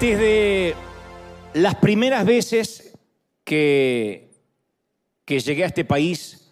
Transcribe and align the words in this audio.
Desde 0.00 0.76
las 1.54 1.76
primeras 1.76 2.26
veces 2.26 2.92
que, 3.42 4.30
que 5.24 5.40
llegué 5.40 5.64
a 5.64 5.68
este 5.68 5.86
país, 5.86 6.50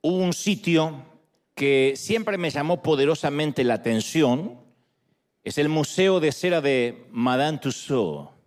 hubo 0.00 0.16
un 0.16 0.32
sitio 0.32 1.04
que 1.54 1.92
siempre 1.94 2.38
me 2.38 2.48
llamó 2.48 2.82
poderosamente 2.82 3.64
la 3.64 3.74
atención. 3.74 4.58
Es 5.44 5.58
el 5.58 5.68
Museo 5.68 6.20
de 6.20 6.32
Cera 6.32 6.62
de 6.62 7.04
Madame 7.10 7.58
Tussauds. 7.58 8.37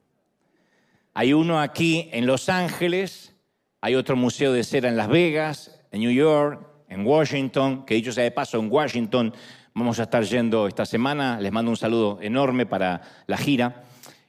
Hay 1.14 1.34
uno 1.34 1.60
aquí 1.60 2.10
en 2.14 2.26
Los 2.26 2.48
Ángeles, 2.50 3.36
hay 3.82 3.96
otro 3.96 4.16
museo 4.16 4.54
de 4.54 4.64
cera 4.64 4.88
en 4.90 4.96
Las 4.98 5.10
Vegas, 5.10 5.82
en 5.92 6.02
New 6.02 6.12
York, 6.12 6.66
en 6.88 7.06
Washington, 7.06 7.86
que 7.86 7.96
dicho 7.96 8.12
sea 8.12 8.24
de 8.24 8.32
paso, 8.32 8.60
en 8.60 8.72
Washington 8.72 9.34
vamos 9.74 10.00
a 10.00 10.04
estar 10.04 10.24
yendo 10.24 10.68
esta 10.68 10.86
semana. 10.86 11.40
Les 11.40 11.52
mando 11.52 11.72
un 11.72 11.78
saludo 11.78 12.20
enorme 12.22 12.66
para 12.66 13.02
la 13.28 13.38
gira. 13.38 13.84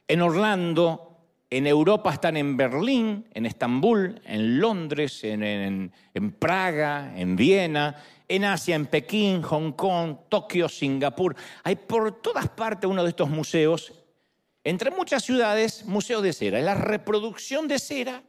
En 0.07 0.21
Orlando, 0.21 1.19
en 1.49 1.67
Europa 1.67 2.11
están 2.13 2.35
en 2.35 2.57
Berlín, 2.57 3.27
en 3.33 3.45
Estambul, 3.45 4.21
en 4.25 4.59
Londres, 4.59 5.23
en, 5.23 5.43
en- 5.43 5.91
Praga, 6.39 7.13
en 7.15 7.35
Viena, 7.35 7.95
en 8.27 8.43
Asia, 8.43 8.75
en 8.75 8.87
Pekín, 8.87 9.41
Hong 9.43 9.71
Kong, 9.73 10.17
Tokio, 10.29 10.67
Singapur. 10.67 11.35
Hay 11.63 11.75
por 11.77 12.21
todas 12.21 12.49
partes 12.49 12.89
uno 12.89 13.03
de 13.03 13.09
estos 13.09 13.29
museos. 13.29 13.93
Entre 14.63 14.91
muchas 14.91 15.23
ciudades, 15.23 15.85
museo 15.85 16.21
de 16.21 16.33
cera. 16.33 16.59
Es 16.59 16.65
la 16.65 16.75
reproducción 16.75 17.67
de 17.67 17.79
cera 17.79 18.23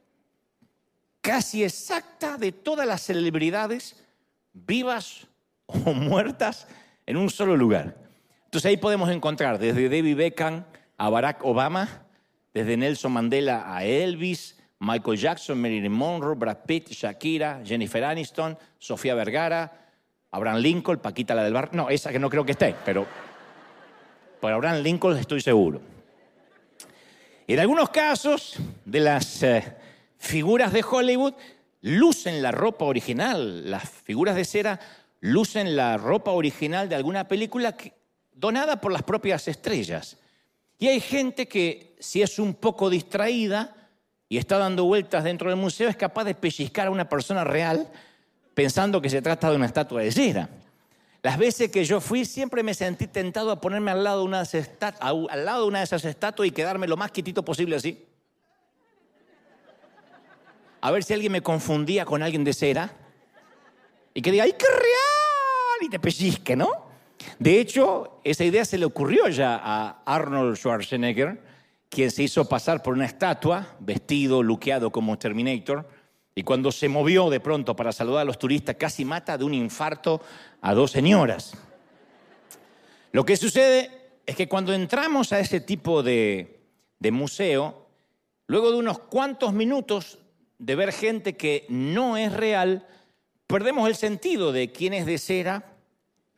casi 1.20 1.64
exacta 1.64 2.36
de 2.36 2.52
todas 2.52 2.86
las 2.86 3.02
celebridades 3.02 4.04
vivas 4.52 5.26
o 5.66 5.92
muertas 5.94 6.66
en 7.06 7.16
un 7.16 7.30
solo 7.30 7.56
lugar. 7.56 7.96
Entonces 8.44 8.68
ahí 8.68 8.76
podemos 8.76 9.10
encontrar 9.10 9.58
desde 9.58 9.88
David 9.88 10.16
Beckham 10.16 10.64
a 10.96 11.08
Barack 11.08 11.44
Obama, 11.44 12.06
desde 12.52 12.76
Nelson 12.76 13.12
Mandela 13.12 13.74
a 13.74 13.84
Elvis, 13.84 14.58
Michael 14.80 15.18
Jackson, 15.18 15.60
Marilyn 15.60 15.92
Monroe, 15.92 16.36
Brad 16.36 16.58
Pitt, 16.66 16.90
Shakira, 16.90 17.62
Jennifer 17.64 18.04
Aniston, 18.04 18.58
Sofía 18.78 19.14
Vergara, 19.14 19.72
Abraham 20.30 20.58
Lincoln, 20.58 20.98
Paquita 20.98 21.34
la 21.34 21.44
del 21.44 21.52
Bar. 21.52 21.70
No, 21.74 21.88
esa 21.88 22.12
que 22.12 22.18
no 22.18 22.28
creo 22.28 22.44
que 22.44 22.52
esté, 22.52 22.74
pero 22.84 23.06
por 24.40 24.52
Abraham 24.52 24.82
Lincoln 24.82 25.16
estoy 25.16 25.40
seguro. 25.40 25.93
En 27.46 27.60
algunos 27.60 27.90
casos 27.90 28.56
de 28.86 29.00
las 29.00 29.42
eh, 29.42 29.76
figuras 30.16 30.72
de 30.72 30.82
Hollywood 30.82 31.34
lucen 31.82 32.42
la 32.42 32.52
ropa 32.52 32.86
original, 32.86 33.70
las 33.70 33.86
figuras 33.86 34.34
de 34.34 34.46
cera 34.46 34.80
lucen 35.20 35.76
la 35.76 35.98
ropa 35.98 36.30
original 36.30 36.88
de 36.88 36.94
alguna 36.94 37.28
película 37.28 37.76
donada 38.32 38.80
por 38.80 38.92
las 38.92 39.02
propias 39.02 39.46
estrellas. 39.46 40.16
Y 40.78 40.88
hay 40.88 41.00
gente 41.00 41.46
que, 41.46 41.94
si 42.00 42.22
es 42.22 42.38
un 42.38 42.54
poco 42.54 42.88
distraída 42.88 43.74
y 44.26 44.38
está 44.38 44.56
dando 44.56 44.84
vueltas 44.84 45.22
dentro 45.22 45.50
del 45.50 45.58
museo, 45.58 45.90
es 45.90 45.96
capaz 45.96 46.24
de 46.24 46.34
pellizcar 46.34 46.86
a 46.86 46.90
una 46.90 47.10
persona 47.10 47.44
real 47.44 47.86
pensando 48.54 49.02
que 49.02 49.10
se 49.10 49.20
trata 49.20 49.50
de 49.50 49.56
una 49.56 49.66
estatua 49.66 50.00
de 50.00 50.12
cera. 50.12 50.48
Las 51.24 51.38
veces 51.38 51.70
que 51.70 51.86
yo 51.86 52.02
fui 52.02 52.26
siempre 52.26 52.62
me 52.62 52.74
sentí 52.74 53.06
tentado 53.06 53.50
a 53.50 53.58
ponerme 53.58 53.90
al 53.90 54.04
lado 54.04 54.18
de 54.18 54.24
una 54.26 54.42
al 54.42 55.44
de 55.78 55.82
esas 55.82 56.04
estatuas 56.04 56.46
y 56.46 56.52
quedarme 56.52 56.86
lo 56.86 56.98
más 56.98 57.10
quietito 57.12 57.42
posible 57.42 57.76
así. 57.76 58.04
A 60.82 60.90
ver 60.90 61.02
si 61.02 61.14
alguien 61.14 61.32
me 61.32 61.40
confundía 61.40 62.04
con 62.04 62.22
alguien 62.22 62.44
de 62.44 62.52
cera 62.52 62.92
y 64.12 64.20
que 64.20 64.32
diga, 64.32 64.44
¡ay, 64.44 64.52
qué 64.52 64.66
real! 64.66 65.86
Y 65.86 65.88
te 65.88 65.98
pellizque, 65.98 66.56
¿no? 66.56 66.88
De 67.38 67.58
hecho, 67.58 68.20
esa 68.22 68.44
idea 68.44 68.66
se 68.66 68.76
le 68.76 68.84
ocurrió 68.84 69.26
ya 69.28 69.58
a 69.64 70.02
Arnold 70.04 70.58
Schwarzenegger, 70.58 71.40
quien 71.88 72.10
se 72.10 72.24
hizo 72.24 72.46
pasar 72.46 72.82
por 72.82 72.92
una 72.92 73.06
estatua, 73.06 73.76
vestido, 73.80 74.42
luqueado 74.42 74.92
como 74.92 75.18
Terminator, 75.18 75.88
y 76.34 76.42
cuando 76.42 76.72
se 76.72 76.88
movió 76.88 77.30
de 77.30 77.40
pronto 77.40 77.76
para 77.76 77.92
saludar 77.92 78.22
a 78.22 78.24
los 78.24 78.38
turistas, 78.38 78.76
casi 78.76 79.04
mata 79.04 79.38
de 79.38 79.44
un 79.44 79.54
infarto 79.54 80.20
a 80.60 80.74
dos 80.74 80.90
señoras. 80.90 81.54
Lo 83.12 83.24
que 83.24 83.36
sucede 83.36 83.90
es 84.26 84.34
que 84.34 84.48
cuando 84.48 84.72
entramos 84.72 85.32
a 85.32 85.38
ese 85.38 85.60
tipo 85.60 86.02
de, 86.02 86.60
de 86.98 87.10
museo, 87.12 87.86
luego 88.48 88.72
de 88.72 88.78
unos 88.78 88.98
cuantos 88.98 89.52
minutos 89.52 90.18
de 90.58 90.74
ver 90.74 90.92
gente 90.92 91.36
que 91.36 91.66
no 91.68 92.16
es 92.16 92.32
real, 92.32 92.86
perdemos 93.46 93.88
el 93.88 93.94
sentido 93.94 94.52
de 94.52 94.72
quién 94.72 94.94
es 94.94 95.06
de 95.06 95.18
cera 95.18 95.76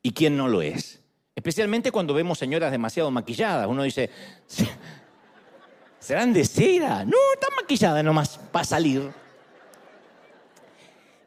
y 0.03 0.13
quién 0.13 0.37
no 0.37 0.49
lo 0.49 0.61
es. 0.61 1.01
Especialmente 1.35 1.91
cuando 1.91 2.13
vemos 2.13 2.39
señoras 2.39 2.71
demasiado 2.71 3.11
maquilladas. 3.11 3.67
Uno 3.67 3.83
dice, 3.83 4.11
¿serán 5.99 6.33
de 6.33 6.45
cera? 6.45 7.05
No, 7.05 7.17
están 7.35 7.51
maquilladas 7.57 8.05
nomás 8.05 8.39
para 8.53 8.65
salir. 8.65 9.11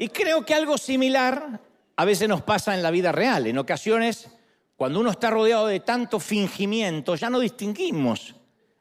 Y 0.01 0.07
creo 0.07 0.45
que 0.45 0.55
algo 0.55 0.77
similar 0.77 1.59
a 1.97 2.05
veces 2.05 2.29
nos 2.29 2.41
pasa 2.41 2.73
en 2.73 2.81
la 2.81 2.89
vida 2.89 3.11
real. 3.11 3.45
En 3.47 3.57
ocasiones, 3.57 4.29
cuando 4.77 5.01
uno 5.01 5.11
está 5.11 5.29
rodeado 5.29 5.67
de 5.67 5.81
tanto 5.81 6.21
fingimiento, 6.21 7.15
ya 7.15 7.29
no 7.29 7.41
distinguimos 7.41 8.33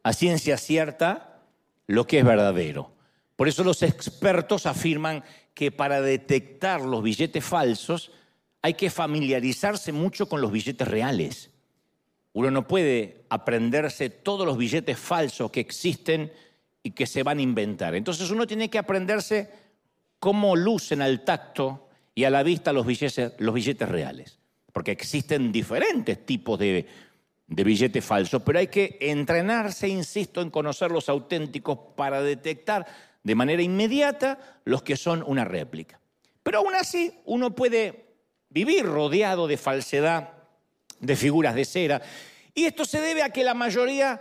a 0.05 0.13
ciencia 0.13 0.57
cierta 0.57 1.41
lo 1.89 2.07
que 2.07 2.21
es 2.21 2.25
verdadero. 2.25 2.93
Por 3.35 3.49
eso 3.49 3.65
los 3.65 3.83
expertos 3.83 4.65
afirman 4.65 5.25
que 5.55 5.73
para 5.73 6.01
detectar 6.01 6.83
los 6.83 7.03
billetes 7.03 7.45
falsos 7.45 8.13
hay 8.63 8.75
que 8.75 8.89
familiarizarse 8.89 9.91
mucho 9.91 10.29
con 10.29 10.41
los 10.41 10.53
billetes 10.53 10.87
reales. 10.87 11.51
Uno 12.33 12.53
no 12.53 12.69
puede 12.69 13.25
aprenderse 13.29 14.09
todos 14.09 14.47
los 14.47 14.57
billetes 14.57 14.97
falsos 14.97 15.51
que 15.51 15.59
existen 15.59 16.33
y 16.85 16.93
que 16.93 17.07
se 17.07 17.25
van 17.25 17.39
a 17.39 17.43
inventar. 17.43 17.97
Entonces 17.97 18.31
uno 18.31 18.47
tiene 18.47 18.71
que 18.71 18.79
aprenderse 18.79 19.68
cómo 20.19 20.57
lucen 20.57 21.03
al 21.03 21.25
tacto 21.25 21.89
y 22.15 22.25
a 22.25 22.31
la 22.31 22.43
vista 22.43 22.73
los 22.73 22.87
billetes, 22.87 23.89
reales. 23.89 24.39
Porque 24.73 24.91
existen 24.91 25.53
diferentes 25.53 26.25
tipos 26.27 26.59
de, 26.59 26.87
de 27.47 27.65
billetes 27.65 28.05
falsos, 28.05 28.43
pero 28.43 28.59
hay 28.59 28.69
que 28.69 28.99
entrenarse, 29.01 29.89
insisto, 29.89 30.41
en 30.41 30.51
conocer 30.51 30.91
los 30.91 31.09
auténticos 31.09 31.79
para 31.97 32.23
detectar 32.23 32.87
de 33.23 33.35
manera 33.35 33.63
inmediata 33.63 34.61
los 34.65 34.83
que 34.83 34.97
son 34.97 35.23
una 35.27 35.45
réplica. 35.45 36.01
Pero 36.43 36.59
aún 36.59 36.75
así 36.75 37.13
uno 37.25 37.55
puede 37.55 38.07
vivir 38.51 38.85
rodeado 38.85 39.47
de 39.47 39.57
falsedad, 39.57 40.31
de 41.01 41.17
figuras 41.17 41.55
de 41.55 41.65
cera, 41.65 42.03
y 42.55 42.65
esto 42.65 42.85
se 42.85 43.01
debe 43.01 43.23
a 43.23 43.31
que 43.31 43.45
la 43.45 43.55
mayoría 43.55 44.21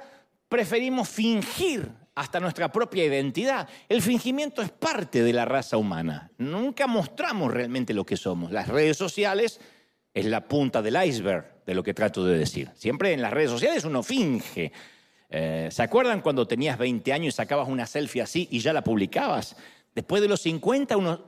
preferimos 0.50 1.10
fingir 1.10 1.90
hasta 2.18 2.40
nuestra 2.40 2.72
propia 2.72 3.06
identidad. 3.06 3.70
El 3.88 4.02
fingimiento 4.02 4.64
es 4.64 4.72
parte 4.72 5.22
de 5.22 5.34
la 5.34 5.46
raza 5.46 5.78
humana. 5.78 6.32
Nunca 6.40 6.88
mostramos 6.88 7.54
realmente 7.54 7.94
lo 7.94 8.08
que 8.08 8.18
somos. 8.18 8.52
Las 8.52 8.68
redes 8.68 8.98
sociales 8.98 9.60
es 10.16 10.26
la 10.26 10.48
punta 10.48 10.82
del 10.82 10.98
iceberg 11.06 11.64
de 11.64 11.76
lo 11.76 11.84
que 11.84 11.94
trato 11.94 12.26
de 12.26 12.40
decir. 12.40 12.72
Siempre 12.74 13.14
en 13.14 13.22
las 13.22 13.32
redes 13.32 13.52
sociales 13.52 13.86
uno 13.86 14.02
finge. 14.02 14.72
Eh, 15.30 15.70
¿Se 15.72 15.84
acuerdan 15.84 16.22
cuando 16.22 16.48
tenías 16.48 16.80
20 16.80 17.14
años 17.14 17.36
y 17.36 17.38
sacabas 17.38 17.68
una 17.68 17.86
selfie 17.86 18.24
así 18.24 18.48
y 18.50 18.62
ya 18.62 18.74
la 18.74 18.84
publicabas? 18.84 19.56
Después 19.94 20.20
de 20.20 20.28
los 20.28 20.42
50 20.42 20.98
uno 20.98 21.22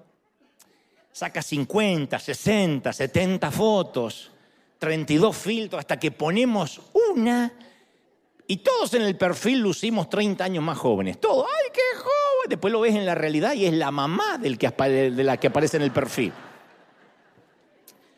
saca 1.11 1.43
50, 1.43 2.17
60, 2.17 2.91
70 2.91 3.51
fotos, 3.51 4.31
32 4.79 5.37
filtros, 5.37 5.79
hasta 5.81 5.99
que 5.99 6.09
ponemos 6.09 6.81
una 7.11 7.53
y 8.51 8.57
todos 8.57 8.95
en 8.95 9.03
el 9.03 9.15
perfil 9.15 9.59
lucimos 9.59 10.09
30 10.09 10.43
años 10.43 10.63
más 10.63 10.75
jóvenes. 10.75 11.21
Todo, 11.21 11.45
¡ay, 11.45 11.69
qué 11.71 11.97
joven! 11.99 12.49
Después 12.49 12.71
lo 12.71 12.79
ves 12.79 12.95
en 12.95 13.05
la 13.05 13.13
realidad 13.13 13.53
y 13.53 13.67
es 13.67 13.73
la 13.73 13.91
mamá 13.91 14.39
del 14.39 14.57
que, 14.57 14.69
de 14.71 15.23
la 15.23 15.37
que 15.37 15.47
aparece 15.47 15.77
en 15.77 15.83
el 15.83 15.91
perfil. 15.91 16.33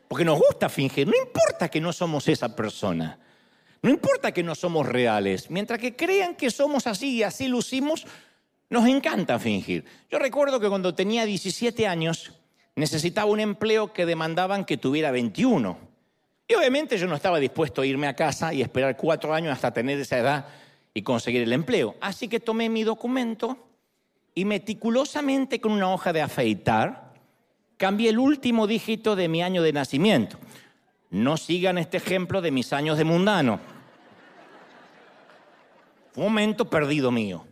Porque 0.07 0.23
nos 0.23 0.39
gusta 0.39 0.69
fingir, 0.69 1.05
no 1.05 1.17
importa 1.21 1.67
que 1.67 1.81
no 1.81 1.91
somos 1.91 2.29
esa 2.29 2.55
persona. 2.55 3.19
No 3.81 3.89
importa 3.89 4.31
que 4.31 4.41
no 4.41 4.55
somos 4.55 4.88
reales, 4.88 5.50
mientras 5.50 5.79
que 5.79 5.97
crean 5.97 6.35
que 6.35 6.50
somos 6.50 6.88
así 6.88 7.17
y 7.17 7.23
así 7.23 7.50
lucimos, 7.50 8.07
nos 8.69 8.88
encanta 8.88 9.38
fingir. 9.38 9.83
Yo 10.09 10.17
recuerdo 10.17 10.61
que 10.61 10.69
cuando 10.69 10.95
tenía 10.95 11.25
17 11.25 11.88
años 11.88 12.31
necesitaba 12.77 13.29
un 13.29 13.41
empleo 13.41 13.91
que 13.91 14.05
demandaban 14.05 14.63
que 14.63 14.77
tuviera 14.77 15.11
21. 15.11 15.90
Y 16.51 16.53
obviamente 16.53 16.98
yo 16.98 17.07
no 17.07 17.15
estaba 17.15 17.39
dispuesto 17.39 17.81
a 17.81 17.86
irme 17.86 18.07
a 18.07 18.13
casa 18.13 18.53
y 18.53 18.62
esperar 18.62 18.98
cuatro 18.98 19.33
años 19.33 19.53
hasta 19.53 19.71
tener 19.71 19.98
esa 19.98 20.18
edad 20.18 20.48
y 20.94 21.01
conseguir 21.01 21.44
el 21.44 21.53
empleo. 21.53 21.95
Así 22.01 22.27
que 22.27 22.42
tomé 22.42 22.68
mi 22.68 22.83
documento 22.83 23.57
y 24.36 24.44
meticulosamente 24.44 25.62
con 25.62 25.71
una 25.71 25.94
hoja 25.94 26.12
de 26.12 26.21
afeitar 26.21 27.13
cambié 27.77 28.09
el 28.09 28.19
último 28.19 28.68
dígito 28.68 29.15
de 29.15 29.30
mi 29.30 29.42
año 29.42 29.63
de 29.63 29.71
nacimiento. 29.71 30.38
No 31.09 31.38
sigan 31.38 31.77
este 31.77 31.95
ejemplo 31.95 32.42
de 32.42 32.51
mis 32.51 32.74
años 32.74 32.98
de 32.98 33.06
mundano. 33.06 33.57
Fue 36.12 36.25
un 36.25 36.33
momento 36.33 36.69
perdido 36.69 37.12
mío. 37.12 37.45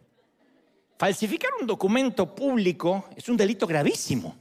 falsificar 0.98 1.52
un 1.62 1.68
documento 1.68 2.36
público 2.36 3.06
es 3.16 3.30
un 3.30 3.38
delito 3.38 3.66
gravísimo. 3.66 4.36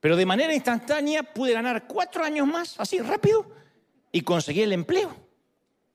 Pero 0.00 0.16
de 0.16 0.26
manera 0.26 0.54
instantánea 0.54 1.22
pude 1.22 1.52
ganar 1.52 1.86
cuatro 1.86 2.24
años 2.24 2.46
más, 2.46 2.78
así 2.78 3.00
rápido, 3.00 3.46
y 4.12 4.22
conseguí 4.22 4.62
el 4.62 4.72
empleo. 4.72 5.14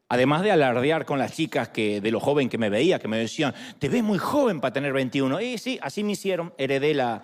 Además 0.09 0.43
de 0.43 0.51
alardear 0.51 1.05
con 1.05 1.17
las 1.17 1.33
chicas 1.33 1.69
que, 1.69 2.01
de 2.01 2.11
lo 2.11 2.19
joven 2.19 2.49
que 2.49 2.57
me 2.57 2.69
veía, 2.69 2.99
que 2.99 3.07
me 3.07 3.17
decían, 3.17 3.53
te 3.79 3.89
ves 3.89 4.03
muy 4.03 4.19
joven 4.19 4.61
para 4.61 4.73
tener 4.73 4.93
21. 4.93 5.41
Y 5.41 5.57
sí, 5.57 5.79
así 5.81 6.03
me 6.03 6.11
hicieron, 6.11 6.53
heredé 6.57 6.93
la, 6.93 7.23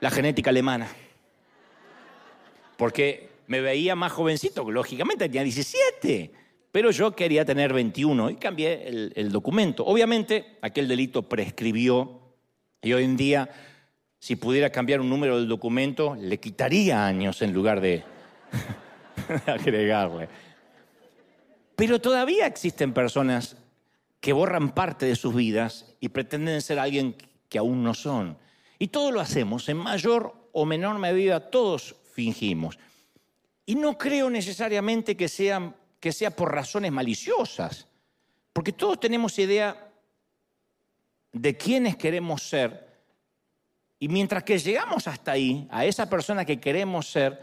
la 0.00 0.10
genética 0.10 0.50
alemana. 0.50 0.88
Porque 2.76 3.30
me 3.46 3.60
veía 3.60 3.94
más 3.94 4.12
jovencito, 4.12 4.68
lógicamente 4.70 5.26
tenía 5.26 5.44
17, 5.44 6.32
pero 6.72 6.90
yo 6.90 7.14
quería 7.14 7.44
tener 7.44 7.72
21 7.72 8.30
y 8.30 8.36
cambié 8.36 8.88
el, 8.88 9.12
el 9.14 9.30
documento. 9.30 9.86
Obviamente 9.86 10.58
aquel 10.60 10.88
delito 10.88 11.22
prescribió 11.22 12.20
y 12.82 12.92
hoy 12.92 13.04
en 13.04 13.16
día 13.16 13.48
si 14.22 14.36
pudiera 14.36 14.70
cambiar 14.70 15.00
un 15.00 15.10
número 15.10 15.36
del 15.36 15.48
documento, 15.48 16.14
le 16.14 16.38
quitaría 16.38 17.04
años 17.04 17.42
en 17.42 17.52
lugar 17.52 17.80
de 17.80 18.04
agregarle. 19.46 20.28
Pero 21.74 22.00
todavía 22.00 22.46
existen 22.46 22.94
personas 22.94 23.56
que 24.20 24.32
borran 24.32 24.74
parte 24.74 25.06
de 25.06 25.16
sus 25.16 25.34
vidas 25.34 25.96
y 25.98 26.10
pretenden 26.10 26.62
ser 26.62 26.78
alguien 26.78 27.16
que 27.48 27.58
aún 27.58 27.82
no 27.82 27.94
son. 27.94 28.38
Y 28.78 28.86
todo 28.86 29.10
lo 29.10 29.18
hacemos, 29.18 29.68
en 29.68 29.78
mayor 29.78 30.32
o 30.52 30.64
menor 30.66 31.00
medida, 31.00 31.50
todos 31.50 31.96
fingimos. 32.12 32.78
Y 33.66 33.74
no 33.74 33.98
creo 33.98 34.30
necesariamente 34.30 35.16
que, 35.16 35.28
sean, 35.28 35.74
que 35.98 36.12
sea 36.12 36.30
por 36.30 36.54
razones 36.54 36.92
maliciosas, 36.92 37.88
porque 38.52 38.72
todos 38.72 39.00
tenemos 39.00 39.36
idea 39.40 39.92
de 41.32 41.56
quiénes 41.56 41.96
queremos 41.96 42.44
ser 42.44 42.91
y 44.02 44.08
mientras 44.08 44.42
que 44.42 44.58
llegamos 44.58 45.06
hasta 45.06 45.30
ahí, 45.30 45.68
a 45.70 45.84
esa 45.84 46.10
persona 46.10 46.44
que 46.44 46.58
queremos 46.58 47.06
ser, 47.08 47.40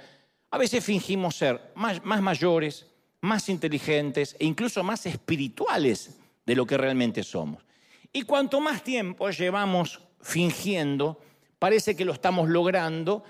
a 0.51 0.57
veces 0.57 0.83
fingimos 0.83 1.37
ser 1.37 1.71
más, 1.73 2.03
mayores, 2.03 2.85
más 3.21 3.47
inteligentes 3.47 4.35
e 4.37 4.45
incluso 4.45 4.83
más 4.83 5.05
espirituales 5.05 6.19
de 6.45 6.55
lo 6.55 6.65
que 6.65 6.77
realmente 6.77 7.23
somos. 7.23 7.63
Y 8.11 8.23
cuanto 8.23 8.59
más 8.59 8.83
tiempo 8.83 9.29
llevamos 9.29 10.01
fingiendo, 10.19 11.21
parece 11.59 11.95
que 11.95 12.03
lo 12.03 12.11
estamos 12.11 12.49
logrando 12.49 13.23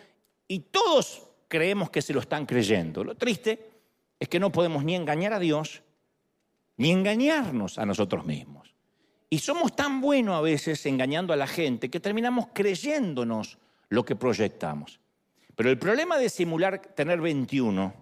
y 0.48 0.62
todos 0.62 1.22
creemos 1.48 1.92
que 1.92 2.02
se 2.02 2.14
lo 2.14 2.22
están 2.22 2.48
creyendo. 2.48 3.04
Lo 3.04 3.14
triste 3.14 3.70
es 4.20 4.28
que 4.28 4.40
no 4.40 4.52
podemos 4.52 4.84
ni 4.84 4.96
engañar 4.96 5.34
a 5.34 5.40
Dios 5.40 5.84
ni 6.78 6.90
engañarnos 6.90 7.78
a 7.78 7.86
nosotros 7.86 8.26
mismos. 8.26 8.69
Y 9.30 9.40
somos 9.40 9.76
tan 9.76 10.02
buenos 10.02 10.36
a 10.36 10.42
veces 10.42 10.84
engañando 10.86 11.34
a 11.34 11.38
la 11.38 11.46
gente 11.46 11.90
que 11.90 12.00
terminamos 12.00 12.48
creyéndonos 12.52 13.60
lo 13.90 14.04
que 14.04 14.16
proyectamos. 14.16 15.00
Pero 15.56 15.70
el 15.70 15.78
problema 15.78 16.18
de 16.18 16.30
simular 16.30 16.80
tener 16.80 17.22
21, 17.22 17.94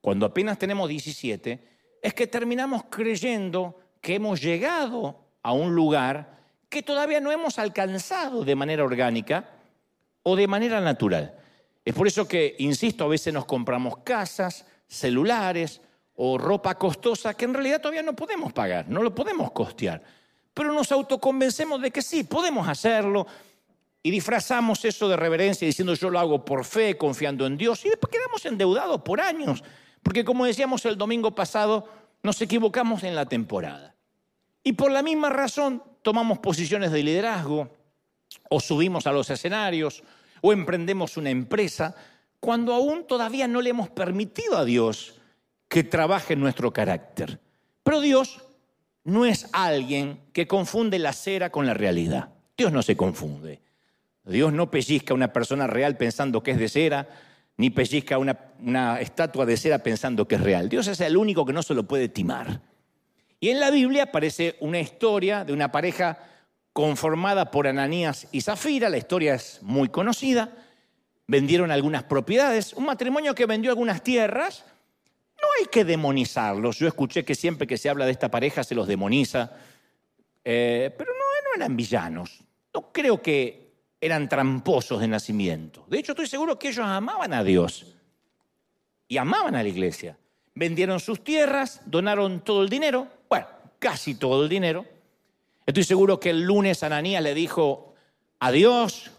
cuando 0.00 0.26
apenas 0.26 0.58
tenemos 0.58 0.88
17, 0.88 1.58
es 2.00 2.14
que 2.14 2.26
terminamos 2.28 2.84
creyendo 2.90 3.80
que 4.00 4.14
hemos 4.14 4.40
llegado 4.40 5.18
a 5.42 5.52
un 5.52 5.74
lugar 5.74 6.38
que 6.68 6.82
todavía 6.82 7.20
no 7.20 7.32
hemos 7.32 7.58
alcanzado 7.58 8.44
de 8.44 8.54
manera 8.54 8.84
orgánica 8.84 9.50
o 10.22 10.36
de 10.36 10.46
manera 10.46 10.80
natural. 10.80 11.34
Es 11.84 11.94
por 11.94 12.06
eso 12.06 12.28
que, 12.28 12.54
insisto, 12.58 13.04
a 13.04 13.08
veces 13.08 13.34
nos 13.34 13.46
compramos 13.46 13.98
casas, 14.04 14.66
celulares 14.86 15.80
o 16.14 16.38
ropa 16.38 16.76
costosa 16.76 17.34
que 17.34 17.46
en 17.46 17.54
realidad 17.54 17.80
todavía 17.80 18.02
no 18.02 18.14
podemos 18.14 18.52
pagar, 18.52 18.88
no 18.88 19.02
lo 19.02 19.14
podemos 19.14 19.50
costear 19.52 20.17
pero 20.58 20.72
nos 20.72 20.90
autoconvencemos 20.90 21.80
de 21.80 21.92
que 21.92 22.02
sí, 22.02 22.24
podemos 22.24 22.66
hacerlo 22.66 23.28
y 24.02 24.10
disfrazamos 24.10 24.84
eso 24.84 25.08
de 25.08 25.16
reverencia 25.16 25.64
diciendo 25.64 25.94
yo 25.94 26.10
lo 26.10 26.18
hago 26.18 26.44
por 26.44 26.64
fe, 26.64 26.98
confiando 26.98 27.46
en 27.46 27.56
Dios 27.56 27.84
y 27.84 27.90
quedamos 28.10 28.44
endeudados 28.44 29.02
por 29.02 29.20
años, 29.20 29.62
porque 30.02 30.24
como 30.24 30.44
decíamos 30.44 30.84
el 30.86 30.98
domingo 30.98 31.32
pasado, 31.32 31.88
nos 32.24 32.42
equivocamos 32.42 33.04
en 33.04 33.14
la 33.14 33.26
temporada. 33.26 33.94
Y 34.64 34.72
por 34.72 34.90
la 34.90 35.04
misma 35.04 35.28
razón 35.28 35.80
tomamos 36.02 36.40
posiciones 36.40 36.90
de 36.90 37.04
liderazgo 37.04 37.70
o 38.50 38.58
subimos 38.58 39.06
a 39.06 39.12
los 39.12 39.30
escenarios 39.30 40.02
o 40.40 40.52
emprendemos 40.52 41.16
una 41.16 41.30
empresa 41.30 41.94
cuando 42.40 42.74
aún 42.74 43.06
todavía 43.06 43.46
no 43.46 43.62
le 43.62 43.70
hemos 43.70 43.90
permitido 43.90 44.58
a 44.58 44.64
Dios 44.64 45.20
que 45.68 45.84
trabaje 45.84 46.32
en 46.32 46.40
nuestro 46.40 46.72
carácter. 46.72 47.38
Pero 47.84 48.00
Dios 48.00 48.40
no 49.08 49.24
es 49.24 49.48
alguien 49.52 50.20
que 50.34 50.46
confunde 50.46 50.98
la 50.98 51.14
cera 51.14 51.50
con 51.50 51.64
la 51.64 51.72
realidad. 51.72 52.28
Dios 52.56 52.72
no 52.72 52.82
se 52.82 52.94
confunde. 52.94 53.62
Dios 54.24 54.52
no 54.52 54.70
pellizca 54.70 55.14
a 55.14 55.16
una 55.16 55.32
persona 55.32 55.66
real 55.66 55.96
pensando 55.96 56.42
que 56.42 56.50
es 56.50 56.58
de 56.58 56.68
cera, 56.68 57.08
ni 57.56 57.70
pellizca 57.70 58.18
una, 58.18 58.38
una, 58.60 59.00
estatua 59.00 59.46
de 59.46 59.56
cera 59.56 59.78
pensando 59.78 60.28
que 60.28 60.34
es 60.34 60.42
real. 60.42 60.68
Dios 60.68 60.88
es 60.88 61.00
el 61.00 61.16
único 61.16 61.46
que 61.46 61.54
no 61.54 61.62
se 61.62 61.72
lo 61.72 61.84
puede 61.84 62.10
timar. 62.10 62.60
Y 63.40 63.48
en 63.48 63.60
la 63.60 63.70
Biblia 63.70 64.04
aparece 64.04 64.56
una 64.60 64.78
historia 64.78 65.42
de 65.42 65.54
una 65.54 65.72
pareja 65.72 66.18
conformada 66.74 67.50
por 67.50 67.66
Ananías 67.66 68.28
y 68.30 68.42
Zafira, 68.42 68.90
la 68.90 68.98
historia 68.98 69.34
es 69.34 69.60
muy 69.62 69.88
conocida, 69.88 70.52
vendieron 71.26 71.70
algunas 71.70 72.02
propiedades, 72.02 72.74
un 72.74 72.84
matrimonio 72.84 73.34
que 73.34 73.46
vendió 73.46 73.70
algunas 73.70 74.02
tierras 74.02 74.66
hay 75.58 75.66
que 75.66 75.84
demonizarlos. 75.84 76.78
Yo 76.78 76.86
escuché 76.86 77.24
que 77.24 77.34
siempre 77.34 77.66
que 77.66 77.78
se 77.78 77.88
habla 77.88 78.06
de 78.06 78.12
esta 78.12 78.30
pareja 78.30 78.64
se 78.64 78.74
los 78.74 78.86
demoniza, 78.86 79.52
eh, 80.44 80.94
pero 80.96 81.12
no, 81.12 81.18
no 81.18 81.56
eran 81.56 81.76
villanos. 81.76 82.40
No 82.74 82.92
creo 82.92 83.20
que 83.20 83.68
eran 84.00 84.28
tramposos 84.28 85.00
de 85.00 85.08
nacimiento. 85.08 85.84
De 85.88 85.98
hecho, 85.98 86.12
estoy 86.12 86.26
seguro 86.26 86.58
que 86.58 86.68
ellos 86.68 86.86
amaban 86.86 87.32
a 87.32 87.42
Dios 87.42 87.96
y 89.08 89.16
amaban 89.16 89.54
a 89.56 89.62
la 89.62 89.68
iglesia. 89.68 90.16
Vendieron 90.54 91.00
sus 91.00 91.22
tierras, 91.22 91.80
donaron 91.86 92.40
todo 92.40 92.62
el 92.62 92.68
dinero, 92.68 93.08
bueno, 93.28 93.46
casi 93.78 94.14
todo 94.14 94.42
el 94.44 94.48
dinero. 94.48 94.84
Estoy 95.66 95.84
seguro 95.84 96.18
que 96.18 96.30
el 96.30 96.42
lunes 96.42 96.82
Ananías 96.82 97.22
le 97.22 97.34
dijo 97.34 97.94
a 98.38 98.50
Dios, 98.52 99.10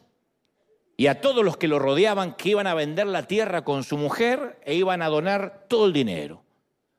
y 0.99 1.07
a 1.07 1.21
todos 1.21 1.45
los 1.45 1.55
que 1.55 1.69
lo 1.69 1.79
rodeaban 1.79 2.33
que 2.33 2.49
iban 2.49 2.67
a 2.67 2.73
vender 2.73 3.07
la 3.07 3.25
tierra 3.25 3.63
con 3.63 3.85
su 3.85 3.95
mujer 3.95 4.59
e 4.65 4.75
iban 4.75 5.01
a 5.01 5.07
donar 5.07 5.63
todo 5.69 5.85
el 5.85 5.93
dinero. 5.93 6.43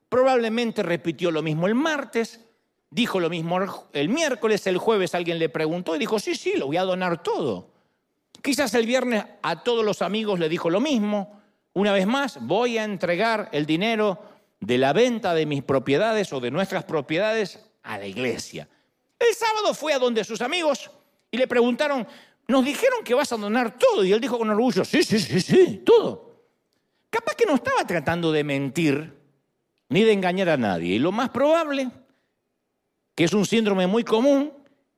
Probablemente 0.08 0.82
repitió 0.82 1.30
lo 1.30 1.42
mismo 1.42 1.66
el 1.66 1.74
martes, 1.74 2.40
dijo 2.88 3.20
lo 3.20 3.28
mismo 3.28 3.58
el 3.92 4.08
miércoles, 4.08 4.66
el 4.66 4.78
jueves 4.78 5.14
alguien 5.14 5.38
le 5.38 5.50
preguntó 5.50 5.94
y 5.94 5.98
dijo, 5.98 6.18
sí, 6.18 6.34
sí, 6.34 6.54
lo 6.56 6.68
voy 6.68 6.78
a 6.78 6.84
donar 6.84 7.22
todo. 7.22 7.68
Quizás 8.40 8.72
el 8.72 8.86
viernes 8.86 9.22
a 9.42 9.62
todos 9.62 9.84
los 9.84 10.00
amigos 10.00 10.38
le 10.38 10.48
dijo 10.48 10.70
lo 10.70 10.80
mismo. 10.80 11.38
Una 11.74 11.92
vez 11.92 12.06
más, 12.06 12.38
voy 12.40 12.78
a 12.78 12.84
entregar 12.84 13.50
el 13.52 13.66
dinero 13.66 14.18
de 14.60 14.78
la 14.78 14.94
venta 14.94 15.34
de 15.34 15.44
mis 15.44 15.62
propiedades 15.62 16.32
o 16.32 16.40
de 16.40 16.50
nuestras 16.50 16.84
propiedades 16.84 17.66
a 17.82 17.98
la 17.98 18.06
iglesia. 18.06 18.66
El 19.18 19.34
sábado 19.34 19.74
fue 19.74 19.92
a 19.92 19.98
donde 19.98 20.24
sus 20.24 20.40
amigos 20.40 20.90
y 21.30 21.36
le 21.36 21.46
preguntaron, 21.46 22.06
nos 22.50 22.64
dijeron 22.64 23.04
que 23.04 23.14
vas 23.14 23.32
a 23.32 23.36
donar 23.36 23.78
todo. 23.78 24.04
Y 24.04 24.12
él 24.12 24.20
dijo 24.20 24.38
con 24.38 24.50
orgullo, 24.50 24.84
sí, 24.84 25.02
sí, 25.02 25.18
sí, 25.18 25.40
sí, 25.40 25.82
todo. 25.84 26.46
Capaz 27.08 27.34
que 27.34 27.46
no 27.46 27.54
estaba 27.54 27.86
tratando 27.86 28.30
de 28.32 28.44
mentir 28.44 29.18
ni 29.88 30.04
de 30.04 30.12
engañar 30.12 30.48
a 30.48 30.56
nadie. 30.56 30.94
Y 30.94 30.98
lo 30.98 31.12
más 31.12 31.30
probable, 31.30 31.90
que 33.14 33.24
es 33.24 33.32
un 33.32 33.44
síndrome 33.44 33.86
muy 33.86 34.04
común, 34.04 34.52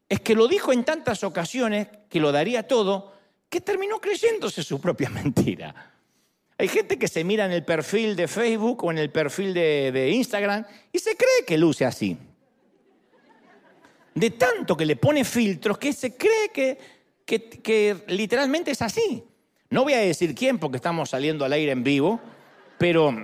es 0.09 0.21
que 0.21 0.35
lo 0.35 0.47
dijo 0.47 0.73
en 0.73 0.85
tantas 0.85 1.25
ocasiones 1.25 1.89
que 2.09 2.21
lo 2.21 2.33
daría 2.33 2.67
todo, 2.67 3.13
que 3.49 3.61
terminó 3.61 4.01
creyéndose 4.01 4.63
su 4.63 4.81
propia 4.81 5.09
mentira. 5.11 5.93
Hay 6.59 6.69
gente 6.69 6.99
que 6.99 7.09
se 7.09 7.25
mira 7.25 7.47
en 7.47 7.53
el 7.53 7.65
perfil 7.65 8.15
de 8.15 8.29
Facebook 8.29 8.85
o 8.85 8.91
en 8.91 8.99
el 8.99 9.11
perfil 9.11 9.53
de, 9.55 9.91
de 9.91 10.11
Instagram 10.11 10.65
y 10.93 10.99
se 10.99 11.17
cree 11.17 11.45
que 11.47 11.59
luce 11.59 11.85
así. 11.85 12.17
De 14.15 14.31
tanto 14.31 14.77
que 14.77 14.85
le 14.85 14.97
pone 14.97 15.25
filtros 15.25 15.79
que 15.79 15.93
se 15.95 16.15
cree 16.17 16.51
que 16.53 17.02
que, 17.39 18.05
literalmente 18.09 18.71
es 18.71 18.83
así. 18.83 19.25
No 19.71 19.85
voy 19.85 19.95
a 19.95 19.99
decir 19.99 20.35
quién 20.35 20.59
porque 20.59 20.77
estamos 20.77 21.11
saliendo 21.11 21.45
al 21.45 21.53
aire 21.53 21.73
en 21.73 21.83
vivo, 21.83 22.21
pero 22.79 23.15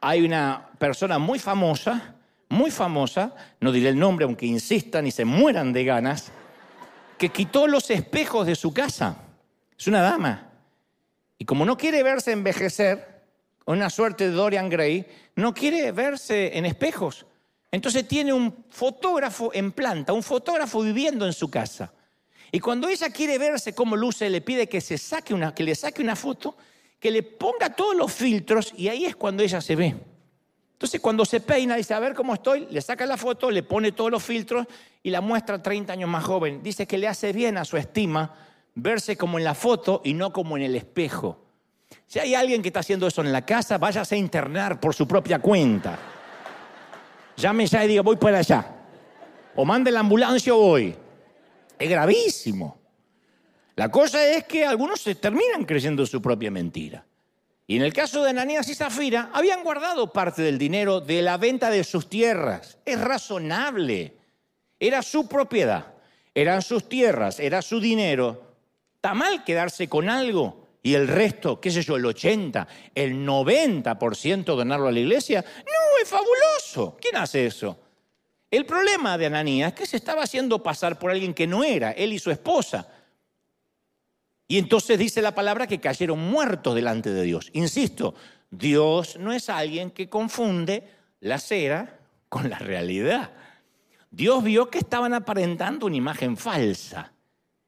hay 0.00 0.22
una 0.22 0.70
persona 0.78 1.18
muy 1.18 1.38
famosa, 1.38 2.14
muy 2.48 2.70
famosa, 2.70 3.34
no 3.60 3.72
diré 3.72 3.88
el 3.88 3.98
nombre 3.98 4.24
aunque 4.24 4.46
insistan 4.46 5.06
y 5.06 5.10
se 5.10 5.24
mueran 5.24 5.72
de 5.72 5.84
ganas, 5.84 6.30
que 7.18 7.30
quitó 7.30 7.66
los 7.66 7.90
espejos 7.90 8.46
de 8.46 8.54
su 8.54 8.72
casa. 8.72 9.16
Es 9.76 9.86
una 9.88 10.02
dama. 10.02 10.52
Y 11.36 11.44
como 11.44 11.64
no 11.64 11.76
quiere 11.76 12.02
verse 12.02 12.32
envejecer, 12.32 13.24
una 13.66 13.90
suerte 13.90 14.28
de 14.28 14.34
Dorian 14.34 14.68
Gray, 14.68 15.06
no 15.34 15.52
quiere 15.52 15.90
verse 15.92 16.56
en 16.56 16.64
espejos. 16.64 17.26
Entonces 17.70 18.06
tiene 18.06 18.32
un 18.32 18.64
fotógrafo 18.70 19.50
en 19.52 19.72
planta, 19.72 20.12
un 20.12 20.22
fotógrafo 20.22 20.80
viviendo 20.80 21.26
en 21.26 21.32
su 21.32 21.50
casa. 21.50 21.92
Y 22.50 22.60
cuando 22.60 22.88
ella 22.88 23.10
quiere 23.10 23.38
verse 23.38 23.74
cómo 23.74 23.96
luce, 23.96 24.30
le 24.30 24.40
pide 24.40 24.68
que, 24.68 24.80
se 24.80 24.96
saque 24.98 25.34
una, 25.34 25.54
que 25.54 25.62
le 25.62 25.74
saque 25.74 26.02
una 26.02 26.16
foto, 26.16 26.56
que 26.98 27.10
le 27.10 27.22
ponga 27.22 27.74
todos 27.74 27.94
los 27.94 28.12
filtros 28.12 28.72
y 28.76 28.88
ahí 28.88 29.04
es 29.04 29.16
cuando 29.16 29.42
ella 29.42 29.60
se 29.60 29.76
ve. 29.76 29.94
Entonces 30.72 31.00
cuando 31.00 31.24
se 31.24 31.40
peina, 31.40 31.76
dice, 31.76 31.92
a 31.92 31.98
ver 31.98 32.14
cómo 32.14 32.34
estoy, 32.34 32.68
le 32.70 32.80
saca 32.80 33.04
la 33.04 33.16
foto, 33.16 33.50
le 33.50 33.64
pone 33.64 33.92
todos 33.92 34.10
los 34.10 34.22
filtros 34.22 34.66
y 35.02 35.10
la 35.10 35.20
muestra 35.20 35.60
30 35.60 35.92
años 35.92 36.08
más 36.08 36.24
joven. 36.24 36.62
Dice 36.62 36.86
que 36.86 36.98
le 36.98 37.08
hace 37.08 37.32
bien 37.32 37.58
a 37.58 37.64
su 37.64 37.76
estima 37.76 38.34
verse 38.76 39.16
como 39.16 39.38
en 39.38 39.44
la 39.44 39.54
foto 39.54 40.00
y 40.04 40.14
no 40.14 40.32
como 40.32 40.56
en 40.56 40.62
el 40.62 40.76
espejo. 40.76 41.44
Si 42.06 42.18
hay 42.18 42.34
alguien 42.34 42.62
que 42.62 42.68
está 42.68 42.80
haciendo 42.80 43.06
eso 43.06 43.22
en 43.22 43.32
la 43.32 43.44
casa, 43.44 43.76
váyase 43.76 44.14
a 44.14 44.18
internar 44.18 44.78
por 44.80 44.94
su 44.94 45.06
propia 45.06 45.40
cuenta. 45.40 45.98
Llame 47.36 47.66
ya 47.66 47.84
y 47.84 47.88
diga, 47.88 48.02
voy 48.02 48.16
para 48.16 48.38
allá. 48.38 48.66
O 49.56 49.64
mande 49.64 49.90
la 49.90 50.00
ambulancia 50.00 50.54
o 50.54 50.58
voy. 50.58 50.96
Es 51.78 51.88
gravísimo. 51.88 52.78
La 53.76 53.90
cosa 53.90 54.26
es 54.28 54.44
que 54.44 54.64
algunos 54.64 55.00
se 55.00 55.14
terminan 55.14 55.64
creyendo 55.64 56.04
su 56.04 56.20
propia 56.20 56.50
mentira. 56.50 57.06
Y 57.66 57.76
en 57.76 57.82
el 57.82 57.92
caso 57.92 58.24
de 58.24 58.30
Ananías 58.30 58.68
y 58.68 58.74
Zafira, 58.74 59.30
habían 59.32 59.62
guardado 59.62 60.12
parte 60.12 60.42
del 60.42 60.58
dinero 60.58 61.00
de 61.00 61.22
la 61.22 61.36
venta 61.36 61.70
de 61.70 61.84
sus 61.84 62.08
tierras. 62.08 62.78
Es 62.84 62.98
razonable. 63.00 64.16
Era 64.80 65.02
su 65.02 65.28
propiedad, 65.28 65.94
eran 66.34 66.62
sus 66.62 66.88
tierras, 66.88 67.38
era 67.38 67.62
su 67.62 67.78
dinero. 67.78 68.54
¿Está 68.94 69.14
mal 69.14 69.44
quedarse 69.44 69.88
con 69.88 70.08
algo 70.08 70.66
y 70.82 70.94
el 70.94 71.06
resto, 71.06 71.60
qué 71.60 71.70
sé 71.70 71.82
yo, 71.82 71.96
el 71.96 72.06
80, 72.06 72.66
el 72.94 73.26
90% 73.26 74.44
donarlo 74.44 74.88
a 74.88 74.92
la 74.92 75.00
iglesia? 75.00 75.44
No, 75.58 76.02
es 76.02 76.08
fabuloso. 76.08 76.96
¿Quién 77.00 77.16
hace 77.16 77.46
eso? 77.46 77.78
El 78.50 78.64
problema 78.64 79.18
de 79.18 79.26
Ananías 79.26 79.72
es 79.72 79.78
que 79.78 79.86
se 79.86 79.96
estaba 79.96 80.22
haciendo 80.22 80.62
pasar 80.62 80.98
por 80.98 81.10
alguien 81.10 81.34
que 81.34 81.46
no 81.46 81.64
era, 81.64 81.90
él 81.92 82.12
y 82.12 82.18
su 82.18 82.30
esposa. 82.30 82.88
Y 84.46 84.56
entonces 84.58 84.98
dice 84.98 85.20
la 85.20 85.34
palabra 85.34 85.66
que 85.66 85.80
cayeron 85.80 86.18
muertos 86.18 86.74
delante 86.74 87.10
de 87.10 87.22
Dios. 87.22 87.50
Insisto, 87.52 88.14
Dios 88.50 89.18
no 89.18 89.32
es 89.32 89.50
alguien 89.50 89.90
que 89.90 90.08
confunde 90.08 90.88
la 91.20 91.38
cera 91.38 91.98
con 92.30 92.48
la 92.48 92.58
realidad. 92.58 93.32
Dios 94.10 94.42
vio 94.42 94.70
que 94.70 94.78
estaban 94.78 95.12
aparentando 95.12 95.86
una 95.86 95.96
imagen 95.96 96.38
falsa. 96.38 97.12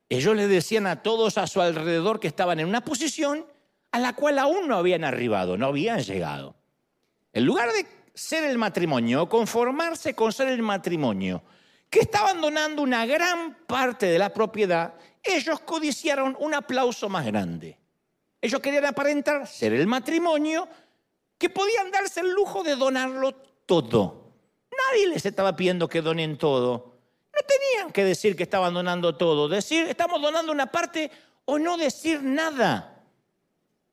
Ellos 0.08 0.34
le 0.34 0.48
decían 0.48 0.86
a 0.86 1.02
todos 1.02 1.36
a 1.36 1.46
su 1.46 1.60
alrededor 1.60 2.18
que 2.18 2.28
estaban 2.28 2.58
en 2.58 2.66
una 2.66 2.82
posición 2.82 3.44
a 3.92 3.98
la 3.98 4.14
cual 4.14 4.38
aún 4.38 4.66
no 4.66 4.76
habían 4.76 5.04
arribado, 5.04 5.58
no 5.58 5.66
habían 5.66 6.00
llegado. 6.00 6.56
En 7.34 7.44
lugar 7.44 7.70
de 7.72 7.86
ser 8.14 8.44
el 8.44 8.58
matrimonio, 8.58 9.28
conformarse 9.28 10.14
con 10.14 10.32
ser 10.32 10.48
el 10.48 10.62
matrimonio, 10.62 11.42
que 11.88 12.00
estaban 12.00 12.40
donando 12.40 12.82
una 12.82 13.06
gran 13.06 13.56
parte 13.66 14.06
de 14.06 14.18
la 14.18 14.32
propiedad 14.32 14.94
ellos 15.22 15.60
codiciaron 15.60 16.36
un 16.40 16.54
aplauso 16.54 17.08
más 17.08 17.26
grande. 17.26 17.78
Ellos 18.40 18.60
querían 18.60 18.86
aparentar 18.86 19.46
ser 19.46 19.74
el 19.74 19.86
matrimonio 19.86 20.66
que 21.36 21.50
podían 21.50 21.90
darse 21.90 22.20
el 22.20 22.30
lujo 22.30 22.62
de 22.62 22.76
donarlo 22.76 23.34
todo. 23.66 24.32
Nadie 24.70 25.08
les 25.08 25.26
estaba 25.26 25.54
pidiendo 25.56 25.88
que 25.88 26.00
donen 26.00 26.38
todo. 26.38 26.94
No 27.34 27.40
tenían 27.46 27.92
que 27.92 28.04
decir 28.04 28.34
que 28.34 28.44
estaban 28.44 28.72
donando 28.72 29.16
todo. 29.16 29.48
Decir, 29.48 29.86
estamos 29.88 30.20
donando 30.22 30.52
una 30.52 30.66
parte 30.66 31.10
o 31.44 31.58
no 31.58 31.76
decir 31.76 32.22
nada. 32.22 33.04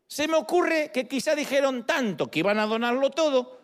Se 0.07 0.27
me 0.27 0.37
ocurre 0.37 0.91
que 0.93 1.07
quizá 1.07 1.35
dijeron 1.35 1.85
tanto 1.85 2.31
que 2.31 2.39
iban 2.39 2.59
a 2.59 2.65
donarlo 2.65 3.09
todo, 3.09 3.59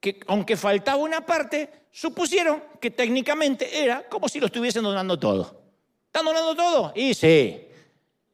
que 0.00 0.20
aunque 0.26 0.56
faltaba 0.56 0.96
una 0.96 1.24
parte, 1.24 1.70
supusieron 1.92 2.62
que 2.80 2.90
técnicamente 2.90 3.84
era 3.84 4.08
como 4.08 4.28
si 4.28 4.40
lo 4.40 4.46
estuviesen 4.46 4.82
donando 4.82 5.18
todo. 5.18 5.60
¿Están 6.06 6.24
donando 6.24 6.56
todo? 6.56 6.92
Y 6.96 7.14
sí. 7.14 7.66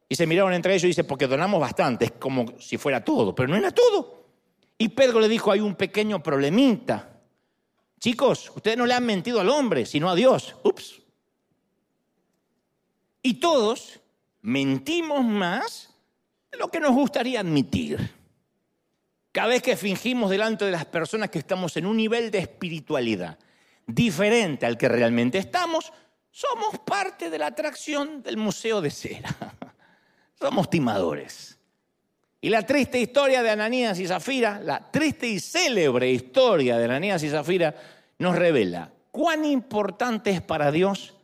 Y 0.08 0.14
se 0.14 0.26
miraron 0.26 0.52
entre 0.52 0.72
ellos 0.72 0.84
y 0.84 0.88
dice, 0.88 1.04
porque 1.04 1.26
donamos 1.26 1.60
bastante, 1.60 2.06
es 2.06 2.12
como 2.12 2.58
si 2.60 2.78
fuera 2.78 3.04
todo, 3.04 3.34
pero 3.34 3.48
no 3.48 3.56
era 3.56 3.72
todo. 3.72 4.24
Y 4.78 4.88
Pedro 4.88 5.20
le 5.20 5.28
dijo, 5.28 5.50
hay 5.50 5.60
un 5.60 5.74
pequeño 5.74 6.22
problemita. 6.22 7.20
Chicos, 7.98 8.52
ustedes 8.54 8.76
no 8.76 8.86
le 8.86 8.94
han 8.94 9.04
mentido 9.04 9.40
al 9.40 9.48
hombre, 9.48 9.84
sino 9.84 10.08
a 10.08 10.14
Dios. 10.14 10.54
Ups. 10.62 11.02
Y 13.22 13.34
todos 13.34 13.98
mentimos 14.42 15.24
más 15.24 15.92
de 16.52 16.58
lo 16.58 16.68
que 16.68 16.78
nos 16.78 16.92
gustaría 16.92 17.40
admitir. 17.40 18.14
Cada 19.36 19.48
vez 19.48 19.60
que 19.60 19.76
fingimos 19.76 20.30
delante 20.30 20.64
de 20.64 20.70
las 20.70 20.86
personas 20.86 21.28
que 21.28 21.38
estamos 21.38 21.76
en 21.76 21.84
un 21.84 21.98
nivel 21.98 22.30
de 22.30 22.38
espiritualidad 22.38 23.38
diferente 23.86 24.64
al 24.64 24.78
que 24.78 24.88
realmente 24.88 25.36
estamos, 25.36 25.92
somos 26.30 26.78
parte 26.78 27.28
de 27.28 27.36
la 27.36 27.48
atracción 27.48 28.22
del 28.22 28.38
Museo 28.38 28.80
de 28.80 28.90
Cera. 28.90 29.36
Somos 30.40 30.70
timadores. 30.70 31.58
Y 32.40 32.48
la 32.48 32.62
triste 32.62 32.98
historia 32.98 33.42
de 33.42 33.50
Ananías 33.50 34.00
y 34.00 34.06
Zafira, 34.06 34.58
la 34.58 34.90
triste 34.90 35.26
y 35.26 35.38
célebre 35.38 36.10
historia 36.10 36.78
de 36.78 36.86
Ananías 36.86 37.22
y 37.22 37.28
Zafira, 37.28 37.74
nos 38.18 38.36
revela 38.36 38.90
cuán 39.10 39.44
importante 39.44 40.30
es 40.30 40.40
para 40.40 40.72
Dios 40.72 41.14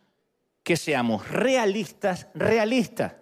que 0.63 0.77
seamos 0.77 1.31
realistas, 1.31 2.27
realistas. 2.35 3.15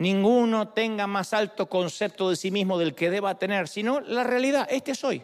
Ninguno 0.00 0.68
tenga 0.68 1.06
más 1.06 1.34
alto 1.34 1.68
concepto 1.68 2.30
de 2.30 2.36
sí 2.36 2.50
mismo 2.50 2.78
del 2.78 2.94
que 2.94 3.10
deba 3.10 3.38
tener, 3.38 3.68
sino 3.68 4.00
la 4.00 4.24
realidad, 4.24 4.66
este 4.70 4.94
soy. 4.94 5.22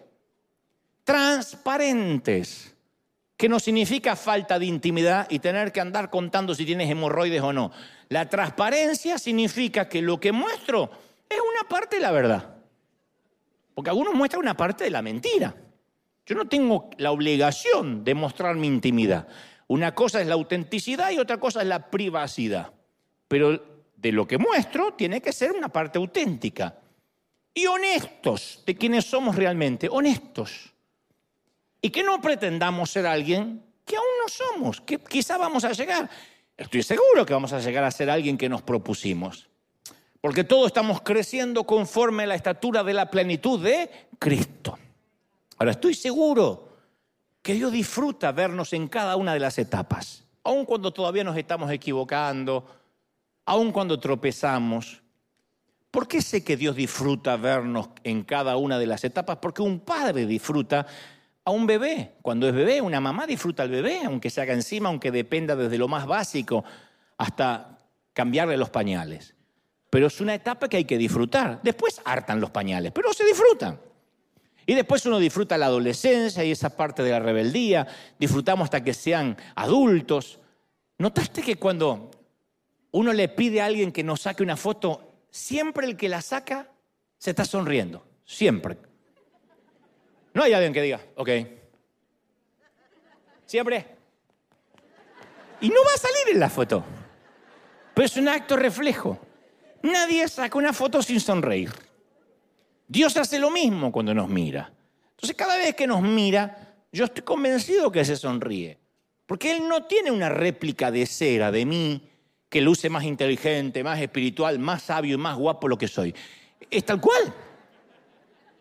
Transparentes 1.02 2.76
que 3.38 3.49
no 3.49 3.59
significa 3.59 4.16
falta 4.16 4.59
de 4.59 4.66
intimidad 4.66 5.28
y 5.30 5.38
tener 5.38 5.73
que 5.73 5.80
andar 5.80 6.11
contando 6.11 6.54
si 6.54 6.66
tienes 6.66 6.90
hemorroides 6.90 7.40
o 7.40 7.54
no. 7.54 7.73
La 8.11 8.28
transparencia 8.28 9.16
significa 9.16 9.88
que 9.88 10.02
lo 10.02 10.21
que 10.21 10.33
muestro 10.33 10.90
es 11.26 11.38
una 11.38 11.66
parte 11.66 11.97
de 11.97 12.02
la 12.02 12.11
verdad. 12.11 12.56
Porque 13.75 13.88
algunos 13.88 14.12
muestran 14.12 14.42
una 14.42 14.59
parte 14.59 14.85
de 14.85 14.90
la 14.90 15.00
mentira. 15.00 15.56
Yo 16.26 16.35
no 16.35 16.49
tengo 16.49 16.90
la 16.99 17.12
obligación 17.12 18.04
de 18.04 18.14
mostrar 18.14 18.56
mi 18.56 18.66
intimidad. 18.66 19.26
Una 19.68 19.95
cosa 19.95 20.21
es 20.21 20.26
la 20.26 20.35
autenticidad 20.35 21.12
y 21.12 21.18
otra 21.18 21.40
cosa 21.40 21.62
es 21.62 21.66
la 21.66 21.90
privacidad. 21.90 22.75
Pero 23.26 23.75
de 23.97 24.12
lo 24.12 24.26
que 24.26 24.38
muestro 24.38 24.95
tiene 24.95 25.21
que 25.21 25.33
ser 25.33 25.53
una 25.53 25.69
parte 25.69 25.99
auténtica. 25.99 26.79
Y 27.53 27.67
honestos 27.67 28.62
de 28.67 28.76
quienes 28.76 29.07
somos 29.07 29.35
realmente, 29.35 29.88
honestos 29.91 30.73
y 31.81 31.91
que 31.91 32.03
no 32.03 32.21
pretendamos 32.21 32.91
ser 32.91 33.07
alguien 33.07 33.62
que 33.85 33.97
aún 33.97 34.07
no 34.21 34.29
somos, 34.29 34.81
que 34.81 34.99
quizá 34.99 35.38
vamos 35.38 35.65
a 35.65 35.73
llegar. 35.73 36.11
Estoy 36.57 36.83
seguro 36.83 37.25
que 37.25 37.33
vamos 37.33 37.53
a 37.53 37.61
llegar 37.61 37.85
a 37.85 37.91
ser 37.91 38.11
alguien 38.11 38.37
que 38.37 38.49
nos 38.49 38.62
propusimos. 38.62 39.49
Porque 40.21 40.43
todos 40.43 40.67
estamos 40.67 41.03
creciendo 41.03 41.65
conforme 41.65 42.25
a 42.25 42.26
la 42.26 42.35
estatura 42.35 42.83
de 42.83 42.95
la 42.95 43.11
plenitud 43.11 43.62
de 43.62 43.88
Cristo. 44.19 44.76
Ahora, 45.59 45.73
estoy 45.73 45.95
seguro 45.95 46.69
que 47.41 47.55
Dios 47.55 47.71
disfruta 47.71 48.33
vernos 48.33 48.73
en 48.73 48.88
cada 48.88 49.15
una 49.15 49.33
de 49.33 49.38
las 49.38 49.57
etapas, 49.59 50.25
aun 50.43 50.65
cuando 50.65 50.93
todavía 50.93 51.23
nos 51.23 51.37
estamos 51.37 51.71
equivocando, 51.71 52.75
aun 53.47 53.73
cuando 53.73 53.99
tropezamos. 53.99 55.03
¿Por 55.91 56.07
qué 56.07 56.21
sé 56.21 56.45
que 56.45 56.57
Dios 56.57 56.76
disfruta 56.76 57.37
vernos 57.37 57.88
en 58.05 58.25
cada 58.25 58.57
una 58.57 58.79
de 58.79 58.87
las 58.87 59.03
etapas? 59.05 59.38
Porque 59.38 59.62
un 59.62 59.81
padre 59.81 60.26
disfruta 60.26 60.87
a 61.45 61.50
un 61.50 61.67
bebé. 61.67 62.17
Cuando 62.21 62.49
es 62.49 62.55
bebé, 62.55 62.83
una 62.83 63.00
mamá 63.00 63.26
disfruta 63.26 63.62
al 63.62 63.71
bebé, 63.71 64.03
aunque 64.05 64.29
se 64.29 64.43
haga 64.43 64.53
encima, 64.53 64.91
aunque 64.91 65.11
dependa 65.11 65.57
desde 65.57 65.79
lo 65.79 65.88
más 65.88 66.07
básico 66.07 66.65
hasta 67.17 67.79
cambiarle 68.12 68.57
los 68.57 68.69
pañales. 68.69 69.35
Pero 69.88 70.09
es 70.09 70.21
una 70.21 70.35
etapa 70.35 70.69
que 70.69 70.76
hay 70.76 70.85
que 70.85 70.99
disfrutar. 70.99 71.61
Después 71.62 72.03
hartan 72.05 72.41
los 72.41 72.50
pañales, 72.50 72.93
pero 72.93 73.12
se 73.15 73.25
disfrutan. 73.25 73.81
Y 74.67 74.75
después 74.75 75.07
uno 75.07 75.21
disfruta 75.21 75.57
la 75.57 75.67
adolescencia 75.67 76.45
y 76.45 76.50
esa 76.50 76.76
parte 76.76 77.05
de 77.05 77.12
la 77.12 77.21
rebeldía, 77.21 77.87
disfrutamos 78.19 78.65
hasta 78.65 78.83
que 78.83 78.93
sean 78.93 79.37
adultos. 79.55 80.41
¿Notaste 80.99 81.41
que 81.41 81.57
cuando 81.57 82.11
uno 82.97 83.12
le 83.12 83.29
pide 83.29 83.61
a 83.61 83.67
alguien 83.67 83.93
que 83.93 84.03
nos 84.03 84.23
saque 84.23 84.43
una 84.43 84.57
foto, 84.57 85.26
siempre 85.31 85.87
el 85.87 85.99
que 85.99 86.09
la 86.09 86.23
saca 86.23 86.71
se 87.19 87.29
está 87.31 87.45
sonriendo? 87.45 88.07
Siempre. 88.25 88.79
No 90.33 90.43
hay 90.43 90.55
alguien 90.55 90.73
que 90.73 90.81
diga, 90.81 91.00
ok. 91.15 91.29
Siempre. 93.45 93.87
Y 95.61 95.69
no 95.69 95.75
va 95.85 95.93
a 95.95 95.99
salir 95.99 96.33
en 96.33 96.41
la 96.41 96.49
foto. 96.49 96.85
Pero 97.93 98.07
es 98.07 98.17
un 98.17 98.29
acto 98.29 98.57
reflejo. 98.57 99.19
Nadie 99.83 100.26
saca 100.26 100.57
una 100.57 100.73
foto 100.73 101.03
sin 101.03 101.21
sonreír. 101.21 101.71
Dios 102.88 103.15
hace 103.19 103.38
lo 103.38 103.50
mismo 103.50 103.93
cuando 103.93 104.15
nos 104.15 104.31
mira. 104.31 104.73
Entonces 105.11 105.37
cada 105.37 105.59
vez 105.59 105.75
que 105.75 105.87
nos 105.87 106.00
mira, 106.00 106.76
yo 106.91 107.05
estoy 107.05 107.25
convencido 107.25 107.93
que 107.93 108.07
se 108.07 108.17
sonríe. 108.17 108.79
Porque 109.26 109.53
Él 109.53 109.69
no 109.69 109.85
tiene 109.85 110.11
una 110.11 110.31
réplica 110.31 110.91
de 110.91 111.05
cera 111.05 111.53
de 111.53 111.67
mí 111.67 112.11
que 112.56 112.62
luce 112.62 112.88
más 112.88 113.04
inteligente, 113.04 113.84
más 113.84 114.00
espiritual, 114.00 114.58
más 114.58 114.84
sabio 114.84 115.16
y 115.16 115.18
más 115.18 115.36
guapo 115.36 115.68
lo 115.68 115.76
que 115.76 115.86
soy. 115.86 116.14
Es 116.70 116.86
tal 116.86 116.98
cual. 117.02 117.30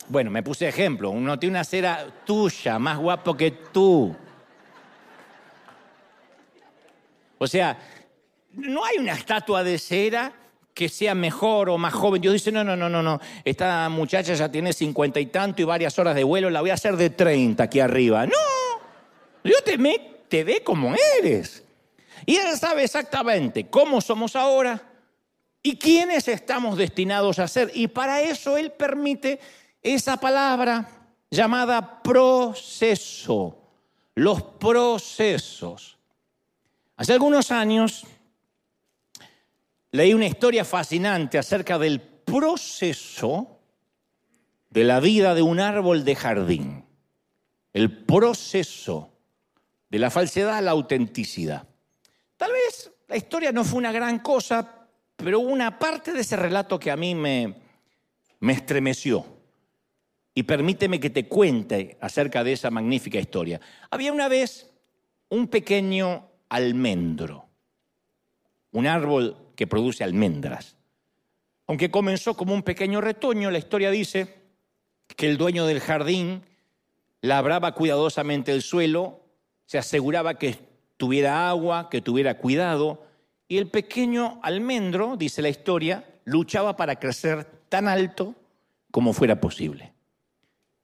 Bueno, 0.10 0.30
me 0.30 0.44
puse 0.44 0.68
ejemplo. 0.68 1.12
Uno 1.12 1.40
tiene 1.40 1.54
una 1.54 1.64
cera 1.64 2.06
tuya, 2.26 2.78
más 2.78 2.98
guapo 2.98 3.38
que 3.38 3.52
tú. 3.52 4.14
O 7.38 7.48
sea, 7.48 7.78
no 8.52 8.84
hay 8.84 8.98
una 8.98 9.14
estatua 9.14 9.64
de 9.64 9.80
cera 9.80 10.34
que 10.74 10.90
sea 10.90 11.16
mejor 11.16 11.70
o 11.70 11.78
más 11.78 11.94
joven. 11.94 12.22
Dios 12.22 12.34
dice, 12.34 12.52
no, 12.52 12.66
no, 12.66 12.76
no, 12.76 12.90
no, 12.90 13.02
no. 13.02 13.22
Esta 13.46 13.88
muchacha 13.88 14.34
ya 14.34 14.52
tiene 14.52 14.74
cincuenta 14.74 15.22
y 15.22 15.28
tanto 15.28 15.62
y 15.62 15.64
varias 15.64 15.98
horas 15.98 16.16
de 16.16 16.26
vuelo, 16.26 16.50
la 16.50 16.60
voy 16.60 16.72
a 16.72 16.74
hacer 16.74 16.98
de 16.98 17.12
treinta 17.12 17.64
aquí 17.64 17.80
arriba. 17.80 18.26
No, 18.26 18.34
Dios 19.42 19.64
te, 19.64 19.78
te 20.28 20.44
ve 20.44 20.64
como 20.66 20.94
eres. 21.18 21.65
Y 22.26 22.36
Él 22.38 22.58
sabe 22.58 22.84
exactamente 22.84 23.68
cómo 23.70 24.02
somos 24.02 24.36
ahora 24.36 24.82
y 25.62 25.78
quiénes 25.78 26.28
estamos 26.28 26.78
destinados 26.78 27.40
a 27.40 27.48
ser. 27.48 27.72
Y 27.74 27.88
para 27.88 28.22
eso 28.22 28.58
Él 28.58 28.72
permite 28.72 29.40
esa 29.82 30.18
palabra 30.18 30.90
llamada 31.30 32.02
proceso. 32.02 33.62
Los 34.16 34.42
procesos. 34.42 35.98
Hace 36.96 37.14
algunos 37.14 37.52
años 37.52 38.06
leí 39.92 40.14
una 40.14 40.28
historia 40.28 40.64
fascinante 40.64 41.38
acerca 41.38 41.78
del 41.78 42.00
proceso 42.02 43.60
de 44.70 44.84
la 44.84 45.00
vida 45.00 45.36
de 45.36 45.42
un 45.42 45.60
árbol 45.60 46.06
de 46.06 46.16
jardín. 46.16 46.86
El 47.74 48.06
proceso 48.06 49.12
de 49.90 50.00
la 50.00 50.10
falsedad 50.10 50.58
a 50.58 50.62
la 50.62 50.72
autenticidad. 50.72 51.68
Tal 52.38 52.52
vez 52.52 52.92
la 53.08 53.18
historia 53.18 53.52
no 53.52 53.64
fue 53.64 53.80
una 53.80 53.92
gran 53.92 54.20
cosa, 54.20 54.88
pero 55.16 55.40
una 55.40 55.80
parte 55.80 56.12
de 56.12 56.22
ese 56.22 56.36
relato 56.36 56.80
que 56.80 56.92
a 56.92 56.98
mí 56.98 57.16
me, 57.16 57.56
me 58.40 58.54
estremeció. 58.54 59.26
Y 60.34 60.44
permíteme 60.44 61.00
que 61.00 61.10
te 61.10 61.28
cuente 61.28 61.98
acerca 62.02 62.44
de 62.44 62.54
esa 62.54 62.70
magnífica 62.70 63.20
historia. 63.20 63.62
Había 63.90 64.12
una 64.12 64.28
vez 64.28 64.70
un 65.30 65.48
pequeño 65.48 66.30
almendro, 66.50 67.48
un 68.72 68.86
árbol 68.86 69.54
que 69.56 69.68
produce 69.68 70.04
almendras. 70.04 70.76
Aunque 71.68 71.90
comenzó 71.90 72.36
como 72.36 72.54
un 72.54 72.64
pequeño 72.64 73.02
retoño, 73.02 73.50
la 73.50 73.58
historia 73.58 73.90
dice 73.92 74.44
que 75.16 75.28
el 75.28 75.38
dueño 75.38 75.66
del 75.66 75.80
jardín 75.80 76.44
labraba 77.22 77.74
cuidadosamente 77.74 78.52
el 78.52 78.62
suelo, 78.62 79.24
se 79.66 79.78
aseguraba 79.78 80.38
que 80.38 80.60
tuviera 80.98 81.50
agua, 81.50 81.90
que 81.90 82.02
tuviera 82.02 82.38
cuidado, 82.38 83.06
y 83.48 83.58
el 83.58 83.70
pequeño 83.70 84.40
almendro, 84.42 85.18
dice 85.18 85.42
la 85.42 85.50
historia, 85.50 86.06
luchaba 86.24 86.76
para 86.76 86.98
crecer 86.98 87.46
tan 87.70 87.88
alto 87.88 88.36
como 88.92 89.14
fuera 89.14 89.40
posible. 89.40 89.94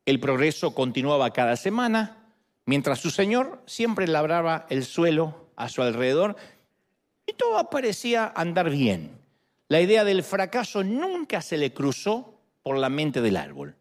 El 0.06 0.20
progreso 0.20 0.74
continuaba 0.74 1.32
cada 1.32 1.56
semana, 1.56 2.34
mientras 2.66 3.00
su 3.00 3.10
señor 3.10 3.62
siempre 3.66 4.08
labraba 4.08 4.66
el 4.70 4.84
suelo 4.86 5.48
a 5.56 5.70
su 5.70 5.82
alrededor 5.82 6.36
y 7.26 7.34
todo 7.34 7.70
parecía 7.70 8.32
andar 8.36 8.70
bien. 8.70 9.20
La 9.68 9.80
idea 9.80 10.04
del 10.04 10.24
fracaso 10.24 10.84
nunca 10.84 11.42
se 11.42 11.58
le 11.58 11.74
cruzó 11.74 12.40
por 12.64 12.78
la 12.78 12.90
mente 12.90 13.22
del 13.22 13.38
árbol. 13.38 13.76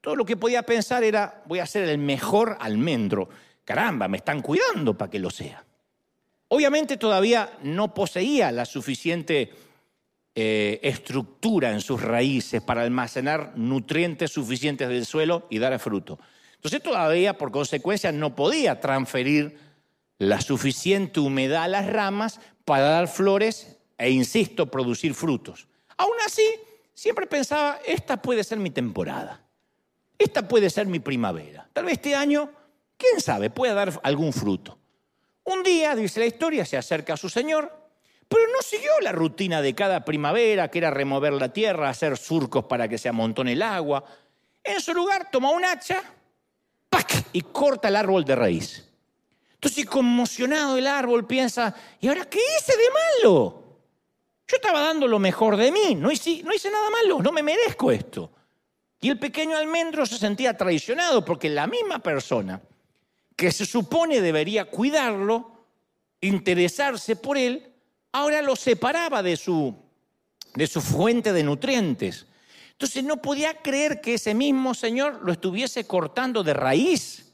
Todo 0.00 0.16
lo 0.16 0.24
que 0.24 0.36
podía 0.36 0.62
pensar 0.62 1.04
era, 1.04 1.42
voy 1.46 1.58
a 1.58 1.66
ser 1.66 1.88
el 1.88 1.98
mejor 1.98 2.56
almendro. 2.58 3.28
Caramba, 3.70 4.08
me 4.08 4.16
están 4.16 4.42
cuidando 4.42 4.98
para 4.98 5.08
que 5.08 5.20
lo 5.20 5.30
sea. 5.30 5.64
Obviamente 6.48 6.96
todavía 6.96 7.56
no 7.62 7.94
poseía 7.94 8.50
la 8.50 8.64
suficiente 8.64 9.52
eh, 10.34 10.80
estructura 10.82 11.70
en 11.70 11.80
sus 11.80 12.02
raíces 12.02 12.62
para 12.62 12.82
almacenar 12.82 13.52
nutrientes 13.54 14.32
suficientes 14.32 14.88
del 14.88 15.06
suelo 15.06 15.46
y 15.50 15.60
dar 15.60 15.78
fruto. 15.78 16.18
Entonces 16.56 16.82
todavía, 16.82 17.38
por 17.38 17.52
consecuencia, 17.52 18.10
no 18.10 18.34
podía 18.34 18.80
transferir 18.80 19.56
la 20.18 20.40
suficiente 20.40 21.20
humedad 21.20 21.62
a 21.62 21.68
las 21.68 21.86
ramas 21.86 22.40
para 22.64 22.86
dar 22.86 23.06
flores 23.06 23.76
e, 23.98 24.10
insisto, 24.10 24.68
producir 24.68 25.14
frutos. 25.14 25.68
Aún 25.96 26.16
así, 26.26 26.42
siempre 26.92 27.28
pensaba, 27.28 27.78
esta 27.86 28.20
puede 28.20 28.42
ser 28.42 28.58
mi 28.58 28.70
temporada, 28.70 29.44
esta 30.18 30.48
puede 30.48 30.70
ser 30.70 30.88
mi 30.88 30.98
primavera. 30.98 31.70
Tal 31.72 31.84
vez 31.84 31.92
este 31.92 32.16
año, 32.16 32.50
quién 33.00 33.20
sabe, 33.20 33.50
pueda 33.50 33.74
dar 33.74 33.98
algún 34.04 34.32
fruto. 34.32 34.78
Un 35.44 35.62
día, 35.62 35.96
dice 35.96 36.20
la 36.20 36.26
historia, 36.26 36.64
se 36.64 36.76
acerca 36.76 37.14
a 37.14 37.16
su 37.16 37.28
señor, 37.28 37.72
pero 38.28 38.44
no 38.52 38.62
siguió 38.62 38.92
la 39.00 39.10
rutina 39.10 39.62
de 39.62 39.74
cada 39.74 40.04
primavera, 40.04 40.70
que 40.70 40.78
era 40.78 40.90
remover 40.90 41.32
la 41.32 41.52
tierra, 41.52 41.88
hacer 41.88 42.16
surcos 42.16 42.66
para 42.66 42.86
que 42.86 42.98
se 42.98 43.08
amontone 43.08 43.52
el 43.52 43.62
agua. 43.62 44.04
En 44.62 44.80
su 44.80 44.94
lugar, 44.94 45.28
toma 45.32 45.50
un 45.50 45.64
hacha 45.64 46.02
¡pac! 46.88 47.24
y 47.32 47.40
corta 47.40 47.88
el 47.88 47.96
árbol 47.96 48.24
de 48.24 48.36
raíz. 48.36 48.86
Entonces, 49.54 49.86
conmocionado 49.86 50.76
el 50.76 50.86
árbol 50.86 51.26
piensa, 51.26 51.74
¿y 52.00 52.08
ahora 52.08 52.26
qué 52.26 52.38
hice 52.38 52.76
de 52.76 52.88
malo? 53.24 53.64
Yo 54.46 54.56
estaba 54.56 54.80
dando 54.80 55.08
lo 55.08 55.18
mejor 55.18 55.56
de 55.56 55.72
mí, 55.72 55.94
no 55.94 56.10
hice, 56.10 56.42
no 56.42 56.52
hice 56.52 56.70
nada 56.70 56.90
malo, 56.90 57.20
no 57.22 57.32
me 57.32 57.42
merezco 57.42 57.90
esto. 57.90 58.30
Y 59.00 59.08
el 59.08 59.18
pequeño 59.18 59.56
almendro 59.56 60.04
se 60.04 60.18
sentía 60.18 60.56
traicionado 60.56 61.24
porque 61.24 61.48
la 61.48 61.66
misma 61.66 62.00
persona 62.00 62.60
que 63.40 63.50
se 63.52 63.64
supone 63.64 64.20
debería 64.20 64.66
cuidarlo, 64.66 65.50
interesarse 66.20 67.16
por 67.16 67.38
él, 67.38 67.72
ahora 68.12 68.42
lo 68.42 68.54
separaba 68.54 69.22
de 69.22 69.38
su, 69.38 69.74
de 70.52 70.66
su 70.66 70.82
fuente 70.82 71.32
de 71.32 71.42
nutrientes. 71.42 72.26
Entonces 72.72 73.02
no 73.02 73.22
podía 73.22 73.54
creer 73.62 74.02
que 74.02 74.12
ese 74.12 74.34
mismo 74.34 74.74
Señor 74.74 75.22
lo 75.24 75.32
estuviese 75.32 75.86
cortando 75.86 76.42
de 76.42 76.52
raíz. 76.52 77.32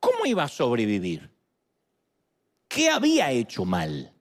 ¿cómo 0.00 0.26
iba 0.26 0.42
a 0.42 0.48
sobrevivir? 0.48 1.30
¿Qué 2.68 2.90
había 2.90 3.30
hecho 3.30 3.64
mal? 3.64 4.12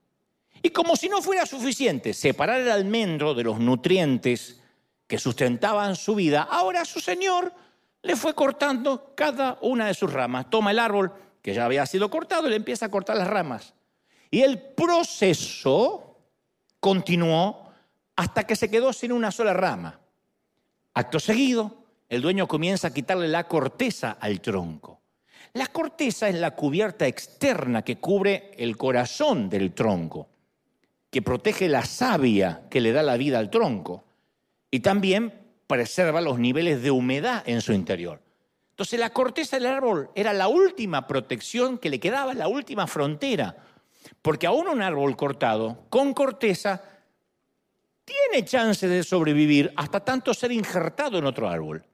Y 0.62 0.70
como 0.70 0.96
si 0.96 1.10
no 1.10 1.22
fuera 1.22 1.46
suficiente 1.46 2.14
separar 2.14 2.62
el 2.62 2.72
almendro 2.72 3.34
de 3.34 3.44
los 3.44 3.60
nutrientes 3.60 4.62
que 5.08 5.20
sustentaban 5.20 5.98
su 5.98 6.16
vida, 6.16 6.44
ahora 6.44 6.86
su 6.86 7.02
Señor 7.02 7.54
le 8.06 8.16
fue 8.16 8.36
cortando 8.36 9.14
cada 9.16 9.58
una 9.62 9.88
de 9.88 9.96
sus 9.96 10.14
ramas. 10.14 10.48
Toma 10.52 10.70
el 10.70 10.78
árbol 10.78 11.12
que 11.42 11.56
ya 11.56 11.66
había 11.66 11.88
sido 11.88 12.10
cortado 12.12 12.46
y 12.46 12.52
le 12.52 12.56
empieza 12.56 12.86
a 12.86 12.92
cortar 12.92 13.18
las 13.18 13.28
ramas. 13.28 13.74
Y 14.30 14.42
el 14.42 14.62
proceso 14.62 16.20
continuó 16.80 17.68
hasta 18.16 18.46
que 18.46 18.56
se 18.56 18.70
quedó 18.70 18.94
sin 18.94 19.12
una 19.12 19.32
sola 19.32 19.54
rama. 19.54 20.00
Acto 20.94 21.20
seguido, 21.20 21.84
el 22.08 22.22
dueño 22.22 22.48
comienza 22.48 22.90
a 22.90 22.94
quitarle 22.94 23.28
la 23.28 23.48
corteza 23.48 24.18
al 24.20 24.40
tronco. 24.40 25.02
La 25.54 25.66
corteza 25.68 26.30
es 26.30 26.36
la 26.36 26.52
cubierta 26.52 27.08
externa 27.08 27.82
que 27.82 27.98
cubre 27.98 28.52
el 28.58 28.78
corazón 28.78 29.50
del 29.50 29.74
tronco, 29.74 30.30
que 31.10 31.24
protege 31.24 31.68
la 31.68 31.84
savia 31.84 32.68
que 32.70 32.82
le 32.82 32.92
da 32.92 33.02
la 33.02 33.18
vida 33.18 33.40
al 33.40 33.50
tronco 33.50 34.04
y 34.70 34.82
también 34.82 35.45
preserva 35.68 36.22
los 36.22 36.40
niveles 36.40 36.82
de 36.82 36.92
humedad 36.92 37.44
en 37.46 37.62
su 37.62 37.74
interior. 37.74 38.22
Entonces 38.72 39.00
la 39.00 39.12
corteza 39.12 39.56
del 39.56 39.68
árbol 39.68 40.10
era 40.16 40.34
la 40.34 40.48
última 40.48 41.08
protección 41.08 41.78
que 41.78 41.90
le 41.90 42.00
quedaba, 42.00 42.34
la 42.34 42.48
última 42.48 42.88
frontera, 42.88 43.56
porque 44.22 44.48
aún 44.48 44.68
un 44.68 44.82
árbol 44.82 45.16
cortado 45.16 45.86
con 45.90 46.14
corteza 46.14 46.84
tiene 48.04 48.46
chance 48.46 48.88
de 48.88 49.04
sobrevivir 49.04 49.74
hasta 49.76 50.00
tanto 50.00 50.34
ser 50.34 50.52
injertado 50.52 51.18
en 51.18 51.26
otro 51.26 51.50
árbol. 51.50 51.86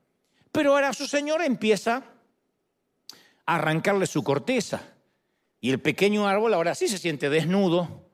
Pero 0.52 0.74
ahora 0.74 0.92
su 0.92 1.08
señor 1.08 1.42
empieza 1.42 2.04
arrancarle 3.46 4.08
su 4.08 4.24
corteza. 4.24 4.82
Y 5.60 5.70
el 5.70 5.80
pequeño 5.80 6.28
árbol 6.28 6.54
ahora 6.54 6.76
sí 6.76 6.88
se 6.88 6.98
siente 6.98 7.30
desnudo, 7.30 8.10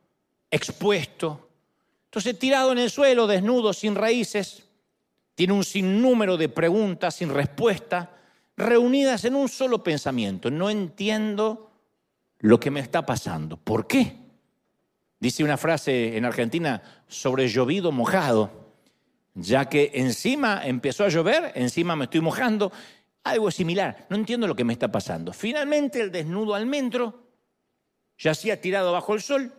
expuesto. 0.52 1.50
Entonces, 2.06 2.38
tirado 2.38 2.72
en 2.72 2.80
el 2.80 2.90
suelo, 2.90 3.28
desnudo, 3.28 3.74
sin 3.74 3.96
raíces, 3.96 4.67
tiene 5.38 5.54
un 5.54 5.64
sinnúmero 5.64 6.36
de 6.36 6.50
preguntas 6.50 7.14
sin 7.14 7.32
respuesta, 7.32 8.10
reunidas 8.56 9.24
en 9.24 9.36
un 9.36 9.48
solo 9.48 9.84
pensamiento. 9.84 10.50
No 10.50 10.68
entiendo 10.68 11.70
lo 12.40 12.60
que 12.60 12.72
me 12.72 12.80
está 12.80 13.06
pasando. 13.06 13.56
¿Por 13.56 13.86
qué? 13.86 14.18
Dice 15.20 15.44
una 15.44 15.56
frase 15.56 16.18
en 16.18 16.26
Argentina 16.26 16.82
sobre 17.08 17.48
llovido 17.50 17.92
mojado, 17.92 18.74
ya 19.36 19.70
que 19.70 19.92
encima 19.94 20.66
empezó 20.66 21.04
a 21.04 21.10
llover, 21.10 21.52
encima 21.54 21.96
me 21.96 22.06
estoy 22.06 22.22
mojando, 22.22 22.72
algo 23.24 23.52
similar. 23.52 24.08
No 24.10 24.16
entiendo 24.16 24.48
lo 24.48 24.56
que 24.56 24.64
me 24.64 24.74
está 24.74 24.92
pasando. 24.92 25.34
Finalmente 25.34 26.02
el 26.02 26.12
desnudo 26.12 26.56
almendro 26.56 27.28
yacía 28.18 28.60
tirado 28.60 28.92
bajo 28.92 29.14
el 29.14 29.22
sol 29.22 29.54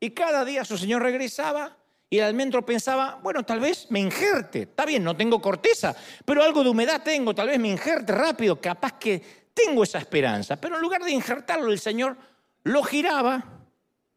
y 0.00 0.12
cada 0.12 0.46
día 0.46 0.64
su 0.64 0.78
señor 0.78 1.02
regresaba 1.02 1.77
y 2.10 2.18
el 2.18 2.24
almendro 2.24 2.64
pensaba, 2.64 3.18
bueno, 3.22 3.44
tal 3.44 3.60
vez 3.60 3.86
me 3.90 4.00
injerte. 4.00 4.62
Está 4.62 4.86
bien, 4.86 5.04
no 5.04 5.16
tengo 5.16 5.40
corteza, 5.42 5.94
pero 6.24 6.42
algo 6.42 6.64
de 6.64 6.70
humedad 6.70 7.02
tengo, 7.02 7.34
tal 7.34 7.48
vez 7.48 7.58
me 7.58 7.68
injerte 7.68 8.12
rápido, 8.12 8.60
capaz 8.60 8.98
que 8.98 9.22
tengo 9.52 9.82
esa 9.82 9.98
esperanza. 9.98 10.56
Pero 10.56 10.76
en 10.76 10.82
lugar 10.82 11.02
de 11.02 11.10
injertarlo, 11.10 11.70
el 11.70 11.78
señor 11.78 12.16
lo 12.64 12.82
giraba 12.82 13.44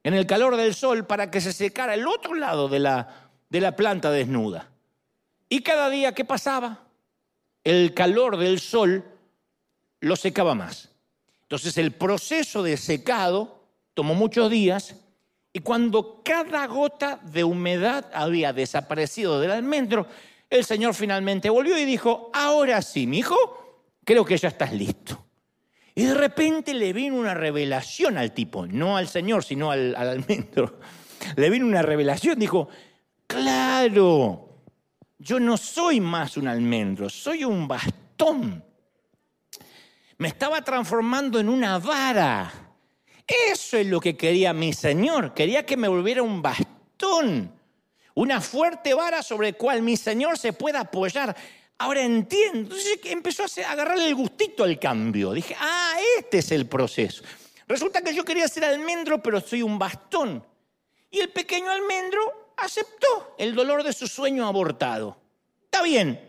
en 0.03 0.13
el 0.13 0.25
calor 0.25 0.55
del 0.55 0.73
sol 0.73 1.05
para 1.05 1.29
que 1.29 1.41
se 1.41 1.51
secara 1.51 1.93
el 1.93 2.07
otro 2.07 2.33
lado 2.33 2.69
de 2.69 2.79
la, 2.79 3.29
de 3.49 3.59
la 3.59 3.75
planta 3.75 4.09
desnuda. 4.09 4.69
Y 5.49 5.61
cada 5.61 5.89
día 5.89 6.13
que 6.13 6.23
pasaba, 6.23 6.85
el 7.63 7.93
calor 7.93 8.37
del 8.37 8.59
sol 8.61 9.03
lo 9.99 10.15
secaba 10.15 10.55
más. 10.55 10.89
Entonces 11.43 11.77
el 11.77 11.91
proceso 11.91 12.63
de 12.63 12.77
secado 12.77 13.65
tomó 13.93 14.15
muchos 14.15 14.49
días 14.49 14.95
Y 15.53 15.59
cuando 15.59 16.21
cada 16.23 16.65
gota 16.67 17.19
de 17.23 17.43
humedad 17.43 18.09
había 18.13 18.53
desaparecido 18.53 19.39
del 19.39 19.51
almendro, 19.51 20.07
el 20.49 20.63
Señor 20.63 20.93
finalmente 20.93 21.49
volvió 21.49 21.77
y 21.77 21.85
dijo, 21.85 22.29
ahora 22.33 22.81
sí, 22.81 23.05
mi 23.07 23.19
hijo, 23.19 23.35
creo 24.03 24.23
que 24.23 24.37
ya 24.37 24.47
estás 24.47 24.71
listo. 24.71 25.25
Y 25.93 26.03
de 26.05 26.13
repente 26.13 26.73
le 26.73 26.93
vino 26.93 27.17
una 27.17 27.33
revelación 27.33 28.17
al 28.17 28.33
tipo, 28.33 28.65
no 28.65 28.95
al 28.95 29.09
Señor, 29.09 29.43
sino 29.43 29.71
al, 29.71 29.93
al 29.95 30.09
almendro. 30.09 30.79
Le 31.35 31.49
vino 31.49 31.65
una 31.65 31.81
revelación, 31.81 32.39
dijo, 32.39 32.69
claro, 33.27 34.63
yo 35.19 35.39
no 35.39 35.57
soy 35.57 35.99
más 35.99 36.37
un 36.37 36.47
almendro, 36.47 37.09
soy 37.09 37.43
un 37.43 37.67
bastón. 37.67 38.63
Me 40.17 40.29
estaba 40.29 40.63
transformando 40.63 41.39
en 41.39 41.49
una 41.49 41.77
vara. 41.77 42.70
Eso 43.47 43.77
es 43.77 43.87
lo 43.87 43.99
que 43.99 44.17
quería 44.17 44.51
mi 44.53 44.73
Señor. 44.73 45.33
Quería 45.33 45.65
que 45.65 45.77
me 45.77 45.87
volviera 45.87 46.21
un 46.21 46.41
bastón, 46.41 47.53
una 48.13 48.41
fuerte 48.41 48.93
vara 48.93 49.23
sobre 49.23 49.51
la 49.51 49.57
cual 49.57 49.81
mi 49.81 49.95
Señor 49.95 50.37
se 50.37 50.53
pueda 50.53 50.81
apoyar. 50.81 51.35
Ahora 51.77 52.01
entiendo. 52.01 52.75
Entonces 52.75 52.99
empezó 53.05 53.43
a 53.43 53.71
agarrarle 53.71 54.07
el 54.07 54.15
gustito 54.15 54.63
al 54.63 54.77
cambio. 54.77 55.31
Dije, 55.31 55.55
ah, 55.59 55.95
este 56.19 56.39
es 56.39 56.51
el 56.51 56.67
proceso. 56.67 57.23
Resulta 57.67 58.01
que 58.01 58.13
yo 58.13 58.25
quería 58.25 58.47
ser 58.47 58.65
almendro, 58.65 59.23
pero 59.23 59.39
soy 59.39 59.61
un 59.61 59.79
bastón. 59.79 60.45
Y 61.09 61.19
el 61.19 61.29
pequeño 61.29 61.71
almendro 61.71 62.53
aceptó 62.57 63.35
el 63.37 63.55
dolor 63.55 63.83
de 63.83 63.93
su 63.93 64.07
sueño 64.07 64.45
abortado. 64.45 65.17
Está 65.65 65.81
bien, 65.81 66.19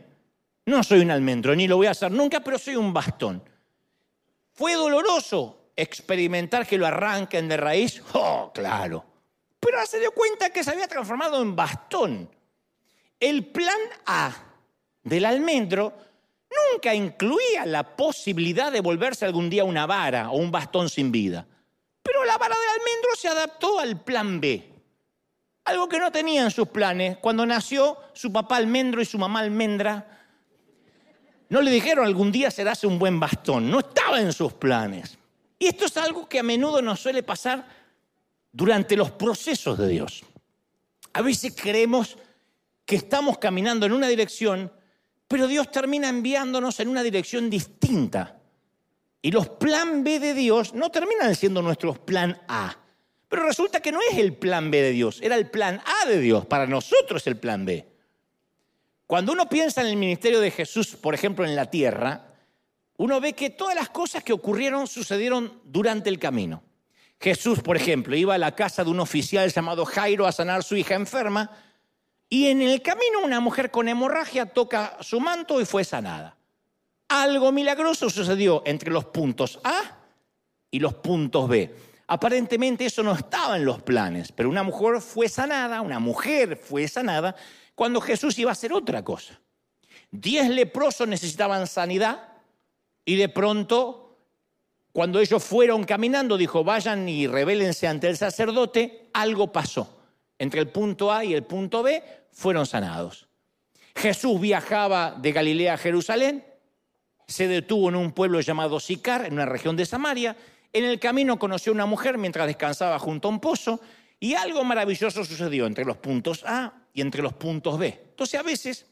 no 0.67 0.85
soy 0.85 1.01
un 1.01 1.11
almendro, 1.11 1.55
ni 1.57 1.67
lo 1.67 1.77
voy 1.77 1.89
a 1.89 1.91
hacer 1.91 2.13
nunca, 2.13 2.41
pero 2.41 2.59
soy 2.59 2.77
un 2.77 2.93
bastón. 2.93 3.43
Fue 4.53 4.75
doloroso, 4.75 5.62
experimentar 5.77 6.67
que 6.67 6.79
lo 6.79 6.87
arranquen 6.87 7.49
de 7.49 7.57
raíz? 7.57 8.03
Oh, 8.15 8.51
claro. 8.53 9.05
Pero 9.61 9.85
se 9.87 10.01
dio 10.01 10.13
cuenta 10.13 10.51
que 10.51 10.65
se 10.65 10.71
había 10.71 10.89
transformado 10.89 11.41
en 11.41 11.55
bastón. 11.55 12.31
El 13.19 13.47
plan 13.47 13.79
A 14.07 14.33
del 15.05 15.25
almendro 15.25 15.93
nunca 16.73 16.95
incluía 16.95 17.65
la 17.65 17.97
posibilidad 17.97 18.73
de 18.73 18.81
volverse 18.81 19.25
algún 19.25 19.49
día 19.49 19.65
una 19.65 19.87
vara 19.87 20.31
o 20.31 20.37
un 20.37 20.51
bastón 20.51 20.89
sin 20.89 21.13
vida. 21.13 21.47
Pero 22.03 22.25
la 22.25 22.37
vara 22.39 22.57
del 22.59 22.81
almendro 22.81 23.15
se 23.17 23.29
adaptó 23.29 23.79
al 23.79 24.01
plan 24.01 24.41
B. 24.41 24.69
Algo 25.65 25.89
que 25.89 26.01
no 26.01 26.11
tenía 26.11 26.43
en 26.43 26.51
sus 26.51 26.69
planes. 26.69 27.19
Cuando 27.19 27.47
nació 27.47 27.97
su 28.13 28.33
papá 28.33 28.57
almendro 28.57 29.01
y 29.01 29.05
su 29.05 29.19
mamá 29.19 29.41
almendra, 29.41 30.27
no 31.49 31.63
le 31.63 31.71
dijeron 31.71 32.05
algún 32.05 32.33
día 32.33 32.51
serás 32.51 32.83
un 32.83 32.99
buen 32.99 33.21
bastón. 33.21 33.71
No 33.71 33.79
estaba 33.79 34.21
en 34.21 34.33
sus 34.33 34.53
planes. 34.55 35.19
Y 35.63 35.69
esto 35.69 35.85
es 35.85 35.97
algo 35.97 36.29
que 36.29 36.41
a 36.41 36.43
menudo 36.43 36.83
nos 36.83 36.99
suele 36.99 37.23
pasar 37.23 37.65
durante 38.51 38.97
los 38.97 39.13
procesos 39.13 39.79
de 39.79 39.87
Dios. 39.87 40.25
A 41.13 41.23
veces 41.23 41.55
creemos 41.55 42.19
que 42.85 42.97
estamos 42.97 43.39
caminando 43.39 43.87
en 43.87 43.93
una 43.93 44.09
dirección, 44.09 44.73
pero 45.29 45.47
Dios 45.47 45.71
termina 45.71 46.09
enviándonos 46.09 46.81
en 46.81 46.89
una 46.89 47.05
dirección 47.05 47.49
distinta. 47.49 48.41
Y 49.23 49.31
los 49.31 49.51
plan 49.51 50.03
B 50.03 50.19
de 50.19 50.35
Dios 50.35 50.75
no 50.75 50.91
terminan 50.91 51.33
siendo 51.37 51.63
nuestros 51.63 51.97
plan 52.01 52.43
A. 52.49 52.77
Pero 53.29 53.47
resulta 53.47 53.79
que 53.79 53.93
no 53.93 54.01
es 54.11 54.19
el 54.19 54.35
plan 54.35 54.69
B 54.69 54.83
de 54.83 54.91
Dios, 54.91 55.21
era 55.23 55.37
el 55.37 55.49
plan 55.49 55.81
A 56.03 56.09
de 56.09 56.19
Dios. 56.19 56.45
Para 56.45 56.67
nosotros 56.67 57.25
el 57.29 57.37
plan 57.37 57.65
B. 57.65 57.87
Cuando 59.07 59.31
uno 59.31 59.49
piensa 59.49 59.81
en 59.83 59.87
el 59.87 59.97
ministerio 59.97 60.41
de 60.41 60.51
Jesús, 60.51 60.97
por 60.97 61.15
ejemplo, 61.15 61.45
en 61.45 61.55
la 61.55 61.71
tierra, 61.71 62.32
uno 63.03 63.21
ve 63.21 63.33
que 63.33 63.51
todas 63.51 63.75
las 63.75 63.89
cosas 63.89 64.23
que 64.23 64.33
ocurrieron 64.33 64.87
sucedieron 64.87 65.61
durante 65.65 66.09
el 66.09 66.21
camino. 66.21 66.63
Jesús, 67.21 67.59
por 67.59 67.77
ejemplo, 67.77 68.15
iba 68.15 68.37
a 68.37 68.39
la 68.39 68.55
casa 68.55 68.85
de 68.85 68.91
un 68.91 69.01
oficial 69.01 69.51
llamado 69.51 69.85
Jairo 69.85 70.25
a 70.25 70.31
sanar 70.31 70.61
a 70.61 70.63
su 70.63 70.77
hija 70.77 70.95
enferma 70.95 71.51
y 72.29 72.47
en 72.47 72.63
el 72.63 72.81
camino 72.81 73.19
una 73.25 73.41
mujer 73.41 73.73
con 73.73 73.89
hemorragia 73.89 74.47
toca 74.47 74.99
su 75.01 75.19
manto 75.19 75.61
y 75.61 75.65
fue 75.65 75.83
sanada. 75.83 76.37
Algo 77.09 77.51
milagroso 77.51 78.09
sucedió 78.09 78.63
entre 78.67 78.93
los 78.93 79.07
puntos 79.07 79.59
A 79.65 79.99
y 80.71 80.79
los 80.79 80.95
puntos 80.95 81.49
B. 81.49 81.75
Aparentemente 82.07 82.85
eso 82.87 83.03
no 83.03 83.15
estaba 83.15 83.57
en 83.57 83.65
los 83.65 83.83
planes, 83.83 84.31
pero 84.31 84.49
una 84.49 84.63
mujer 84.63 85.01
fue 85.01 85.29
sanada, 85.29 85.81
una 85.81 85.99
mujer 85.99 86.57
fue 86.57 86.87
sanada 86.87 87.35
cuando 87.75 88.01
Jesús 88.01 88.39
iba 88.39 88.51
a 88.51 88.53
hacer 88.53 88.73
otra 88.73 89.03
cosa. 89.03 89.41
Diez 90.13 90.49
leprosos 90.49 91.09
necesitaban 91.09 91.67
sanidad 91.67 92.32
y 93.05 93.17
de 93.17 93.29
pronto, 93.29 94.19
cuando 94.93 95.21
ellos 95.21 95.43
fueron 95.43 95.85
caminando, 95.85 96.37
dijo, 96.37 96.65
vayan 96.65 97.09
y 97.09 97.27
revélense 97.27 97.89
ante 97.89 98.09
el 98.09 98.17
sacerdote, 98.17 99.11
algo 99.13 99.51
pasó. 99.53 100.01
Entre 100.39 100.61
el 100.61 100.69
punto 100.69 101.13
A 101.13 101.25
y 101.25 101.35
el 101.35 101.45
punto 101.45 101.83
B 101.83 102.03
fueron 102.33 102.67
sanados. 102.67 103.29
Jesús 103.95 104.41
viajaba 104.41 105.17
de 105.21 105.33
Galilea 105.33 105.75
a 105.75 105.79
Jerusalén, 105.79 106.45
se 107.27 107.49
detuvo 107.49 107.89
en 107.89 107.97
un 107.97 108.13
pueblo 108.13 108.41
llamado 108.41 108.81
Sicar, 108.81 109.27
en 109.27 109.35
una 109.35 109.47
región 109.47 109.77
de 109.77 109.87
Samaria. 109.87 110.37
En 110.73 110.85
el 110.85 110.99
camino 110.99 111.39
conoció 111.39 111.73
a 111.73 111.75
una 111.75 111.87
mujer 111.87 112.19
mientras 112.19 112.47
descansaba 112.47 112.99
junto 112.99 113.29
a 113.29 113.31
un 113.31 113.41
pozo 113.41 113.81
y 114.19 114.35
algo 114.35 114.65
maravilloso 114.65 115.25
sucedió 115.25 115.67
entre 115.67 115.85
los 115.85 115.97
puntos 115.97 116.45
A 116.47 116.73
y 116.93 117.01
entre 117.01 117.23
los 117.23 117.33
puntos 117.35 117.79
B. 117.79 118.01
Entonces 118.11 118.39
a 118.39 118.43
veces 118.43 118.87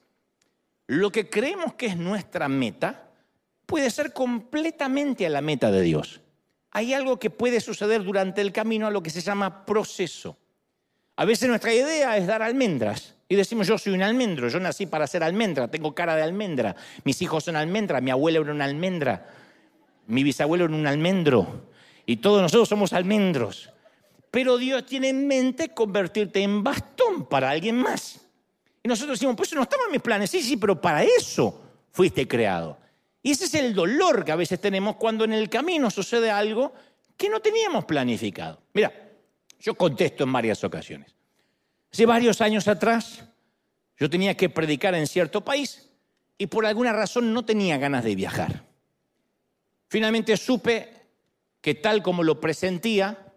lo 0.86 1.10
que 1.10 1.28
creemos 1.28 1.74
que 1.74 1.86
es 1.86 1.96
nuestra 1.96 2.48
meta 2.48 3.09
puede 3.70 3.88
ser 3.90 4.12
completamente 4.12 5.24
a 5.24 5.30
la 5.30 5.40
meta 5.40 5.70
de 5.70 5.80
Dios. 5.82 6.20
Hay 6.72 6.92
algo 6.92 7.20
que 7.20 7.30
puede 7.30 7.60
suceder 7.60 8.02
durante 8.02 8.40
el 8.40 8.50
camino 8.52 8.88
a 8.88 8.90
lo 8.90 9.00
que 9.00 9.10
se 9.10 9.20
llama 9.20 9.64
proceso. 9.64 10.36
A 11.14 11.24
veces 11.24 11.48
nuestra 11.48 11.72
idea 11.72 12.16
es 12.16 12.26
dar 12.26 12.42
almendras 12.42 13.14
y 13.28 13.36
decimos 13.36 13.68
yo 13.68 13.78
soy 13.78 13.92
un 13.92 14.02
almendro, 14.02 14.48
yo 14.48 14.58
nací 14.58 14.86
para 14.86 15.06
ser 15.06 15.22
almendra, 15.22 15.68
tengo 15.68 15.94
cara 15.94 16.16
de 16.16 16.22
almendra, 16.22 16.74
mis 17.04 17.22
hijos 17.22 17.44
son 17.44 17.54
almendra, 17.54 18.00
mi 18.00 18.10
abuelo 18.10 18.42
era 18.42 18.52
una 18.52 18.64
almendra, 18.64 19.28
mi 20.08 20.24
bisabuelo 20.24 20.64
era 20.64 20.74
un 20.74 20.88
almendro 20.88 21.68
y 22.06 22.16
todos 22.16 22.42
nosotros 22.42 22.68
somos 22.68 22.92
almendros. 22.92 23.70
Pero 24.32 24.58
Dios 24.58 24.84
tiene 24.84 25.10
en 25.10 25.28
mente 25.28 25.68
convertirte 25.68 26.42
en 26.42 26.64
bastón 26.64 27.26
para 27.26 27.50
alguien 27.50 27.76
más. 27.76 28.20
Y 28.82 28.88
nosotros 28.88 29.18
decimos, 29.18 29.36
pues 29.36 29.48
eso 29.48 29.56
no 29.56 29.62
estaba 29.62 29.84
en 29.86 29.92
mis 29.92 30.02
planes, 30.02 30.28
sí, 30.28 30.42
sí, 30.42 30.56
pero 30.56 30.80
para 30.80 31.04
eso 31.04 31.60
fuiste 31.92 32.26
creado. 32.26 32.80
Y 33.22 33.32
ese 33.32 33.44
es 33.44 33.54
el 33.54 33.74
dolor 33.74 34.24
que 34.24 34.32
a 34.32 34.36
veces 34.36 34.60
tenemos 34.60 34.96
cuando 34.96 35.24
en 35.24 35.32
el 35.32 35.48
camino 35.48 35.90
sucede 35.90 36.30
algo 36.30 36.72
que 37.16 37.28
no 37.28 37.40
teníamos 37.40 37.84
planificado. 37.84 38.62
Mira, 38.72 38.92
yo 39.58 39.74
contesto 39.74 40.24
en 40.24 40.32
varias 40.32 40.64
ocasiones. 40.64 41.14
Hace 41.92 42.06
varios 42.06 42.40
años 42.40 42.66
atrás 42.66 43.24
yo 43.98 44.08
tenía 44.08 44.36
que 44.36 44.48
predicar 44.48 44.94
en 44.94 45.06
cierto 45.06 45.44
país 45.44 45.90
y 46.38 46.46
por 46.46 46.64
alguna 46.64 46.92
razón 46.92 47.34
no 47.34 47.44
tenía 47.44 47.76
ganas 47.76 48.04
de 48.04 48.14
viajar. 48.14 48.64
Finalmente 49.88 50.36
supe 50.36 50.88
que 51.60 51.74
tal 51.74 52.02
como 52.02 52.22
lo 52.22 52.40
presentía, 52.40 53.34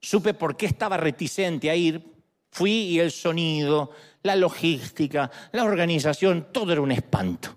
supe 0.00 0.32
por 0.32 0.56
qué 0.56 0.66
estaba 0.66 0.96
reticente 0.96 1.68
a 1.68 1.76
ir, 1.76 2.02
fui 2.50 2.72
y 2.72 3.00
el 3.00 3.10
sonido, 3.10 3.90
la 4.22 4.36
logística, 4.36 5.30
la 5.52 5.64
organización, 5.64 6.48
todo 6.52 6.72
era 6.72 6.80
un 6.80 6.92
espanto. 6.92 7.55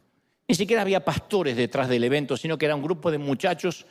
Ni 0.50 0.56
siquiera 0.56 0.82
había 0.82 1.06
pastores 1.06 1.56
detrás 1.56 1.88
del 1.90 2.04
evento, 2.04 2.36
sino 2.36 2.58
que 2.58 2.66
era 2.66 2.74
un 2.74 2.82
grupo 2.82 3.12
de 3.12 3.20
muchachos 3.20 3.86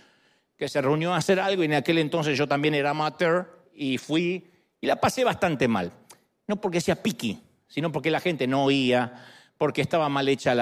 que 0.56 0.68
se 0.68 0.82
reunió 0.82 1.14
a 1.14 1.18
hacer 1.18 1.38
algo 1.38 1.62
y 1.62 1.66
en 1.66 1.74
aquel 1.74 1.98
entonces 1.98 2.36
yo 2.36 2.48
también 2.48 2.74
era 2.74 2.90
amateur 2.90 3.68
y 3.72 3.96
fui 3.96 4.50
y 4.80 4.88
la 4.88 4.96
pasé 4.96 5.22
bastante 5.22 5.68
mal. 5.68 5.92
No 6.48 6.60
porque 6.60 6.80
sea 6.80 7.00
piqui, 7.00 7.40
sino 7.68 7.92
porque 7.92 8.10
la 8.10 8.18
gente 8.18 8.48
no 8.48 8.64
oía, 8.64 9.24
porque 9.56 9.82
estaba 9.82 10.08
mal 10.08 10.28
hecha 10.28 10.52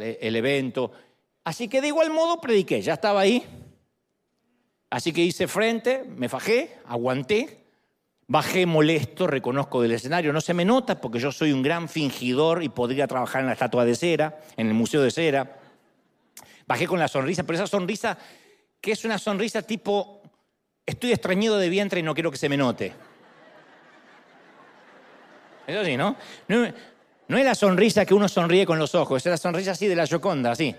el 0.00 0.34
evento. 0.34 0.92
Así 1.44 1.68
que 1.68 1.82
de 1.82 1.88
igual 1.88 2.08
modo 2.08 2.40
prediqué, 2.40 2.80
ya 2.80 2.94
estaba 2.94 3.20
ahí. 3.20 3.44
Así 4.88 5.12
que 5.12 5.20
hice 5.20 5.46
frente, 5.46 6.04
me 6.04 6.30
fajé, 6.30 6.78
aguanté, 6.86 7.63
Bajé 8.26 8.64
molesto, 8.64 9.26
reconozco 9.26 9.82
del 9.82 9.92
escenario. 9.92 10.32
No 10.32 10.40
se 10.40 10.54
me 10.54 10.64
nota 10.64 11.00
porque 11.00 11.18
yo 11.18 11.30
soy 11.30 11.52
un 11.52 11.62
gran 11.62 11.88
fingidor 11.88 12.62
y 12.62 12.70
podría 12.70 13.06
trabajar 13.06 13.42
en 13.42 13.48
la 13.48 13.52
estatua 13.52 13.84
de 13.84 13.94
cera, 13.94 14.40
en 14.56 14.68
el 14.68 14.74
museo 14.74 15.02
de 15.02 15.10
cera. 15.10 15.58
Bajé 16.66 16.86
con 16.86 16.98
la 16.98 17.08
sonrisa, 17.08 17.42
pero 17.42 17.58
esa 17.58 17.66
sonrisa 17.66 18.16
que 18.80 18.92
es 18.92 19.04
una 19.04 19.18
sonrisa 19.18 19.62
tipo, 19.62 20.22
estoy 20.84 21.12
estreñido 21.12 21.58
de 21.58 21.68
vientre 21.68 22.00
y 22.00 22.02
no 22.02 22.14
quiero 22.14 22.30
que 22.30 22.36
se 22.36 22.48
me 22.48 22.56
note. 22.56 22.92
Eso 25.66 25.84
sí, 25.84 25.96
¿no? 25.96 26.16
¿no? 26.48 26.66
No 27.28 27.38
es 27.38 27.44
la 27.44 27.54
sonrisa 27.54 28.04
que 28.04 28.14
uno 28.14 28.28
sonríe 28.28 28.66
con 28.66 28.78
los 28.78 28.94
ojos, 28.94 29.24
es 29.24 29.30
la 29.30 29.38
sonrisa 29.38 29.70
así 29.70 29.86
de 29.86 29.96
la 29.96 30.06
Gioconda, 30.06 30.50
así, 30.50 30.74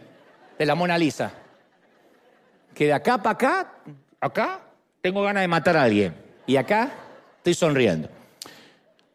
de 0.57 0.65
la 0.65 0.75
Mona 0.75 0.97
Lisa. 0.97 1.31
Que 2.73 2.85
de 2.85 2.93
acá 2.93 3.17
para 3.17 3.31
acá, 3.31 3.73
acá, 4.19 4.61
tengo 5.01 5.23
ganas 5.23 5.41
de 5.41 5.47
matar 5.47 5.77
a 5.77 5.83
alguien. 5.83 6.15
Y 6.45 6.57
acá, 6.57 6.91
Estoy 7.45 7.53
sonriendo. 7.53 8.09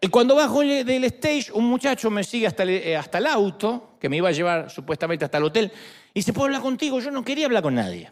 Y 0.00 0.06
cuando 0.06 0.36
bajo 0.36 0.60
del 0.60 1.02
stage, 1.02 1.50
un 1.52 1.64
muchacho 1.64 2.12
me 2.12 2.22
sigue 2.22 2.46
hasta 2.46 2.62
el, 2.62 2.70
eh, 2.70 2.96
hasta 2.96 3.18
el 3.18 3.26
auto, 3.26 3.96
que 3.98 4.08
me 4.08 4.18
iba 4.18 4.28
a 4.28 4.30
llevar 4.30 4.70
supuestamente 4.70 5.24
hasta 5.24 5.38
el 5.38 5.42
hotel, 5.42 5.72
y 6.14 6.22
se 6.22 6.32
puede 6.32 6.46
hablar 6.46 6.62
contigo. 6.62 7.00
Yo 7.00 7.10
no 7.10 7.24
quería 7.24 7.46
hablar 7.46 7.64
con 7.64 7.74
nadie. 7.74 8.08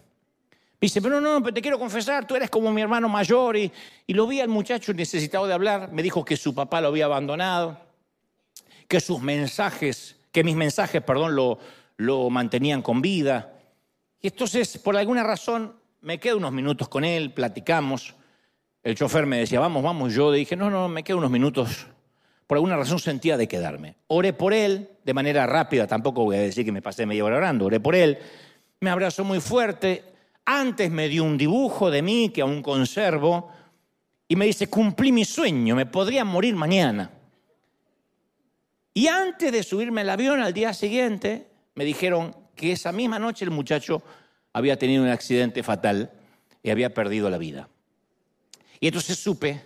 dice, 0.81 1.01
pero 1.01 1.21
no, 1.21 1.39
no, 1.39 1.55
te 1.55 1.63
quiero 1.63 1.79
confesar, 1.79 2.27
tú 2.27 2.35
eres 2.35 2.51
como 2.51 2.73
mi 2.73 2.83
hermano 2.83 3.09
mayor. 3.09 3.57
Y, 3.57 3.71
y 4.09 4.13
lo 4.13 4.27
vi 4.27 4.41
al 4.41 4.49
muchacho 4.49 4.93
necesitado 4.93 5.47
de 5.47 5.55
hablar. 5.55 5.93
Me 5.93 6.03
dijo 6.03 6.25
que 6.25 6.37
su 6.37 6.53
papá 6.53 6.81
lo 6.81 6.89
había 6.89 7.05
abandonado, 7.05 7.79
que 8.89 8.99
sus 8.99 9.23
mensajes, 9.23 10.17
que 10.33 10.43
mis 10.43 10.57
mensajes, 10.57 11.01
perdón, 11.01 11.37
lo, 11.37 11.61
lo 11.97 12.29
mantenían 12.29 12.83
con 12.83 13.01
vida. 13.01 13.55
Y 14.21 14.27
entonces, 14.27 14.79
por 14.79 14.97
alguna 14.97 15.23
razón, 15.23 15.77
me 16.01 16.19
quedo 16.19 16.39
unos 16.39 16.51
minutos 16.51 16.89
con 16.89 17.05
él, 17.05 17.33
platicamos. 17.33 18.17
El 18.89 18.95
chofer 18.95 19.27
me 19.27 19.41
decía, 19.41 19.61
vamos, 19.61 19.83
vamos. 19.83 20.15
Yo 20.15 20.33
dije, 20.33 20.57
no, 20.57 20.71
no, 20.71 20.89
me 20.89 21.03
quedo 21.03 21.19
unos 21.19 21.31
minutos. 21.31 21.87
Por 22.47 22.57
alguna 22.57 22.75
razón 22.75 22.99
sentía 22.99 23.37
de 23.37 23.47
quedarme. 23.47 23.97
Oré 24.07 24.33
por 24.33 24.55
él 24.55 24.89
de 25.05 25.13
manera 25.13 25.47
rápida, 25.47 25.87
tampoco 25.87 26.25
voy 26.25 26.37
a 26.37 26.41
decir 26.41 26.65
que 26.65 26.73
me 26.73 26.81
pasé 26.81 27.05
media 27.05 27.23
hora 27.23 27.37
orando. 27.37 27.67
Oré 27.67 27.81
por 27.81 27.95
él, 27.95 28.17
me 28.81 28.89
abrazó 28.89 29.25
muy 29.25 29.41
fuerte. 29.41 30.05
Antes 30.47 30.91
me 30.91 31.07
dio 31.11 31.25
un 31.25 31.37
dibujo 31.37 31.91
de 31.91 32.01
mí 32.01 32.31
que 32.31 32.41
aún 32.41 32.63
conservo 32.63 33.53
y 34.27 34.37
me 34.37 34.47
dice, 34.47 34.71
cumplí 34.71 35.13
mi 35.13 35.27
sueño, 35.27 35.77
me 35.77 35.85
podría 35.85 36.25
morir 36.25 36.57
mañana. 36.57 37.11
Y 38.95 39.07
antes 39.07 39.53
de 39.53 39.63
subirme 39.63 40.01
al 40.01 40.09
avión 40.09 40.41
al 40.41 40.55
día 40.55 40.73
siguiente, 40.73 41.47
me 41.75 41.85
dijeron 41.85 42.35
que 42.57 42.73
esa 42.73 42.91
misma 42.93 43.19
noche 43.19 43.45
el 43.45 43.51
muchacho 43.51 44.03
había 44.55 44.79
tenido 44.79 45.03
un 45.03 45.11
accidente 45.11 45.63
fatal 45.63 46.11
y 46.63 46.71
había 46.71 46.95
perdido 46.95 47.29
la 47.29 47.37
vida. 47.37 47.69
Y 48.81 48.89
entonces 48.89 49.19
supe 49.19 49.63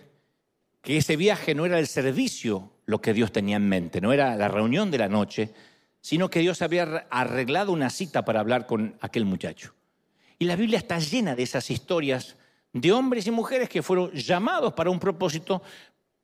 que 0.81 0.97
ese 0.97 1.15
viaje 1.15 1.55
no 1.55 1.65
era 1.65 1.79
el 1.79 1.87
servicio 1.87 2.71
lo 2.85 3.01
que 3.01 3.13
Dios 3.13 3.31
tenía 3.31 3.55
en 3.55 3.67
mente, 3.69 4.01
no 4.01 4.11
era 4.11 4.35
la 4.35 4.47
reunión 4.47 4.91
de 4.91 4.97
la 4.97 5.07
noche, 5.07 5.53
sino 6.01 6.29
que 6.29 6.41
Dios 6.41 6.61
había 6.61 7.07
arreglado 7.09 7.71
una 7.71 7.89
cita 7.89 8.25
para 8.25 8.41
hablar 8.41 8.65
con 8.65 8.97
aquel 8.99 9.23
muchacho. 9.23 9.73
Y 10.37 10.45
la 10.45 10.57
Biblia 10.57 10.77
está 10.77 10.99
llena 10.99 11.35
de 11.35 11.43
esas 11.43 11.69
historias 11.71 12.35
de 12.73 12.91
hombres 12.91 13.25
y 13.27 13.31
mujeres 13.31 13.69
que 13.69 13.81
fueron 13.81 14.11
llamados 14.11 14.73
para 14.73 14.89
un 14.89 14.99
propósito, 14.99 15.61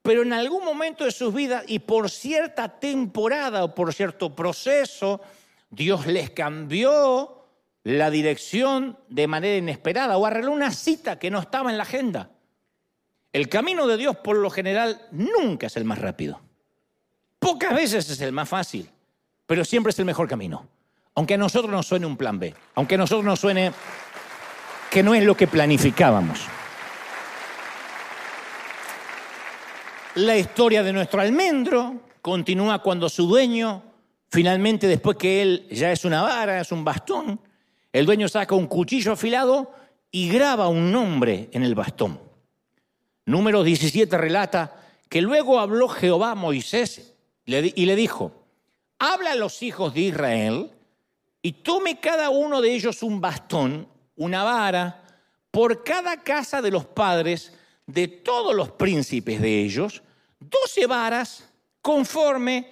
pero 0.02 0.24
en 0.24 0.34
algún 0.34 0.66
momento 0.66 1.06
de 1.06 1.12
sus 1.12 1.34
vidas 1.34 1.64
y 1.68 1.80
por 1.80 2.10
cierta 2.10 2.80
temporada 2.80 3.64
o 3.64 3.74
por 3.74 3.94
cierto 3.94 4.36
proceso, 4.36 5.22
Dios 5.70 6.08
les 6.08 6.32
cambió 6.32 7.46
la 7.84 8.10
dirección 8.10 8.98
de 9.08 9.28
manera 9.28 9.58
inesperada 9.58 10.18
o 10.18 10.26
arregló 10.26 10.52
una 10.52 10.72
cita 10.72 11.18
que 11.18 11.32
no 11.32 11.40
estaba 11.40 11.72
en 11.72 11.78
la 11.78 11.84
agenda. 11.84 12.32
El 13.32 13.48
camino 13.48 13.86
de 13.86 13.98
Dios 13.98 14.18
por 14.18 14.38
lo 14.38 14.50
general 14.50 15.08
nunca 15.12 15.68
es 15.68 15.78
el 15.78 15.86
más 15.86 16.00
rápido. 16.00 16.42
Pocas 17.38 17.76
veces 17.76 18.10
es 18.10 18.22
el 18.22 18.32
más 18.32 18.50
fácil, 18.50 18.90
pero 19.46 19.64
siempre 19.64 19.92
es 19.92 20.00
el 20.00 20.06
mejor 20.06 20.28
camino. 20.28 20.68
Aunque 21.16 21.36
a 21.36 21.38
nosotros 21.38 21.72
nos 21.72 21.86
suene 21.86 22.06
un 22.06 22.18
plan 22.18 22.40
B, 22.40 22.54
aunque 22.76 22.96
a 22.96 22.98
nosotros 22.98 23.26
nos 23.26 23.40
suene 23.40 23.72
que 24.90 25.04
no 25.04 25.14
es 25.14 25.24
lo 25.24 25.38
que 25.38 25.48
planificábamos. 25.48 26.40
La 30.16 30.36
historia 30.36 30.82
de 30.82 30.92
nuestro 30.92 31.22
almendro 31.22 32.02
continúa 32.22 32.82
cuando 32.82 33.10
su 33.10 33.28
dueño, 33.28 33.84
finalmente 34.28 34.88
después 34.88 35.18
que 35.18 35.42
él 35.42 35.68
ya 35.70 35.92
es 35.92 36.04
una 36.04 36.24
vara, 36.24 36.60
es 36.60 36.72
un 36.72 36.84
bastón, 36.84 37.40
el 37.94 38.06
dueño 38.06 38.28
saca 38.28 38.56
un 38.56 38.68
cuchillo 38.68 39.12
afilado 39.12 39.72
y 40.12 40.30
graba 40.30 40.68
un 40.68 40.92
nombre 40.92 41.50
en 41.52 41.64
el 41.64 41.76
bastón. 41.76 42.29
Número 43.30 43.64
17 43.64 44.18
relata 44.18 44.82
que 45.08 45.22
luego 45.22 45.60
habló 45.60 45.88
Jehová 45.88 46.32
a 46.32 46.36
Moisés 46.36 47.14
y 47.46 47.86
le 47.86 47.96
dijo, 47.96 48.34
habla 48.98 49.34
a 49.34 49.36
los 49.36 49.62
hijos 49.62 49.94
de 49.94 50.02
Israel 50.02 50.72
y 51.40 51.52
tome 51.52 52.00
cada 52.00 52.32
uno 52.32 52.60
de 52.60 52.74
ellos 52.74 53.04
un 53.04 53.22
bastón, 53.22 53.88
una 54.16 54.44
vara, 54.44 55.04
por 55.52 55.84
cada 55.84 56.24
casa 56.24 56.60
de 56.60 56.72
los 56.72 56.86
padres 56.86 57.54
de 57.86 58.08
todos 58.08 58.56
los 58.56 58.72
príncipes 58.72 59.40
de 59.40 59.62
ellos, 59.62 60.02
doce 60.40 60.88
varas 60.88 61.48
conforme 61.84 62.72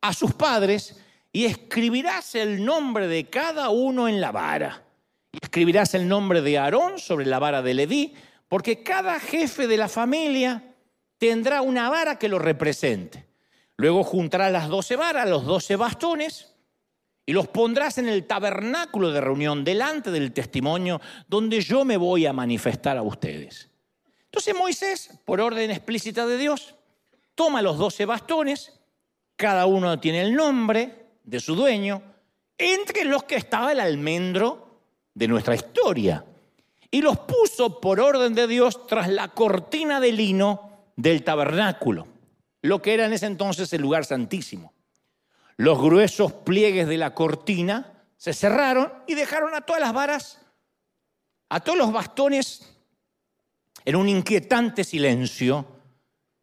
a 0.00 0.14
sus 0.14 0.32
padres, 0.32 0.98
y 1.30 1.44
escribirás 1.44 2.34
el 2.36 2.64
nombre 2.64 3.06
de 3.06 3.28
cada 3.28 3.68
uno 3.68 4.08
en 4.08 4.18
la 4.18 4.32
vara. 4.32 4.82
Escribirás 5.30 5.92
el 5.92 6.08
nombre 6.08 6.40
de 6.40 6.56
Aarón 6.56 6.98
sobre 6.98 7.26
la 7.26 7.38
vara 7.38 7.60
de 7.60 7.74
Leví, 7.74 8.14
porque 8.54 8.84
cada 8.84 9.18
jefe 9.18 9.66
de 9.66 9.76
la 9.76 9.88
familia 9.88 10.62
tendrá 11.18 11.60
una 11.60 11.90
vara 11.90 12.20
que 12.20 12.28
lo 12.28 12.38
represente. 12.38 13.26
Luego 13.76 14.04
juntarás 14.04 14.52
las 14.52 14.68
doce 14.68 14.94
varas, 14.94 15.28
los 15.28 15.44
doce 15.44 15.74
bastones, 15.74 16.54
y 17.26 17.32
los 17.32 17.48
pondrás 17.48 17.98
en 17.98 18.08
el 18.08 18.28
tabernáculo 18.28 19.10
de 19.10 19.20
reunión 19.20 19.64
delante 19.64 20.12
del 20.12 20.32
testimonio 20.32 21.00
donde 21.26 21.60
yo 21.62 21.84
me 21.84 21.96
voy 21.96 22.26
a 22.26 22.32
manifestar 22.32 22.96
a 22.96 23.02
ustedes. 23.02 23.70
Entonces 24.26 24.54
Moisés, 24.54 25.10
por 25.24 25.40
orden 25.40 25.72
explícita 25.72 26.24
de 26.24 26.38
Dios, 26.38 26.76
toma 27.34 27.60
los 27.60 27.76
doce 27.76 28.06
bastones, 28.06 28.72
cada 29.34 29.66
uno 29.66 29.98
tiene 29.98 30.20
el 30.20 30.32
nombre 30.32 31.08
de 31.24 31.40
su 31.40 31.56
dueño, 31.56 32.04
entre 32.56 33.04
los 33.04 33.24
que 33.24 33.34
estaba 33.34 33.72
el 33.72 33.80
almendro 33.80 34.78
de 35.12 35.26
nuestra 35.26 35.56
historia 35.56 36.24
y 36.94 37.02
los 37.02 37.18
puso 37.18 37.80
por 37.80 37.98
orden 37.98 38.34
de 38.34 38.46
Dios 38.46 38.86
tras 38.86 39.08
la 39.08 39.26
cortina 39.26 39.98
de 39.98 40.12
lino 40.12 40.70
del 40.94 41.24
tabernáculo, 41.24 42.06
lo 42.62 42.80
que 42.80 42.94
era 42.94 43.04
en 43.06 43.12
ese 43.12 43.26
entonces 43.26 43.72
el 43.72 43.82
lugar 43.82 44.04
santísimo. 44.04 44.72
Los 45.56 45.82
gruesos 45.82 46.32
pliegues 46.32 46.86
de 46.86 46.96
la 46.96 47.12
cortina 47.12 47.94
se 48.16 48.32
cerraron 48.32 48.92
y 49.08 49.14
dejaron 49.14 49.56
a 49.56 49.62
todas 49.62 49.82
las 49.82 49.92
varas, 49.92 50.40
a 51.48 51.58
todos 51.58 51.76
los 51.76 51.92
bastones 51.92 52.72
en 53.84 53.96
un 53.96 54.08
inquietante 54.08 54.84
silencio, 54.84 55.66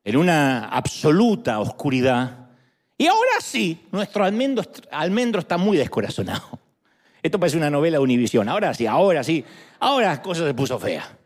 en 0.04 0.18
una 0.18 0.68
absoluta 0.68 1.62
oscuridad. 1.62 2.50
Y 2.98 3.08
ahora 3.08 3.40
sí, 3.40 3.88
nuestro 3.90 4.26
almendro, 4.26 4.66
almendro 4.92 5.40
está 5.40 5.58
muy 5.58 5.78
descorazonado. 5.78 6.61
Esto 7.24 7.40
parece 7.40 7.58
una 7.58 7.70
novela 7.70 7.98
de 7.98 8.04
Univisión. 8.04 8.50
Ahora 8.50 8.74
sí, 8.74 8.88
ahora 8.88 9.24
sí, 9.24 9.46
ahora 9.80 10.08
la 10.08 10.22
cosa 10.22 10.46
se 10.46 10.54
puso 10.54 10.80
fea. 10.80 11.18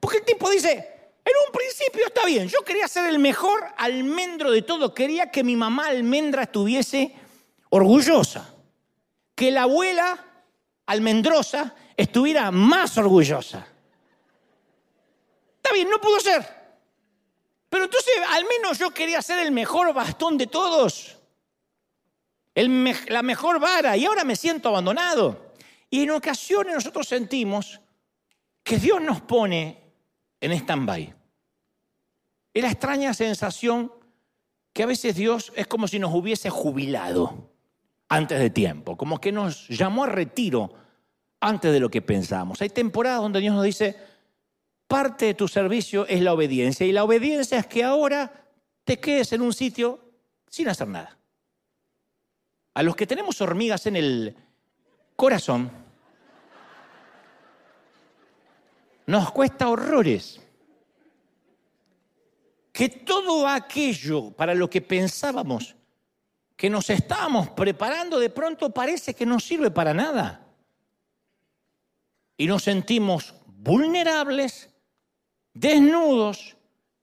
Porque 0.00 0.18
el 0.18 0.24
tipo 0.24 0.48
dice, 0.48 0.70
en 1.24 1.32
un 1.46 1.52
principio 1.52 2.06
está 2.06 2.24
bien, 2.24 2.48
yo 2.48 2.64
quería 2.64 2.88
ser 2.88 3.06
el 3.06 3.18
mejor 3.18 3.62
almendro 3.76 4.50
de 4.50 4.62
todo, 4.62 4.94
quería 4.94 5.30
que 5.30 5.44
mi 5.44 5.56
mamá 5.56 5.88
almendra 5.88 6.44
estuviese 6.44 7.14
orgullosa, 7.68 8.54
que 9.34 9.50
la 9.50 9.62
abuela 9.62 10.24
almendrosa 10.86 11.74
estuviera 11.96 12.50
más 12.50 12.96
orgullosa. 12.96 13.66
Está 15.56 15.72
bien, 15.74 15.90
no 15.90 16.00
pudo 16.00 16.20
ser. 16.20 16.58
Pero 17.68 17.84
entonces 17.84 18.14
al 18.30 18.46
menos 18.46 18.78
yo 18.78 18.90
quería 18.90 19.20
ser 19.20 19.40
el 19.40 19.52
mejor 19.52 19.92
bastón 19.92 20.38
de 20.38 20.46
todos 20.46 21.17
la 22.66 23.22
mejor 23.22 23.60
vara 23.60 23.96
y 23.96 24.04
ahora 24.04 24.24
me 24.24 24.36
siento 24.36 24.68
abandonado. 24.68 25.52
Y 25.90 26.02
en 26.02 26.10
ocasiones 26.10 26.74
nosotros 26.74 27.06
sentimos 27.06 27.80
que 28.62 28.78
Dios 28.78 29.00
nos 29.00 29.20
pone 29.20 29.80
en 30.40 30.52
stand-by. 30.52 31.14
Es 32.54 32.62
la 32.62 32.70
extraña 32.70 33.14
sensación 33.14 33.92
que 34.72 34.82
a 34.82 34.86
veces 34.86 35.14
Dios 35.14 35.52
es 35.56 35.66
como 35.66 35.88
si 35.88 35.98
nos 35.98 36.14
hubiese 36.14 36.50
jubilado 36.50 37.50
antes 38.08 38.38
de 38.38 38.50
tiempo, 38.50 38.96
como 38.96 39.20
que 39.20 39.32
nos 39.32 39.68
llamó 39.68 40.04
a 40.04 40.08
retiro 40.08 40.72
antes 41.40 41.72
de 41.72 41.80
lo 41.80 41.90
que 41.90 42.02
pensamos. 42.02 42.60
Hay 42.62 42.70
temporadas 42.70 43.20
donde 43.20 43.40
Dios 43.40 43.54
nos 43.54 43.64
dice, 43.64 43.96
parte 44.86 45.26
de 45.26 45.34
tu 45.34 45.46
servicio 45.46 46.06
es 46.06 46.22
la 46.22 46.32
obediencia 46.32 46.86
y 46.86 46.92
la 46.92 47.04
obediencia 47.04 47.58
es 47.58 47.66
que 47.66 47.84
ahora 47.84 48.48
te 48.84 48.98
quedes 48.98 49.32
en 49.32 49.42
un 49.42 49.52
sitio 49.52 50.00
sin 50.48 50.68
hacer 50.68 50.88
nada. 50.88 51.17
A 52.78 52.82
los 52.84 52.94
que 52.94 53.08
tenemos 53.08 53.40
hormigas 53.40 53.86
en 53.86 53.96
el 53.96 54.36
corazón, 55.16 55.68
nos 59.06 59.32
cuesta 59.32 59.68
horrores 59.68 60.40
que 62.70 62.88
todo 62.88 63.48
aquello 63.48 64.30
para 64.30 64.54
lo 64.54 64.70
que 64.70 64.80
pensábamos 64.80 65.74
que 66.56 66.70
nos 66.70 66.88
estábamos 66.90 67.50
preparando 67.50 68.20
de 68.20 68.30
pronto 68.30 68.70
parece 68.70 69.12
que 69.12 69.26
no 69.26 69.40
sirve 69.40 69.72
para 69.72 69.92
nada. 69.92 70.46
Y 72.36 72.46
nos 72.46 72.62
sentimos 72.62 73.34
vulnerables, 73.44 74.70
desnudos, 75.52 76.56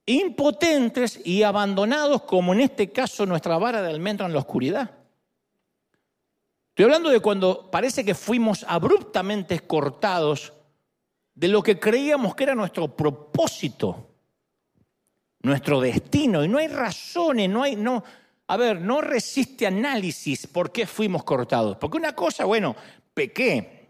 impotentes 0.06 1.20
y 1.26 1.44
abandonados, 1.44 2.22
como 2.22 2.54
en 2.54 2.62
este 2.62 2.94
caso 2.94 3.26
nuestra 3.26 3.58
vara 3.58 3.82
de 3.82 3.90
almendro 3.90 4.26
en 4.26 4.32
la 4.32 4.40
oscuridad. 4.40 4.95
Estoy 6.76 6.84
hablando 6.92 7.10
de 7.10 7.22
cuando 7.22 7.72
parece 7.72 8.04
que 8.04 8.14
fuimos 8.14 8.66
abruptamente 8.68 9.62
cortados 9.62 10.52
de 11.34 11.48
lo 11.48 11.64
que 11.64 11.80
creíamos 11.80 12.36
que 12.36 12.44
era 12.44 12.54
nuestro 12.54 12.94
propósito, 12.94 14.10
nuestro 15.40 15.80
destino, 15.80 16.44
y 16.44 16.50
no 16.50 16.58
hay 16.58 16.68
razones, 16.68 17.50
no 17.50 17.64
hay, 17.64 17.78
no, 17.78 18.04
a 18.48 18.58
ver, 18.58 18.82
no 18.82 19.00
resiste 19.00 19.66
análisis 19.66 20.48
por 20.48 20.74
qué 20.74 20.86
fuimos 20.86 21.24
cortados. 21.24 21.78
Porque 21.78 21.96
una 21.96 22.14
cosa, 22.14 22.44
bueno, 22.44 22.76
pequé, 23.14 23.88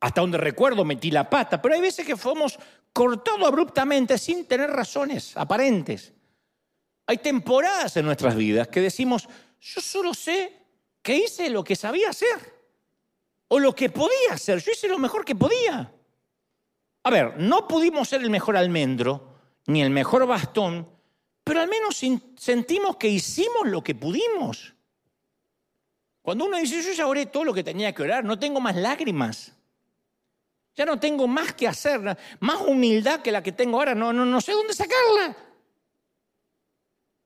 Hasta 0.00 0.22
donde 0.22 0.38
recuerdo 0.38 0.86
metí 0.86 1.10
la 1.10 1.28
pata, 1.28 1.60
pero 1.60 1.74
hay 1.74 1.82
veces 1.82 2.06
que 2.06 2.16
fuimos 2.16 2.58
cortados 2.94 3.46
abruptamente 3.46 4.16
sin 4.16 4.46
tener 4.46 4.70
razones 4.70 5.36
aparentes. 5.36 6.14
Hay 7.06 7.18
temporadas 7.18 7.94
en 7.98 8.06
nuestras 8.06 8.34
vidas 8.34 8.68
que 8.68 8.80
decimos, 8.80 9.28
yo 9.60 9.82
solo 9.82 10.14
sé 10.14 10.59
que 11.02 11.16
hice 11.16 11.50
lo 11.50 11.64
que 11.64 11.76
sabía 11.76 12.10
hacer 12.10 12.60
o 13.48 13.58
lo 13.58 13.74
que 13.74 13.90
podía 13.90 14.32
hacer. 14.32 14.62
Yo 14.62 14.72
hice 14.72 14.88
lo 14.88 14.98
mejor 14.98 15.24
que 15.24 15.34
podía. 15.34 15.92
A 17.02 17.10
ver, 17.10 17.38
no 17.38 17.66
pudimos 17.66 18.08
ser 18.08 18.22
el 18.22 18.30
mejor 18.30 18.56
almendro 18.56 19.30
ni 19.66 19.82
el 19.82 19.90
mejor 19.90 20.26
bastón, 20.26 20.88
pero 21.44 21.60
al 21.60 21.68
menos 21.68 22.00
sentimos 22.36 22.96
que 22.96 23.08
hicimos 23.08 23.66
lo 23.66 23.82
que 23.82 23.94
pudimos. 23.94 24.74
Cuando 26.22 26.44
uno 26.44 26.58
dice, 26.58 26.82
yo 26.82 26.92
ya 26.92 27.06
oré 27.06 27.26
todo 27.26 27.44
lo 27.44 27.54
que 27.54 27.64
tenía 27.64 27.94
que 27.94 28.02
orar, 28.02 28.24
no 28.24 28.38
tengo 28.38 28.60
más 28.60 28.76
lágrimas. 28.76 29.52
Ya 30.76 30.84
no 30.84 31.00
tengo 31.00 31.26
más 31.26 31.52
que 31.54 31.66
hacer, 31.66 32.16
más 32.38 32.60
humildad 32.60 33.20
que 33.20 33.32
la 33.32 33.42
que 33.42 33.52
tengo 33.52 33.78
ahora, 33.78 33.94
no, 33.94 34.12
no, 34.12 34.24
no 34.24 34.40
sé 34.40 34.52
dónde 34.52 34.74
sacarla. 34.74 35.36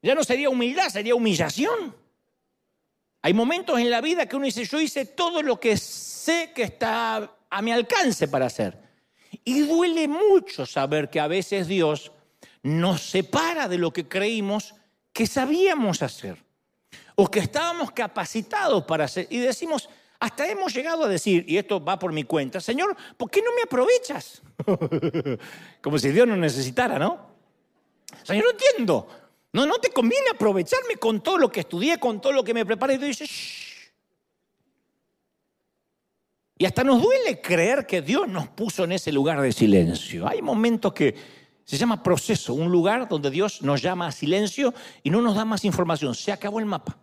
Ya 0.00 0.14
no 0.14 0.22
sería 0.22 0.48
humildad, 0.48 0.88
sería 0.88 1.14
humillación. 1.14 2.04
Hay 3.24 3.32
momentos 3.32 3.80
en 3.80 3.88
la 3.88 4.02
vida 4.02 4.26
que 4.26 4.37
uno 4.37 4.44
dice, 4.44 4.66
yo 4.66 4.78
hice 4.78 5.06
todo 5.06 5.40
lo 5.40 5.58
que 5.58 5.78
sé 5.78 6.52
que 6.54 6.64
está 6.64 7.38
a 7.48 7.62
mi 7.62 7.72
alcance 7.72 8.28
para 8.28 8.44
hacer. 8.44 8.78
Y 9.44 9.60
duele 9.60 10.08
mucho 10.08 10.66
saber 10.66 11.08
que 11.08 11.20
a 11.20 11.26
veces 11.26 11.66
Dios 11.66 12.12
nos 12.62 13.00
separa 13.00 13.66
de 13.66 13.78
lo 13.78 13.94
que 13.94 14.06
creímos 14.06 14.74
que 15.14 15.26
sabíamos 15.26 16.02
hacer 16.02 16.37
o 17.14 17.30
que 17.30 17.38
estábamos 17.38 17.92
capacitados 17.92 18.84
para 18.84 19.06
hacer. 19.06 19.26
Y 19.30 19.38
decimos, 19.38 19.88
hasta 20.20 20.46
hemos 20.46 20.74
llegado 20.74 21.04
a 21.04 21.08
decir, 21.08 21.46
y 21.48 21.56
esto 21.56 21.82
va 21.82 21.98
por 21.98 22.12
mi 22.12 22.24
cuenta, 22.24 22.60
Señor, 22.60 22.94
¿por 23.16 23.30
qué 23.30 23.40
no 23.40 23.54
me 23.54 23.62
aprovechas? 23.62 24.42
Como 25.80 25.98
si 25.98 26.10
Dios 26.10 26.28
no 26.28 26.37
necesitara, 26.37 26.98
¿no? 26.98 27.26
Señor, 28.22 28.44
no 28.44 28.50
entiendo. 28.50 29.23
No, 29.55 29.67
no 29.67 29.77
te 29.77 29.90
conviene 29.90 30.31
aprovecharme 30.35 30.97
con 30.97 31.23
todo 31.23 31.38
lo 31.38 31.49
que 31.49 31.61
estudié, 31.61 31.99
con 31.99 32.21
todo 32.21 32.33
lo 32.33 32.43
que 32.43 32.53
me 32.53 32.67
preparé. 32.67 32.95
Y 32.95 32.99
tú 32.99 33.05
dices, 33.05 33.31
Shh. 33.31 33.75
Y 36.59 36.67
hasta 36.67 36.83
nos 36.83 37.01
duele 37.01 37.40
creer 37.40 37.87
que 37.87 38.03
Dios 38.03 38.27
nos 38.27 38.49
puso 38.49 38.83
en 38.83 38.93
ese 38.93 39.12
lugar 39.12 39.40
de 39.40 39.53
silencio. 39.53 40.27
Hay 40.27 40.43
momentos 40.43 40.93
que 40.93 41.14
se 41.64 41.77
llama 41.77 42.03
proceso, 42.03 42.53
un 42.53 42.73
lugar 42.73 43.09
donde 43.09 43.31
Dios 43.31 43.62
nos 43.62 43.81
llama 43.81 44.09
a 44.09 44.12
silencio 44.12 44.75
y 45.05 45.11
no 45.11 45.21
nos 45.21 45.37
da 45.37 45.45
más 45.45 45.64
información. 45.64 46.17
Se 46.17 46.33
acabó 46.33 46.59
el 46.59 46.67
mapa. 46.67 46.99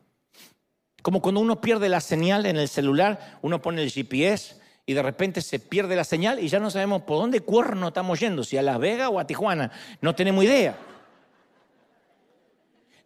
Como 1.02 1.22
cuando 1.22 1.40
uno 1.40 1.62
pierde 1.62 1.88
la 1.88 2.02
señal 2.02 2.46
en 2.46 2.58
el 2.58 2.68
celular, 2.68 3.40
uno 3.42 3.62
pone 3.62 3.82
el 3.82 3.92
GPS 3.92 4.60
y 4.86 4.94
de 4.94 5.02
repente 5.02 5.42
se 5.42 5.60
pierde 5.60 5.96
la 5.96 6.04
señal 6.04 6.40
y 6.40 6.50
ya 6.50 6.60
no 6.60 6.70
sabemos 6.70 7.04
por 7.04 7.18
dónde 7.18 7.40
cuerno 7.40 7.88
estamos 7.88 8.20
yendo, 8.20 8.44
si 8.44 8.58
a 8.58 8.62
Las 8.62 8.78
Vegas 8.78 9.10
o 9.10 9.20
a 9.20 9.26
Tijuana. 9.26 9.72
No 10.02 10.14
tenemos 10.16 10.44
idea. 10.44 10.78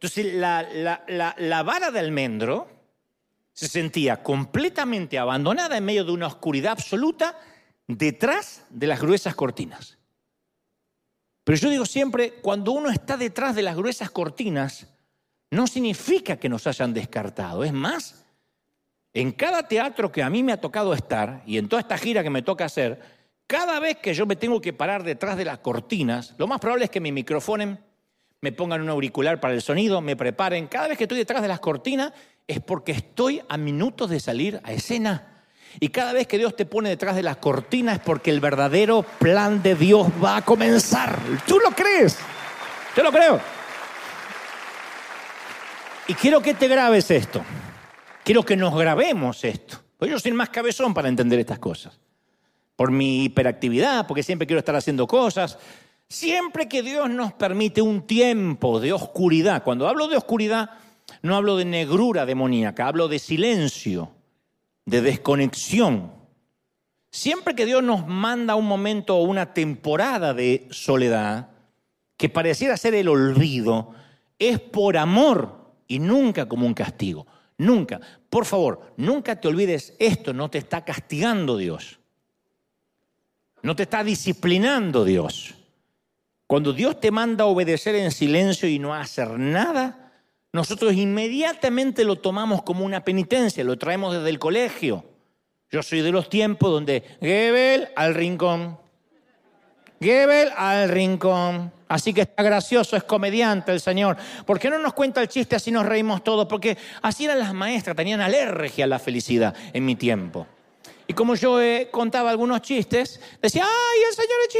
Entonces 0.05 0.35
la, 0.35 1.63
vara 1.63 1.89
de 1.89 1.99
almendro 1.99 2.67
se 3.53 3.67
sentía 3.67 4.21
completamente 4.21 5.17
abandonada 5.17 5.77
en 5.77 5.85
medio 5.85 6.05
de 6.05 6.11
una 6.11 6.27
oscuridad 6.27 6.73
absoluta 6.73 7.39
detrás 7.87 8.65
de 8.69 8.85
las 8.85 9.01
gruesas 9.01 9.33
cortinas. 9.33 9.97
Pero 11.43 11.57
yo 11.57 11.69
digo 11.71 11.85
siempre, 11.87 12.33
cuando 12.33 12.71
uno 12.73 12.91
está 12.91 13.17
detrás 13.17 13.55
de 13.55 13.63
las 13.63 13.75
gruesas 13.75 14.11
cortinas, 14.11 14.87
no 15.49 15.65
significa 15.65 16.37
que 16.37 16.49
nos 16.49 16.67
hayan 16.67 16.93
descartado. 16.93 17.63
Es 17.63 17.73
más, 17.73 18.25
en 19.11 19.31
cada 19.31 19.67
teatro 19.67 20.11
que 20.11 20.21
a 20.21 20.29
mí 20.29 20.43
me 20.43 20.51
ha 20.51 20.61
tocado 20.61 20.93
estar 20.93 21.41
y 21.47 21.57
en 21.57 21.67
toda 21.67 21.79
esta 21.79 21.97
gira 21.97 22.21
que 22.21 22.29
me 22.29 22.43
toca 22.43 22.65
hacer, 22.65 23.01
cada 23.47 23.79
vez 23.79 23.97
que 23.97 24.13
yo 24.13 24.27
me 24.27 24.35
tengo 24.35 24.61
que 24.61 24.73
parar 24.73 25.03
detrás 25.03 25.35
de 25.35 25.45
las 25.45 25.59
cortinas, 25.59 26.35
lo 26.37 26.45
más 26.45 26.59
probable 26.59 26.85
es 26.85 26.91
que 26.91 27.01
me 27.01 27.11
microfonen, 27.11 27.79
me 28.41 28.51
pongan 28.51 28.81
un 28.81 28.89
auricular 28.89 29.39
para 29.39 29.53
el 29.53 29.61
sonido, 29.61 30.01
me 30.01 30.15
preparen. 30.15 30.67
Cada 30.67 30.87
vez 30.87 30.97
que 30.97 31.05
estoy 31.05 31.17
detrás 31.17 31.41
de 31.41 31.47
las 31.47 31.59
cortinas 31.59 32.13
es 32.47 32.59
porque 32.59 32.91
estoy 32.91 33.41
a 33.49 33.57
minutos 33.57 34.09
de 34.09 34.19
salir 34.19 34.61
a 34.63 34.71
escena. 34.71 35.31
Y 35.79 35.89
cada 35.89 36.13
vez 36.13 36.27
que 36.27 36.37
Dios 36.37 36.55
te 36.55 36.65
pone 36.65 36.89
detrás 36.89 37.15
de 37.15 37.23
las 37.23 37.37
cortinas 37.37 37.97
es 37.97 38.01
porque 38.01 38.31
el 38.31 38.39
verdadero 38.39 39.03
plan 39.19 39.61
de 39.61 39.75
Dios 39.75 40.07
va 40.23 40.37
a 40.37 40.41
comenzar. 40.43 41.19
¿Tú 41.45 41.59
lo 41.59 41.71
crees? 41.71 42.17
Yo 42.95 43.03
lo 43.03 43.11
creo. 43.11 43.41
Y 46.07 46.13
quiero 46.13 46.41
que 46.41 46.53
te 46.53 46.67
grabes 46.67 47.09
esto. 47.11 47.43
Quiero 48.23 48.43
que 48.43 48.55
nos 48.55 48.77
grabemos 48.77 49.43
esto. 49.43 49.81
Pues 49.97 50.11
yo 50.11 50.19
soy 50.19 50.31
más 50.33 50.49
cabezón 50.49 50.93
para 50.93 51.09
entender 51.09 51.39
estas 51.39 51.59
cosas. 51.59 51.99
Por 52.75 52.91
mi 52.91 53.25
hiperactividad, 53.25 54.05
porque 54.07 54.23
siempre 54.23 54.45
quiero 54.45 54.59
estar 54.59 54.75
haciendo 54.75 55.07
cosas. 55.07 55.57
Siempre 56.07 56.67
que 56.67 56.83
Dios 56.83 57.09
nos 57.09 57.33
permite 57.33 57.81
un 57.81 58.05
tiempo 58.05 58.79
de 58.79 58.93
oscuridad, 58.93 59.63
cuando 59.63 59.87
hablo 59.87 60.07
de 60.07 60.17
oscuridad, 60.17 60.69
no 61.21 61.35
hablo 61.35 61.57
de 61.57 61.65
negrura 61.65 62.25
demoníaca, 62.25 62.87
hablo 62.87 63.07
de 63.07 63.19
silencio, 63.19 64.11
de 64.85 65.01
desconexión. 65.01 66.13
Siempre 67.09 67.55
que 67.55 67.65
Dios 67.65 67.81
nos 67.81 68.07
manda 68.07 68.55
un 68.55 68.67
momento 68.67 69.15
o 69.17 69.23
una 69.23 69.53
temporada 69.53 70.33
de 70.33 70.67
soledad, 70.69 71.49
que 72.17 72.29
pareciera 72.29 72.77
ser 72.77 72.93
el 72.93 73.07
olvido, 73.07 73.93
es 74.37 74.59
por 74.59 74.97
amor 74.97 75.73
y 75.87 75.99
nunca 75.99 76.47
como 76.47 76.65
un 76.65 76.73
castigo. 76.73 77.25
Nunca. 77.57 77.99
Por 78.29 78.45
favor, 78.45 78.93
nunca 78.97 79.39
te 79.39 79.47
olvides 79.47 79.95
esto, 79.99 80.33
no 80.33 80.49
te 80.49 80.57
está 80.57 80.83
castigando 80.83 81.57
Dios. 81.57 81.99
No 83.61 83.75
te 83.75 83.83
está 83.83 84.03
disciplinando 84.03 85.05
Dios. 85.05 85.55
Cuando 86.47 86.73
Dios 86.73 86.99
te 86.99 87.11
manda 87.11 87.43
a 87.43 87.47
obedecer 87.47 87.95
en 87.95 88.11
silencio 88.11 88.69
y 88.69 88.79
no 88.79 88.93
hacer 88.93 89.39
nada, 89.39 90.11
nosotros 90.53 90.93
inmediatamente 90.93 92.03
lo 92.03 92.17
tomamos 92.17 92.63
como 92.63 92.85
una 92.85 93.03
penitencia, 93.03 93.63
lo 93.63 93.77
traemos 93.77 94.13
desde 94.13 94.29
el 94.29 94.39
colegio. 94.39 95.03
Yo 95.71 95.81
soy 95.81 96.01
de 96.01 96.11
los 96.11 96.29
tiempos 96.29 96.71
donde 96.71 97.03
Gebel 97.19 97.89
al 97.95 98.13
rincón, 98.13 98.79
Gebel 99.99 100.49
al 100.55 100.89
rincón, 100.89 101.73
Así 101.87 102.13
que 102.13 102.21
está 102.21 102.41
gracioso, 102.41 102.95
es 102.95 103.03
comediante 103.03 103.71
el 103.71 103.79
Señor. 103.79 104.17
¿Por 104.45 104.59
qué 104.59 104.69
no 104.69 104.79
nos 104.79 104.93
cuenta 104.93 105.21
el 105.21 105.27
chiste 105.27 105.55
así 105.55 105.71
nos 105.71 105.85
reímos 105.85 106.23
todos? 106.23 106.47
Porque 106.47 106.77
así 107.01 107.25
eran 107.25 107.39
las 107.39 107.53
maestras, 107.53 107.95
tenían 107.95 108.21
alergia 108.21 108.85
a 108.85 108.87
la 108.87 108.97
felicidad 108.97 109.55
en 109.71 109.85
mi 109.85 109.95
tiempo. 109.95 110.47
Y 111.07 111.13
como 111.13 111.35
yo 111.35 111.61
eh, 111.61 111.89
contaba 111.91 112.31
algunos 112.31 112.61
chistes, 112.61 113.21
decía, 113.39 113.63
¡ay, 113.63 113.99
el 114.09 114.15
Señor 114.15 114.37
es 114.47 114.53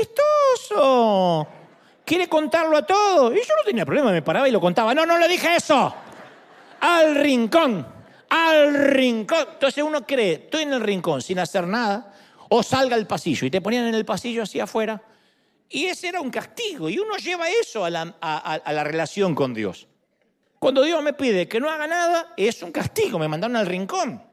chistoso! 0.68 1.48
Quiere 2.06 2.30
contarlo 2.30 2.78
a 2.78 2.86
todos. 2.86 3.34
Y 3.34 3.38
yo 3.38 3.56
no 3.58 3.64
tenía 3.66 3.86
problema, 3.86 4.12
me 4.12 4.22
paraba 4.22 4.48
y 4.48 4.52
lo 4.52 4.62
contaba. 4.62 4.94
No, 4.94 5.06
no 5.06 5.18
le 5.18 5.28
dije 5.28 5.56
eso. 5.56 5.94
Al 6.82 7.16
rincón, 7.16 7.86
al 8.30 8.74
rincón. 8.92 9.48
Entonces 9.54 9.84
uno 9.84 10.06
cree, 10.06 10.34
estoy 10.34 10.64
en 10.64 10.74
el 10.74 10.82
rincón 10.82 11.22
sin 11.22 11.40
hacer 11.40 11.66
nada, 11.66 12.14
o 12.50 12.62
salga 12.62 12.96
al 12.96 13.08
pasillo 13.08 13.48
y 13.48 13.52
te 13.52 13.62
ponían 13.62 13.88
en 13.88 13.96
el 13.96 14.06
pasillo 14.06 14.44
así 14.44 14.60
afuera 14.60 15.02
y 15.70 15.86
ese 15.86 16.08
era 16.08 16.22
un 16.22 16.30
castigo. 16.30 16.90
Y 16.90 17.00
uno 17.00 17.18
lleva 17.18 17.50
eso 17.50 17.86
a 17.86 17.90
la, 17.90 18.84
relación 18.84 19.36
con 19.36 19.54
Dios. 19.54 19.88
Cuando 20.60 20.84
Dios 20.84 21.02
me 21.04 21.14
pide 21.14 21.48
que 21.48 21.60
no 21.60 21.70
haga 21.70 21.88
nada, 21.88 22.34
es 22.38 22.62
un 22.64 22.72
castigo, 22.72 23.20
me 23.20 23.28
mandaron 23.28 23.56
al 23.56 23.66
rincón. 23.66 24.24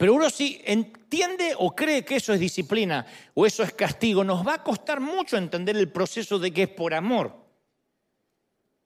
Pero 0.00 0.14
uno 0.14 0.30
si 0.30 0.58
entiende 0.64 1.52
o 1.58 1.76
cree 1.76 2.06
que 2.06 2.16
eso 2.16 2.32
es 2.32 2.40
disciplina 2.40 3.04
o 3.34 3.44
eso 3.44 3.62
es 3.62 3.74
castigo, 3.74 4.24
nos 4.24 4.46
va 4.46 4.54
a 4.54 4.64
costar 4.64 4.98
mucho 4.98 5.36
entender 5.36 5.76
el 5.76 5.92
proceso 5.92 6.38
de 6.38 6.50
que 6.52 6.62
es 6.62 6.68
por 6.70 6.94
amor. 6.94 7.36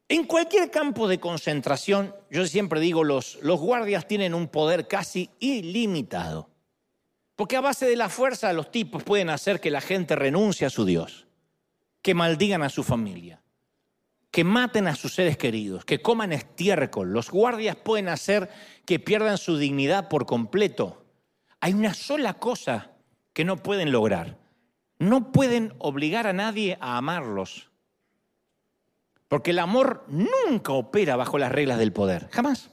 En 0.08 0.24
cualquier 0.24 0.72
campo 0.72 1.06
de 1.06 1.20
concentración, 1.20 2.12
yo 2.30 2.44
siempre 2.46 2.80
digo, 2.80 3.04
los, 3.04 3.38
los 3.42 3.60
guardias 3.60 4.08
tienen 4.08 4.34
un 4.34 4.48
poder 4.48 4.88
casi 4.88 5.30
ilimitado. 5.38 6.50
Porque 7.36 7.54
a 7.54 7.60
base 7.60 7.86
de 7.86 7.94
la 7.94 8.08
fuerza 8.08 8.52
los 8.52 8.72
tipos 8.72 9.04
pueden 9.04 9.30
hacer 9.30 9.60
que 9.60 9.70
la 9.70 9.80
gente 9.80 10.16
renuncie 10.16 10.66
a 10.66 10.70
su 10.70 10.84
Dios, 10.84 11.28
que 12.02 12.14
maldigan 12.14 12.64
a 12.64 12.70
su 12.70 12.82
familia, 12.82 13.40
que 14.32 14.42
maten 14.42 14.88
a 14.88 14.96
sus 14.96 15.14
seres 15.14 15.36
queridos, 15.36 15.84
que 15.84 16.02
coman 16.02 16.32
estiércol. 16.32 17.12
Los 17.12 17.30
guardias 17.30 17.76
pueden 17.76 18.08
hacer 18.08 18.50
que 18.84 18.98
pierdan 18.98 19.38
su 19.38 19.58
dignidad 19.58 20.08
por 20.08 20.26
completo. 20.26 21.03
Hay 21.64 21.72
una 21.72 21.94
sola 21.94 22.34
cosa 22.34 22.90
que 23.32 23.42
no 23.42 23.56
pueden 23.56 23.90
lograr. 23.90 24.36
No 24.98 25.32
pueden 25.32 25.72
obligar 25.78 26.26
a 26.26 26.34
nadie 26.34 26.76
a 26.78 26.98
amarlos. 26.98 27.70
Porque 29.28 29.52
el 29.52 29.58
amor 29.58 30.04
nunca 30.08 30.74
opera 30.74 31.16
bajo 31.16 31.38
las 31.38 31.50
reglas 31.50 31.78
del 31.78 31.90
poder. 31.90 32.28
Jamás 32.32 32.70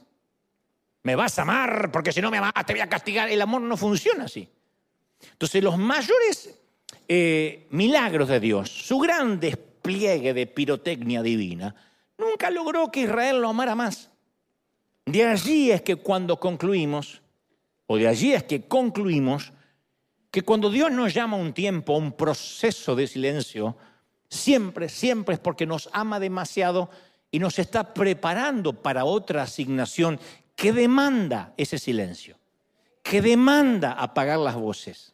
me 1.04 1.16
vas 1.16 1.38
a 1.38 1.42
amar 1.42 1.90
porque 1.90 2.12
si 2.12 2.20
no 2.20 2.30
me 2.30 2.36
amas 2.36 2.52
te 2.66 2.74
voy 2.74 2.82
a 2.82 2.88
castigar. 2.90 3.30
El 3.30 3.40
amor 3.40 3.62
no 3.62 3.78
funciona 3.78 4.24
así. 4.24 4.46
Entonces 5.22 5.64
los 5.64 5.78
mayores 5.78 6.60
eh, 7.08 7.68
milagros 7.70 8.28
de 8.28 8.40
Dios, 8.40 8.68
su 8.68 8.98
gran 8.98 9.40
despliegue 9.40 10.34
de 10.34 10.46
pirotecnia 10.46 11.22
divina, 11.22 11.74
nunca 12.18 12.50
logró 12.50 12.90
que 12.90 13.00
Israel 13.00 13.40
lo 13.40 13.48
amara 13.48 13.74
más. 13.74 14.10
De 15.06 15.24
allí 15.24 15.70
es 15.70 15.80
que 15.80 15.96
cuando 15.96 16.38
concluimos, 16.38 17.21
o 17.86 17.96
de 17.96 18.08
allí 18.08 18.32
es 18.32 18.44
que 18.44 18.66
concluimos, 18.66 19.52
que 20.30 20.42
cuando 20.42 20.70
Dios 20.70 20.90
nos 20.90 21.12
llama 21.12 21.36
a 21.36 21.40
un 21.40 21.52
tiempo, 21.52 21.94
a 21.94 21.98
un 21.98 22.12
proceso 22.12 22.96
de 22.96 23.06
silencio, 23.06 23.76
siempre, 24.28 24.88
siempre 24.88 25.34
es 25.34 25.40
porque 25.40 25.66
nos 25.66 25.90
ama 25.92 26.18
demasiado 26.18 26.88
y 27.30 27.38
nos 27.38 27.58
está 27.58 27.92
preparando 27.92 28.72
para 28.72 29.04
otra 29.04 29.42
asignación 29.42 30.18
que 30.56 30.72
demanda 30.72 31.52
ese 31.56 31.78
silencio, 31.78 32.38
que 33.02 33.20
demanda 33.20 33.92
apagar 33.92 34.38
las 34.38 34.54
voces. 34.54 35.12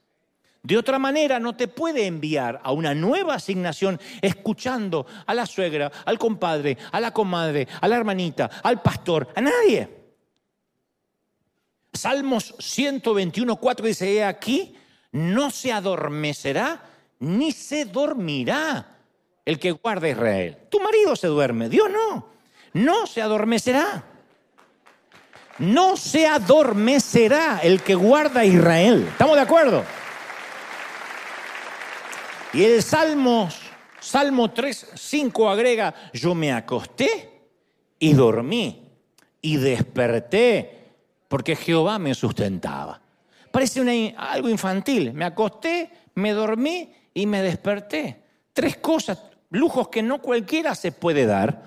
De 0.62 0.76
otra 0.76 0.98
manera, 0.98 1.40
no 1.40 1.56
te 1.56 1.66
puede 1.66 2.06
enviar 2.06 2.60
a 2.62 2.72
una 2.72 2.94
nueva 2.94 3.34
asignación 3.34 4.00
escuchando 4.20 5.06
a 5.26 5.34
la 5.34 5.46
suegra, 5.46 5.90
al 6.04 6.18
compadre, 6.18 6.76
a 6.92 7.00
la 7.00 7.12
comadre, 7.12 7.66
a 7.80 7.88
la 7.88 7.96
hermanita, 7.96 8.50
al 8.62 8.82
pastor, 8.82 9.28
a 9.34 9.40
nadie. 9.40 9.97
Salmos 11.98 12.54
121, 12.58 13.56
4 13.56 13.86
dice, 13.86 14.12
he 14.12 14.24
aquí, 14.24 14.76
no 15.12 15.50
se 15.50 15.72
adormecerá 15.72 16.82
ni 17.20 17.52
se 17.52 17.84
dormirá 17.84 18.98
el 19.44 19.58
que 19.58 19.72
guarda 19.72 20.08
Israel. 20.08 20.56
Tu 20.70 20.80
marido 20.80 21.16
se 21.16 21.26
duerme, 21.26 21.68
Dios 21.68 21.88
no. 21.90 22.28
No 22.74 23.06
se 23.06 23.22
adormecerá. 23.22 24.04
No 25.58 25.96
se 25.96 26.26
adormecerá 26.26 27.60
el 27.62 27.82
que 27.82 27.94
guarda 27.94 28.44
Israel. 28.44 29.08
¿Estamos 29.10 29.36
de 29.36 29.42
acuerdo? 29.42 29.84
Y 32.52 32.64
el 32.64 32.82
Salmo, 32.82 33.48
Salmo 33.98 34.52
3, 34.52 34.92
5 34.94 35.50
agrega, 35.50 35.94
yo 36.12 36.34
me 36.34 36.52
acosté 36.52 37.42
y 37.98 38.12
dormí 38.12 38.88
y 39.40 39.56
desperté 39.56 40.77
porque 41.28 41.54
Jehová 41.54 41.98
me 41.98 42.14
sustentaba. 42.14 43.00
Parece 43.50 44.14
algo 44.16 44.48
infantil. 44.48 45.12
Me 45.12 45.24
acosté, 45.24 45.90
me 46.14 46.32
dormí 46.32 46.92
y 47.14 47.26
me 47.26 47.42
desperté. 47.42 48.22
Tres 48.52 48.76
cosas, 48.78 49.18
lujos 49.50 49.88
que 49.88 50.02
no 50.02 50.20
cualquiera 50.20 50.74
se 50.74 50.92
puede 50.92 51.26
dar, 51.26 51.62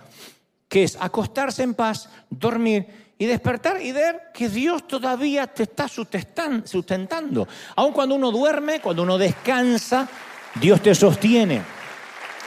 que 0.68 0.84
es 0.84 0.97
acostarse 0.99 1.64
en 1.64 1.74
paz, 1.74 2.09
dormir 2.30 3.14
y 3.18 3.26
despertar 3.26 3.82
y 3.82 3.91
ver 3.91 4.32
que 4.34 4.49
Dios 4.49 4.88
todavía 4.88 5.47
te 5.47 5.64
está 5.64 5.88
sustentando. 5.88 7.47
Aun 7.76 7.93
cuando 7.93 8.16
uno 8.16 8.32
duerme, 8.32 8.80
cuando 8.82 9.03
uno 9.03 9.18
descansa, 9.18 10.07
Dios 10.55 10.82
te 10.82 10.95
sostiene. 10.95 11.62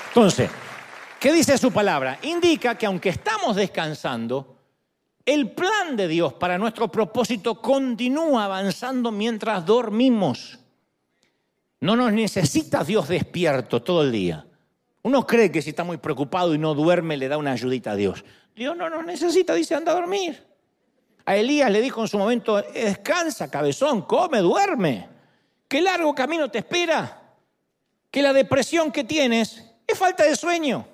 Entonces, 0.09 0.51
¿qué 1.21 1.33
dice 1.33 1.59
su 1.59 1.73
palabra? 1.73 2.19
Indica 2.23 2.77
que 2.77 2.87
aunque 2.87 3.11
estamos 3.11 3.57
descansando, 3.57 4.54
el 5.27 5.53
plan 5.53 5.97
de 5.97 6.09
Dios 6.09 6.35
para 6.35 6.59
nuestro 6.59 6.89
propósito 6.89 7.61
continúa 7.61 8.45
avanzando 8.45 9.11
mientras 9.11 9.65
dormimos. 9.65 10.59
No 11.81 11.97
nos 11.97 12.13
necesita 12.13 12.85
Dios 12.85 13.09
despierto 13.09 13.83
todo 13.83 14.03
el 14.03 14.13
día. 14.13 14.47
Uno 15.03 15.27
cree 15.27 15.51
que 15.51 15.63
si 15.63 15.71
está 15.71 15.85
muy 15.85 15.99
preocupado 15.99 16.55
y 16.55 16.59
no 16.59 16.75
duerme 16.75 17.17
le 17.17 17.29
da 17.29 17.37
una 17.37 17.53
ayudita 17.53 17.93
a 17.93 17.97
Dios. 17.97 18.25
Dios 18.55 18.77
no 18.77 18.89
nos 18.89 19.05
necesita, 19.05 19.55
dice, 19.55 19.75
anda 19.75 19.93
a 19.93 19.97
dormir. 19.97 20.43
A 21.27 21.37
Elías 21.37 21.71
le 21.71 21.81
dijo 21.81 22.03
en 22.03 22.09
su 22.09 22.19
momento, 22.19 22.61
descansa, 22.73 23.51
cabezón, 23.51 24.03
come, 24.03 24.39
duerme. 24.39 25.09
Qué 25.69 25.81
largo 25.81 26.15
camino 26.15 26.51
te 26.51 26.59
espera. 26.59 27.23
Que 28.11 28.23
la 28.23 28.33
depresión 28.33 28.93
que 28.93 29.05
tienes 29.05 29.65
es 29.87 29.99
falta 29.99 30.25
de 30.25 30.37
sueño. 30.37 30.87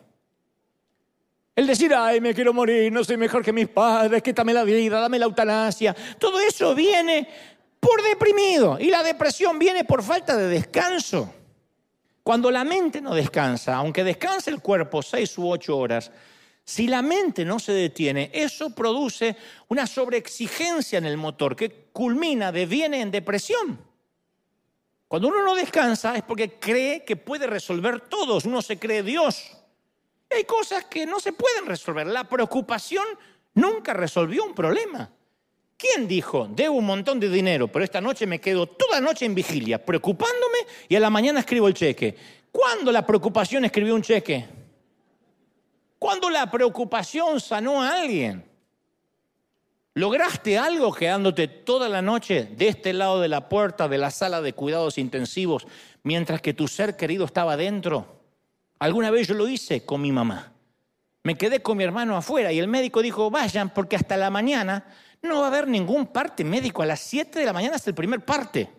El 1.60 1.66
decir, 1.66 1.92
ay, 1.94 2.22
me 2.22 2.32
quiero 2.32 2.54
morir, 2.54 2.90
no 2.90 3.04
soy 3.04 3.18
mejor 3.18 3.44
que 3.44 3.52
mis 3.52 3.68
padres, 3.68 4.22
quítame 4.22 4.54
la 4.54 4.64
vida, 4.64 4.98
dame 4.98 5.18
la 5.18 5.26
eutanasia. 5.26 5.94
Todo 6.18 6.40
eso 6.40 6.74
viene 6.74 7.28
por 7.78 8.02
deprimido 8.02 8.78
y 8.80 8.86
la 8.86 9.02
depresión 9.02 9.58
viene 9.58 9.84
por 9.84 10.02
falta 10.02 10.38
de 10.38 10.48
descanso. 10.48 11.30
Cuando 12.22 12.50
la 12.50 12.64
mente 12.64 13.02
no 13.02 13.14
descansa, 13.14 13.76
aunque 13.76 14.02
descanse 14.02 14.48
el 14.48 14.62
cuerpo 14.62 15.02
seis 15.02 15.36
u 15.36 15.50
ocho 15.50 15.76
horas, 15.76 16.10
si 16.64 16.86
la 16.86 17.02
mente 17.02 17.44
no 17.44 17.58
se 17.58 17.72
detiene, 17.72 18.30
eso 18.32 18.74
produce 18.74 19.36
una 19.68 19.86
sobreexigencia 19.86 20.96
en 20.96 21.04
el 21.04 21.18
motor 21.18 21.54
que 21.54 21.90
culmina, 21.92 22.50
deviene 22.52 23.02
en 23.02 23.10
depresión. 23.10 23.78
Cuando 25.06 25.28
uno 25.28 25.44
no 25.44 25.54
descansa 25.54 26.16
es 26.16 26.22
porque 26.22 26.58
cree 26.58 27.04
que 27.04 27.16
puede 27.16 27.46
resolver 27.46 28.00
todo, 28.00 28.38
uno 28.46 28.62
se 28.62 28.78
cree 28.78 29.02
Dios 29.02 29.59
hay 30.30 30.44
cosas 30.44 30.84
que 30.84 31.06
no 31.06 31.20
se 31.20 31.32
pueden 31.32 31.66
resolver. 31.66 32.06
La 32.06 32.24
preocupación 32.24 33.04
nunca 33.54 33.92
resolvió 33.92 34.44
un 34.44 34.54
problema. 34.54 35.10
¿Quién 35.76 36.06
dijo, 36.06 36.46
debo 36.50 36.74
un 36.74 36.84
montón 36.84 37.18
de 37.18 37.30
dinero, 37.30 37.66
pero 37.68 37.84
esta 37.84 38.00
noche 38.00 38.26
me 38.26 38.40
quedo 38.40 38.66
toda 38.66 39.00
la 39.00 39.06
noche 39.06 39.24
en 39.24 39.34
vigilia, 39.34 39.82
preocupándome 39.84 40.58
y 40.88 40.94
a 40.94 41.00
la 41.00 41.08
mañana 41.08 41.40
escribo 41.40 41.68
el 41.68 41.74
cheque? 41.74 42.16
¿Cuándo 42.52 42.92
la 42.92 43.06
preocupación 43.06 43.64
escribió 43.64 43.94
un 43.94 44.02
cheque? 44.02 44.46
¿Cuándo 45.98 46.28
la 46.28 46.50
preocupación 46.50 47.40
sanó 47.40 47.82
a 47.82 48.00
alguien? 48.00 48.44
¿Lograste 49.94 50.58
algo 50.58 50.92
quedándote 50.92 51.48
toda 51.48 51.88
la 51.88 52.02
noche 52.02 52.44
de 52.44 52.68
este 52.68 52.92
lado 52.92 53.20
de 53.20 53.28
la 53.28 53.48
puerta 53.48 53.88
de 53.88 53.98
la 53.98 54.10
sala 54.10 54.40
de 54.40 54.52
cuidados 54.52 54.98
intensivos 54.98 55.66
mientras 56.02 56.40
que 56.40 56.54
tu 56.54 56.68
ser 56.68 56.96
querido 56.96 57.24
estaba 57.24 57.56
dentro? 57.56 58.19
Alguna 58.80 59.10
vez 59.10 59.28
yo 59.28 59.34
lo 59.34 59.46
hice 59.46 59.84
con 59.84 60.00
mi 60.00 60.10
mamá. 60.10 60.52
Me 61.22 61.36
quedé 61.36 61.60
con 61.60 61.76
mi 61.76 61.84
hermano 61.84 62.16
afuera 62.16 62.50
y 62.50 62.58
el 62.58 62.66
médico 62.66 63.02
dijo, 63.02 63.30
vayan 63.30 63.70
porque 63.70 63.94
hasta 63.94 64.16
la 64.16 64.30
mañana 64.30 64.86
no 65.22 65.38
va 65.40 65.44
a 65.44 65.48
haber 65.48 65.68
ningún 65.68 66.06
parte 66.06 66.44
médico. 66.44 66.82
A 66.82 66.86
las 66.86 67.00
7 67.00 67.38
de 67.38 67.44
la 67.44 67.52
mañana 67.52 67.76
es 67.76 67.86
el 67.86 67.94
primer 67.94 68.24
parte. 68.24 68.70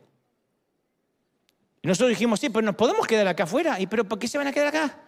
Y 1.83 1.87
nosotros 1.87 2.09
dijimos, 2.09 2.39
sí, 2.39 2.49
pero 2.49 2.65
nos 2.65 2.75
podemos 2.75 3.05
quedar 3.05 3.27
acá 3.27 3.43
afuera. 3.43 3.79
¿Y 3.79 3.85
pero 3.85 4.03
por 4.03 4.17
qué 4.17 4.27
se 4.27 4.39
van 4.39 4.47
a 4.47 4.51
quedar 4.51 4.69
acá? 4.69 4.99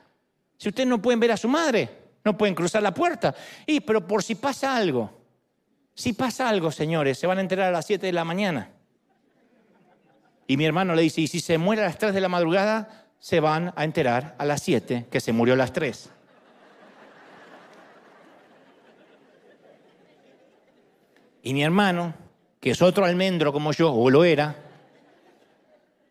Si 0.58 0.70
ustedes 0.70 0.88
no 0.88 1.02
pueden 1.02 1.20
ver 1.20 1.32
a 1.32 1.38
su 1.38 1.48
madre, 1.48 1.90
no 2.24 2.38
pueden 2.38 2.54
cruzar 2.54 2.84
la 2.84 2.94
puerta. 2.94 3.34
Y 3.66 3.80
pero 3.80 4.06
por 4.06 4.22
si 4.22 4.36
pasa 4.36 4.76
algo. 4.76 5.12
Si 5.96 6.14
pasa 6.14 6.48
algo, 6.48 6.72
señores, 6.72 7.18
se 7.18 7.26
van 7.26 7.40
a 7.40 7.42
enterar 7.42 7.70
a 7.70 7.72
las 7.72 7.88
7 7.88 8.06
de 8.06 8.14
la 8.14 8.24
mañana. 8.24 8.70
Y 10.46 10.56
mi 10.56 10.66
hermano 10.66 10.94
le 10.94 11.02
dice, 11.02 11.22
¿y 11.22 11.28
si 11.28 11.40
se 11.40 11.58
muere 11.58 11.82
a 11.82 11.86
las 11.86 11.98
3 11.98 12.14
de 12.14 12.22
la 12.22 12.30
madrugada? 12.30 13.03
Se 13.24 13.40
van 13.40 13.72
a 13.78 13.86
enterar 13.86 14.36
a 14.38 14.44
las 14.44 14.62
7 14.64 15.06
que 15.10 15.22
se 15.22 15.32
murió 15.32 15.54
a 15.54 15.58
las 15.58 15.72
3. 15.72 16.10
Y 21.44 21.54
mi 21.54 21.64
hermano, 21.64 22.14
que 22.60 22.72
es 22.72 22.82
otro 22.82 23.06
almendro 23.06 23.54
como 23.54 23.72
yo, 23.72 23.94
o 23.94 24.10
lo 24.10 24.26
era, 24.26 24.58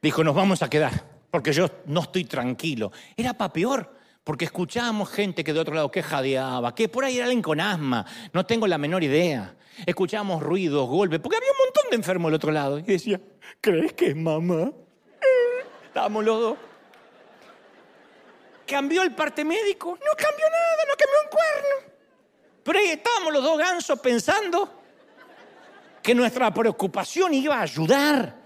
dijo, 0.01 0.25
nos 0.25 0.35
vamos 0.35 0.63
a 0.63 0.71
quedar, 0.71 1.05
porque 1.31 1.53
yo 1.53 1.69
no 1.85 2.01
estoy 2.01 2.25
tranquilo. 2.25 2.91
Era 3.15 3.35
para 3.35 3.53
peor, 3.53 3.95
porque 4.25 4.47
escuchábamos 4.47 5.11
gente 5.11 5.45
que 5.45 5.53
de 5.53 5.61
otro 5.61 5.75
lado 5.75 5.91
que 5.91 6.03
jadeaba, 6.03 6.75
que 6.75 6.89
por 6.89 7.05
ahí 7.05 7.17
era 7.17 7.27
alguien 7.27 7.43
con 7.43 7.61
asma, 7.61 8.07
no 8.33 8.47
tengo 8.47 8.67
la 8.67 8.79
menor 8.79 9.05
idea. 9.05 9.55
Escuchábamos 9.85 10.43
ruidos, 10.43 10.89
golpes, 10.89 11.21
porque 11.21 11.37
había 11.37 11.51
un 11.51 11.67
montón 11.67 11.91
de 11.91 11.97
enfermos 11.97 12.31
del 12.31 12.37
otro 12.37 12.53
lado. 12.53 12.79
Y 12.79 12.85
decía, 12.85 13.21
¿crees 13.61 13.93
que 13.93 14.07
es 14.07 14.17
mamá? 14.17 14.73
Estábamos 15.85 16.25
los 16.25 16.41
dos. 16.41 16.72
¿Cambió 18.67 19.03
el 19.03 19.15
parte 19.15 19.45
médico? 19.45 19.91
No 19.91 20.13
cambió 20.17 20.47
nada, 20.49 20.85
no 20.89 20.95
cambió 20.97 21.19
un 21.25 21.31
cuerno. 21.31 21.93
Pero 22.63 22.79
ahí 22.79 22.87
estábamos 22.87 23.33
los 23.33 23.43
dos 23.43 23.59
gansos 23.59 23.99
pensando 24.01 24.83
que 26.03 26.15
nuestra 26.15 26.53
preocupación 26.53 27.35
iba 27.35 27.57
a 27.57 27.63
ayudar. 27.63 28.43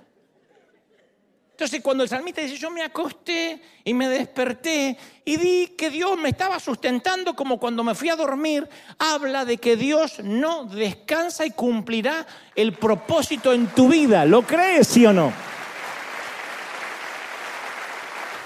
Entonces 1.52 1.80
cuando 1.80 2.02
el 2.02 2.08
salmista 2.10 2.42
dice, 2.42 2.56
yo 2.58 2.70
me 2.70 2.82
acosté 2.82 3.62
y 3.82 3.94
me 3.94 4.08
desperté 4.08 4.98
y 5.24 5.38
vi 5.38 5.68
que 5.68 5.88
Dios 5.88 6.18
me 6.18 6.28
estaba 6.28 6.60
sustentando 6.60 7.34
como 7.34 7.58
cuando 7.58 7.82
me 7.82 7.94
fui 7.94 8.10
a 8.10 8.16
dormir, 8.16 8.68
habla 8.98 9.46
de 9.46 9.56
que 9.56 9.74
Dios 9.74 10.20
no 10.22 10.64
descansa 10.64 11.46
y 11.46 11.52
cumplirá 11.52 12.26
el 12.54 12.74
propósito 12.74 13.54
en 13.54 13.68
tu 13.68 13.88
vida. 13.88 14.26
¿Lo 14.26 14.42
crees, 14.42 14.86
sí 14.86 15.06
o 15.06 15.14
no? 15.14 15.32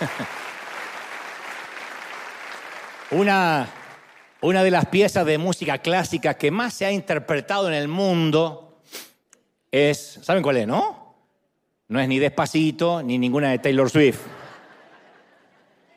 Una, 3.13 3.69
una 4.41 4.63
de 4.63 4.71
las 4.71 4.87
piezas 4.87 5.27
de 5.27 5.37
música 5.37 5.79
clásica 5.79 6.35
que 6.35 6.51
más 6.51 6.75
se 6.75 6.87
ha 6.87 6.93
interpretado 6.93 7.67
en 7.67 7.75
el 7.75 7.89
mundo 7.89 8.81
es, 9.71 10.21
¿saben 10.23 10.43
cuál 10.43 10.59
es, 10.59 10.67
no? 10.67 11.17
No 11.89 12.01
es 12.01 12.07
ni 12.07 12.21
Despacito 12.21 13.03
ni 13.03 13.19
ninguna 13.19 13.51
de 13.51 13.59
Taylor 13.59 13.91
Swift. 13.91 14.21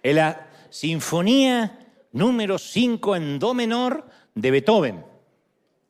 Es 0.02 0.16
la 0.16 0.48
Sinfonía 0.72 1.88
número 2.14 2.58
5 2.58 3.16
en 3.16 3.38
Do 3.38 3.54
menor 3.54 4.08
de 4.34 4.52
Beethoven. 4.52 5.06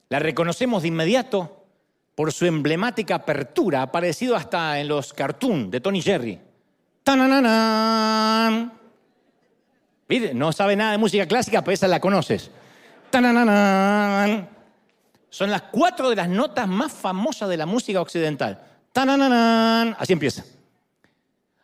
La 0.09 0.19
reconocemos 0.19 0.81
de 0.81 0.89
inmediato 0.89 1.65
por 2.15 2.33
su 2.33 2.45
emblemática 2.45 3.15
apertura, 3.15 3.81
aparecido 3.81 4.35
hasta 4.35 4.79
en 4.79 4.89
los 4.89 5.13
cartoons 5.13 5.71
de 5.71 5.79
Tony 5.79 6.01
Jerry. 6.01 6.39
No 10.33 10.51
sabe 10.51 10.75
nada 10.75 10.91
de 10.91 10.97
música 10.97 11.27
clásica, 11.27 11.63
pero 11.63 11.73
esa 11.73 11.87
la 11.87 11.99
conoces. 11.99 12.51
Son 15.29 15.49
las 15.49 15.63
cuatro 15.63 16.09
de 16.09 16.15
las 16.15 16.29
notas 16.29 16.67
más 16.67 16.91
famosas 16.91 17.49
de 17.49 17.57
la 17.57 17.65
música 17.65 18.01
occidental. 18.01 18.61
Así 19.97 20.13
empieza. 20.13 20.43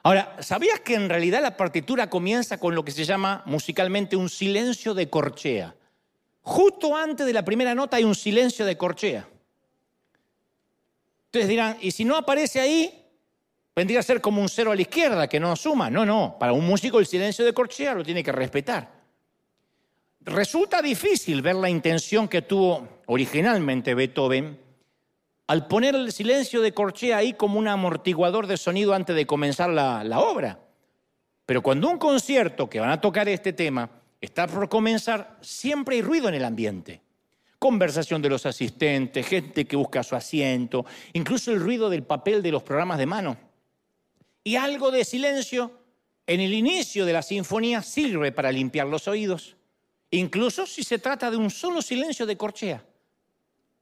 Ahora, 0.02 0.38
¿sabías 0.40 0.80
que 0.80 0.96
en 0.96 1.10
realidad 1.10 1.42
la 1.42 1.58
partitura 1.58 2.10
comienza 2.10 2.58
con 2.58 2.74
lo 2.74 2.84
que 2.84 2.92
se 2.92 3.04
llama 3.04 3.44
musicalmente 3.46 4.16
un 4.16 4.30
silencio 4.30 4.94
de 4.94 5.10
corchea? 5.10 5.76
Justo 6.42 6.96
antes 6.96 7.26
de 7.26 7.34
la 7.34 7.46
primera 7.46 7.76
nota 7.76 7.98
hay 7.98 8.06
un 8.06 8.16
silencio 8.16 8.66
de 8.66 8.78
corchea. 8.78 9.28
Ustedes 11.26 11.48
dirán, 11.48 11.78
¿y 11.82 11.92
si 11.92 12.06
no 12.06 12.16
aparece 12.16 12.60
ahí? 12.60 12.99
Vendría 13.80 14.02
a 14.02 14.04
ser 14.04 14.20
como 14.20 14.42
un 14.42 14.50
cero 14.50 14.74
a 14.74 14.76
la 14.76 14.82
izquierda 14.82 15.30
que 15.30 15.40
no 15.40 15.56
suma. 15.56 15.90
No, 15.90 16.06
no, 16.06 16.36
para 16.38 16.52
un 16.52 16.68
músico 16.68 17.00
el 17.00 17.06
silencio 17.06 17.46
de 17.46 17.54
corchea 17.54 17.94
lo 17.94 18.04
tiene 18.04 18.22
que 18.22 18.34
respetar. 18.34 18.92
Resulta 20.20 20.82
difícil 20.82 21.42
ver 21.42 21.56
la 21.56 21.70
intención 21.70 22.28
que 22.28 22.42
tuvo 22.42 22.86
originalmente 23.06 23.96
Beethoven 23.96 24.60
al 25.48 25.68
poner 25.68 25.96
el 25.96 26.12
silencio 26.12 26.62
de 26.62 26.74
corchea 26.74 27.16
ahí 27.16 27.32
como 27.32 27.58
un 27.58 27.70
amortiguador 27.70 28.48
de 28.48 28.58
sonido 28.58 28.94
antes 28.94 29.16
de 29.16 29.26
comenzar 29.26 29.70
la, 29.70 30.20
obra. 30.20 30.60
Pero 31.46 31.62
cuando 31.62 31.90
un 31.90 32.00
concierto 32.00 32.70
que 32.70 32.82
van 32.82 32.90
a 32.90 33.00
tocar 33.00 33.30
este 33.30 33.54
tema 33.54 33.90
está 34.20 34.46
por 34.46 34.68
comenzar, 34.68 35.38
siempre 35.40 35.96
hay 35.96 36.02
ruido 36.02 36.28
en 36.28 36.36
el 36.36 36.44
ambiente. 36.44 37.02
Conversación 37.58 38.22
de 38.22 38.28
los 38.28 38.46
asistentes, 38.46 39.26
gente 39.26 39.64
que 39.64 39.78
busca 39.78 40.04
su 40.04 40.18
asiento, 40.18 40.86
incluso 41.14 41.54
el 41.54 41.62
ruido 41.62 41.90
del 41.90 42.04
papel 42.04 42.44
de 42.44 42.52
los 42.52 42.62
programas 42.62 42.98
de 42.98 43.06
mano. 43.06 43.49
Y 44.44 44.56
algo 44.56 44.92
de 44.92 45.06
silencio 45.06 45.72
en 46.26 46.40
el 46.40 46.54
inicio 46.54 47.06
de 47.06 47.14
la 47.14 47.22
sinfonía 47.22 47.82
sirve 47.82 48.32
para 48.32 48.52
limpiar 48.52 48.88
los 48.88 49.08
oídos, 49.08 49.56
incluso 50.12 50.66
si 50.66 50.84
se 50.84 51.00
trata 51.00 51.32
de 51.32 51.38
un 51.38 51.50
solo 51.50 51.82
silencio 51.82 52.26
de 52.26 52.38
corchea. 52.38 52.84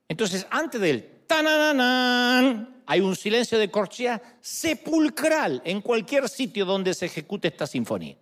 Entonces, 0.07 0.47
antes 0.49 0.79
del 0.79 1.17
¡Tanananan! 1.27 2.83
Hay 2.85 3.01
un 3.01 3.17
silencio 3.17 3.59
de 3.59 3.69
corchea 3.69 4.39
sepulcral 4.39 5.61
en 5.65 5.81
cualquier 5.81 6.29
sitio 6.29 6.63
donde 6.63 6.93
se 6.93 7.07
ejecute 7.07 7.49
esta 7.49 7.67
sinfonía. 7.67 8.15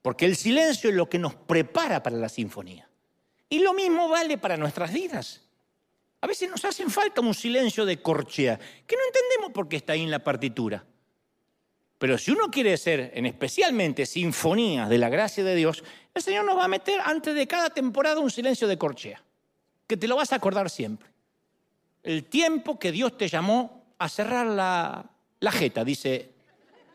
Porque 0.00 0.26
el 0.26 0.36
silencio 0.36 0.90
es 0.90 0.96
lo 0.96 1.10
que 1.10 1.18
nos 1.18 1.34
prepara 1.34 2.00
para 2.02 2.16
la 2.16 2.28
sinfonía. 2.28 2.88
Y 3.48 3.58
lo 3.58 3.74
mismo 3.74 4.08
vale 4.08 4.38
para 4.38 4.56
nuestras 4.56 4.92
vidas. 4.92 5.42
A 6.20 6.28
veces 6.28 6.48
nos 6.48 6.64
hacen 6.64 6.88
falta 6.88 7.20
un 7.20 7.34
silencio 7.34 7.84
de 7.84 8.00
corchea, 8.00 8.58
que 8.86 8.96
no 8.96 9.02
entendemos 9.06 9.50
por 9.52 9.68
qué 9.68 9.76
está 9.76 9.94
ahí 9.94 10.02
en 10.02 10.10
la 10.10 10.22
partitura. 10.22 10.84
Pero 12.00 12.18
si 12.18 12.32
uno 12.32 12.50
quiere 12.50 12.76
ser, 12.76 13.12
en 13.14 13.26
especialmente 13.26 14.04
sinfonías 14.06 14.88
de 14.88 14.98
la 14.98 15.08
gracia 15.08 15.44
de 15.44 15.54
Dios, 15.54 15.84
el 16.12 16.22
Señor 16.22 16.44
nos 16.44 16.58
va 16.58 16.64
a 16.64 16.68
meter 16.68 17.00
antes 17.04 17.36
de 17.36 17.46
cada 17.46 17.70
temporada 17.70 18.18
un 18.18 18.30
silencio 18.32 18.66
de 18.66 18.76
corchea, 18.76 19.22
que 19.86 19.96
te 19.96 20.08
lo 20.08 20.16
vas 20.16 20.32
a 20.32 20.36
acordar 20.36 20.68
siempre 20.68 21.10
el 22.02 22.24
tiempo 22.24 22.78
que 22.78 22.92
Dios 22.92 23.16
te 23.16 23.28
llamó 23.28 23.94
a 23.98 24.08
cerrar 24.08 24.46
la, 24.46 25.04
la 25.40 25.52
jeta, 25.52 25.84
dice 25.84 26.30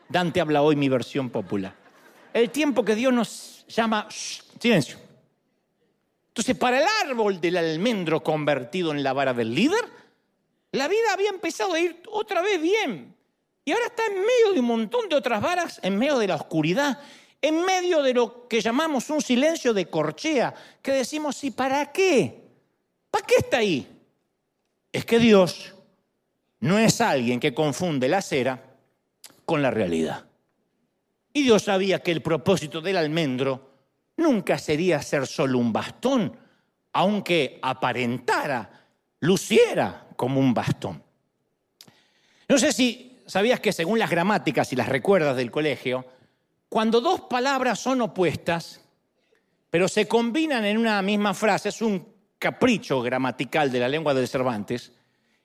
Dante 0.08 0.40
habla 0.40 0.62
hoy 0.62 0.76
mi 0.76 0.88
versión 0.88 1.30
popular. 1.30 1.74
El 2.32 2.50
tiempo 2.50 2.84
que 2.84 2.94
Dios 2.94 3.12
nos 3.12 3.64
llama, 3.68 4.08
silencio. 4.10 4.98
Entonces, 6.28 6.56
para 6.56 6.78
el 6.78 6.86
árbol 7.08 7.40
del 7.40 7.56
almendro 7.56 8.22
convertido 8.22 8.92
en 8.92 9.02
la 9.02 9.12
vara 9.12 9.32
del 9.32 9.54
líder, 9.54 9.84
la 10.72 10.86
vida 10.86 11.12
había 11.12 11.30
empezado 11.30 11.72
a 11.72 11.80
ir 11.80 12.02
otra 12.10 12.42
vez 12.42 12.60
bien. 12.60 13.15
Y 13.66 13.72
ahora 13.72 13.86
está 13.86 14.06
en 14.06 14.20
medio 14.20 14.52
de 14.54 14.60
un 14.60 14.66
montón 14.66 15.10
de 15.10 15.16
otras 15.16 15.42
varas, 15.42 15.78
en 15.82 15.98
medio 15.98 16.16
de 16.16 16.28
la 16.28 16.36
oscuridad, 16.36 16.98
en 17.42 17.62
medio 17.66 18.02
de 18.02 18.14
lo 18.14 18.48
que 18.48 18.62
llamamos 18.62 19.10
un 19.10 19.20
silencio 19.20 19.74
de 19.74 19.90
corchea, 19.90 20.54
que 20.80 20.92
decimos, 20.92 21.44
¿y 21.44 21.50
para 21.50 21.92
qué? 21.92 22.42
¿Para 23.10 23.26
qué 23.26 23.34
está 23.36 23.58
ahí? 23.58 23.92
es 24.96 25.04
que 25.04 25.18
Dios 25.18 25.74
no 26.60 26.78
es 26.78 27.02
alguien 27.02 27.38
que 27.38 27.52
confunde 27.52 28.08
la 28.08 28.22
cera 28.22 28.78
con 29.44 29.60
la 29.60 29.70
realidad. 29.70 30.24
Y 31.34 31.42
Dios 31.42 31.64
sabía 31.64 32.02
que 32.02 32.12
el 32.12 32.22
propósito 32.22 32.80
del 32.80 32.96
almendro 32.96 33.72
nunca 34.16 34.56
sería 34.56 35.02
ser 35.02 35.26
solo 35.26 35.58
un 35.58 35.70
bastón, 35.70 36.34
aunque 36.94 37.58
aparentara, 37.60 38.86
luciera 39.20 40.06
como 40.16 40.40
un 40.40 40.54
bastón. 40.54 41.02
No 42.48 42.56
sé 42.56 42.72
si 42.72 43.15
sabías 43.26 43.60
que 43.60 43.72
según 43.72 43.98
las 43.98 44.10
gramáticas 44.10 44.72
y 44.72 44.76
las 44.76 44.88
recuerdas 44.88 45.36
del 45.36 45.50
colegio, 45.50 46.06
cuando 46.68 47.00
dos 47.00 47.22
palabras 47.22 47.78
son 47.78 48.00
opuestas, 48.00 48.80
pero 49.70 49.88
se 49.88 50.08
combinan 50.08 50.64
en 50.64 50.78
una 50.78 51.02
misma 51.02 51.34
frase, 51.34 51.68
es 51.68 51.82
un 51.82 52.06
capricho 52.38 53.02
gramatical 53.02 53.70
de 53.70 53.80
la 53.80 53.88
lengua 53.88 54.14
de 54.14 54.26
Cervantes, 54.26 54.92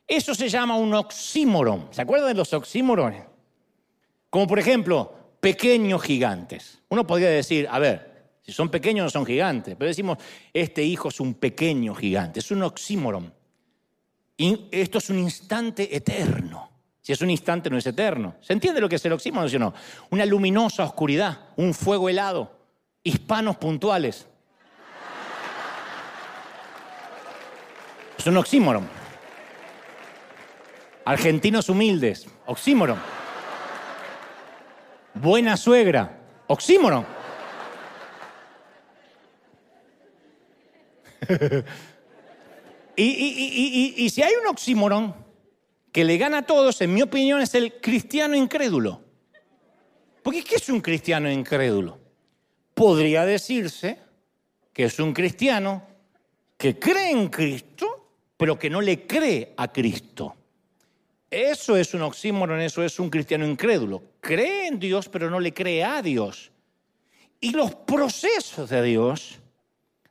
eso 0.07 0.35
se 0.35 0.49
llama 0.49 0.75
un 0.75 0.93
oxímoron. 0.93 1.87
¿Se 1.91 2.01
acuerdan 2.01 2.29
de 2.29 2.33
los 2.35 2.51
oxímorones? 2.53 3.23
Como 4.29 4.47
por 4.47 4.59
ejemplo, 4.59 5.13
pequeños 5.39 6.01
gigantes. 6.01 6.79
Uno 6.89 7.05
podría 7.05 7.29
decir, 7.29 7.67
a 7.69 7.79
ver, 7.79 8.11
si 8.41 8.51
son 8.51 8.69
pequeños 8.69 9.05
no 9.05 9.09
son 9.09 9.25
gigantes, 9.25 9.75
pero 9.77 9.87
decimos, 9.87 10.17
este 10.53 10.83
hijo 10.83 11.09
es 11.09 11.19
un 11.19 11.35
pequeño 11.35 11.95
gigante, 11.95 12.39
es 12.39 12.51
un 12.51 12.63
oxímoron. 12.63 13.33
Y 14.35 14.67
esto 14.71 14.97
es 14.97 15.09
un 15.09 15.19
instante 15.19 15.95
eterno. 15.95 16.70
Si 17.01 17.11
es 17.11 17.21
un 17.21 17.31
instante 17.31 17.69
no 17.69 17.77
es 17.77 17.85
eterno. 17.85 18.35
¿Se 18.41 18.53
entiende 18.53 18.79
lo 18.79 18.87
que 18.87 18.95
es 18.95 19.05
el 19.05 19.13
oxímoron, 19.13 19.49
sí 19.49 19.55
o 19.55 19.59
no? 19.59 19.73
Una 20.11 20.25
luminosa 20.25 20.83
oscuridad, 20.83 21.39
un 21.55 21.73
fuego 21.73 22.09
helado, 22.09 22.51
hispanos 23.03 23.57
puntuales. 23.57 24.27
Es 28.17 28.27
un 28.27 28.37
oxímoron. 28.37 28.87
Argentinos 31.05 31.69
humildes, 31.69 32.27
oxímoron. 32.45 32.99
Buena 35.15 35.57
suegra, 35.57 36.19
oxímoron. 36.45 37.05
y, 42.95 43.95
y, 43.97 44.09
si 44.09 44.21
hay 44.21 44.33
un 44.41 44.47
oxímoron 44.47 45.15
que 45.91 46.03
le 46.03 46.17
gana 46.17 46.39
a 46.39 46.45
todos, 46.45 46.81
en 46.81 46.93
mi 46.93 47.01
opinión, 47.01 47.41
es 47.41 47.53
el 47.55 47.79
cristiano 47.81 48.35
incrédulo. 48.35 49.01
Porque 50.23 50.43
¿qué 50.43 50.55
es 50.55 50.69
un 50.69 50.81
cristiano 50.81 51.29
incrédulo? 51.29 51.99
Podría 52.73 53.25
decirse 53.25 53.99
que 54.71 54.85
es 54.85 54.99
un 54.99 55.13
cristiano 55.13 55.85
que 56.57 56.77
cree 56.79 57.11
en 57.11 57.27
Cristo, 57.27 58.13
pero 58.37 58.57
que 58.57 58.69
no 58.69 58.81
le 58.81 59.05
cree 59.05 59.53
a 59.57 59.71
Cristo. 59.71 60.35
Eso 61.29 61.77
es 61.77 61.93
un 61.93 62.01
oxímoron, 62.01 62.59
eso 62.61 62.83
es 62.83 62.99
un 62.99 63.09
cristiano 63.09 63.47
incrédulo. 63.47 64.03
Cree 64.19 64.67
en 64.67 64.79
Dios, 64.79 65.09
pero 65.09 65.29
no 65.29 65.39
le 65.39 65.53
cree 65.53 65.83
a 65.83 66.01
Dios. 66.01 66.51
Y 67.39 67.51
los 67.51 67.73
procesos 67.73 68.69
de 68.69 68.83
Dios 68.83 69.39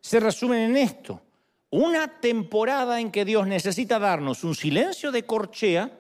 se 0.01 0.19
resumen 0.19 0.63
en 0.63 0.77
esto. 0.77 1.23
Una 1.71 2.21
temporada 2.21 3.01
en 3.01 3.13
que 3.13 3.25
Dios 3.25 3.47
necesita 3.47 3.99
darnos 3.99 4.43
un 4.43 4.55
silencio 4.55 5.13
de 5.13 5.25
corchea 5.25 5.93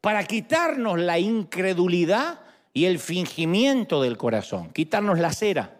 para 0.00 0.24
quitarnos 0.24 0.98
la 0.98 1.18
incredulidad 1.18 2.40
y 2.72 2.86
el 2.86 2.98
fingimiento 2.98 4.00
del 4.00 4.16
corazón, 4.16 4.70
quitarnos 4.72 5.18
la 5.18 5.32
cera. 5.32 5.76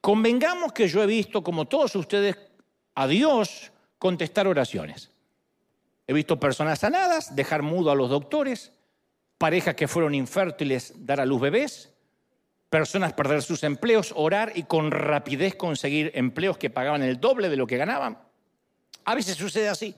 Convengamos 0.00 0.72
que 0.72 0.88
yo 0.88 1.02
he 1.02 1.06
visto, 1.06 1.42
como 1.42 1.66
todos 1.66 1.94
ustedes, 1.96 2.36
a 2.94 3.06
Dios 3.06 3.72
contestar 3.98 4.46
oraciones. 4.46 5.10
He 6.06 6.14
visto 6.14 6.40
personas 6.40 6.78
sanadas, 6.78 7.36
dejar 7.36 7.62
mudo 7.62 7.90
a 7.90 7.94
los 7.94 8.08
doctores, 8.08 8.72
parejas 9.36 9.74
que 9.74 9.88
fueron 9.88 10.14
infértiles 10.14 10.94
dar 10.96 11.20
a 11.20 11.26
luz 11.26 11.40
bebés, 11.40 11.92
personas 12.70 13.12
perder 13.14 13.42
sus 13.42 13.62
empleos, 13.62 14.12
orar 14.14 14.52
y 14.54 14.64
con 14.64 14.90
rapidez 14.90 15.54
conseguir 15.54 16.12
empleos 16.14 16.58
que 16.58 16.70
pagaban 16.70 17.02
el 17.02 17.20
doble 17.20 17.48
de 17.48 17.56
lo 17.56 17.66
que 17.66 17.76
ganaban. 17.76 18.18
A 19.04 19.14
veces 19.14 19.36
sucede 19.36 19.68
así, 19.68 19.94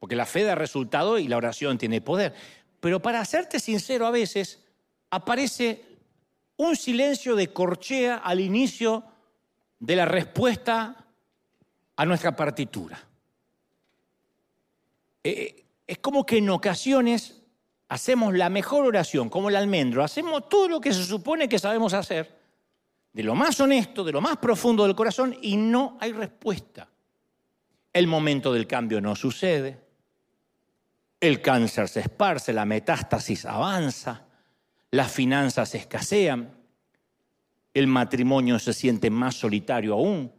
porque 0.00 0.16
la 0.16 0.26
fe 0.26 0.42
da 0.42 0.54
resultado 0.54 1.18
y 1.18 1.28
la 1.28 1.36
oración 1.36 1.78
tiene 1.78 2.00
poder. 2.00 2.34
Pero 2.80 3.00
para 3.00 3.24
serte 3.24 3.60
sincero, 3.60 4.06
a 4.06 4.10
veces 4.10 4.64
aparece 5.10 5.84
un 6.56 6.76
silencio 6.76 7.36
de 7.36 7.52
corchea 7.52 8.16
al 8.16 8.40
inicio 8.40 9.04
de 9.78 9.96
la 9.96 10.04
respuesta 10.04 11.06
a 11.96 12.06
nuestra 12.06 12.34
partitura. 12.34 13.00
Eh, 15.22 15.64
es 15.86 15.98
como 15.98 16.26
que 16.26 16.38
en 16.38 16.50
ocasiones 16.50 17.43
hacemos 17.94 18.34
la 18.34 18.50
mejor 18.50 18.86
oración, 18.86 19.28
como 19.28 19.50
el 19.50 19.54
almendro, 19.54 20.02
hacemos 20.02 20.48
todo 20.48 20.68
lo 20.68 20.80
que 20.80 20.92
se 20.92 21.04
supone 21.04 21.48
que 21.48 21.60
sabemos 21.60 21.94
hacer, 21.94 22.40
de 23.12 23.22
lo 23.22 23.36
más 23.36 23.60
honesto, 23.60 24.02
de 24.02 24.10
lo 24.10 24.20
más 24.20 24.38
profundo 24.38 24.82
del 24.82 24.96
corazón, 24.96 25.36
y 25.40 25.56
no 25.56 25.96
hay 26.00 26.10
respuesta. 26.10 26.88
El 27.92 28.08
momento 28.08 28.52
del 28.52 28.66
cambio 28.66 29.00
no 29.00 29.14
sucede, 29.14 29.78
el 31.20 31.40
cáncer 31.40 31.88
se 31.88 32.00
esparce, 32.00 32.52
la 32.52 32.64
metástasis 32.64 33.44
avanza, 33.44 34.24
las 34.90 35.12
finanzas 35.12 35.76
escasean, 35.76 36.52
el 37.72 37.86
matrimonio 37.86 38.58
se 38.58 38.72
siente 38.72 39.08
más 39.08 39.36
solitario 39.36 39.94
aún, 39.94 40.32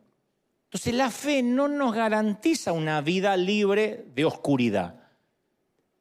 entonces 0.65 0.93
la 0.93 1.09
fe 1.09 1.41
no 1.41 1.69
nos 1.69 1.95
garantiza 1.95 2.73
una 2.73 2.99
vida 2.99 3.37
libre 3.37 4.07
de 4.13 4.25
oscuridad. 4.25 5.04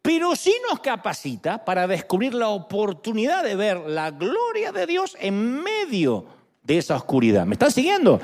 Pero 0.04 0.36
sí 0.36 0.54
nos 0.68 0.80
capacita 0.80 1.64
para 1.64 1.86
descubrir 1.86 2.34
la 2.34 2.48
oportunidad 2.48 3.42
de 3.42 3.56
ver 3.56 3.78
la 3.78 4.10
gloria 4.10 4.70
de 4.70 4.86
Dios 4.86 5.16
en 5.18 5.62
medio 5.62 6.26
de 6.62 6.76
esa 6.76 6.96
oscuridad. 6.96 7.46
¿Me 7.46 7.54
están 7.54 7.70
siguiendo? 7.70 8.20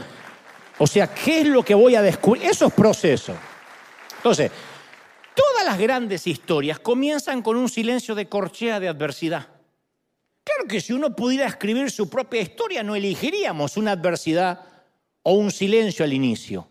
O 0.76 0.86
sea, 0.86 1.06
¿qué 1.06 1.40
es 1.40 1.46
lo 1.46 1.62
que 1.62 1.72
voy 1.72 1.94
a 1.94 2.02
descubrir? 2.02 2.44
Eso 2.44 2.66
es 2.66 2.74
proceso. 2.74 3.34
Entonces, 4.16 4.52
todas 5.34 5.64
las 5.64 5.78
grandes 5.78 6.26
historias 6.26 6.78
comienzan 6.78 7.40
con 7.40 7.56
un 7.56 7.70
silencio 7.70 8.14
de 8.14 8.28
corchea 8.28 8.78
de 8.78 8.88
adversidad. 8.88 9.48
Claro 10.44 10.68
que 10.68 10.82
si 10.82 10.92
uno 10.92 11.16
pudiera 11.16 11.46
escribir 11.46 11.90
su 11.90 12.10
propia 12.10 12.42
historia, 12.42 12.82
no 12.82 12.94
elegiríamos 12.94 13.78
una 13.78 13.92
adversidad 13.92 14.66
o 15.22 15.32
un 15.32 15.50
silencio 15.50 16.04
al 16.04 16.12
inicio. 16.12 16.68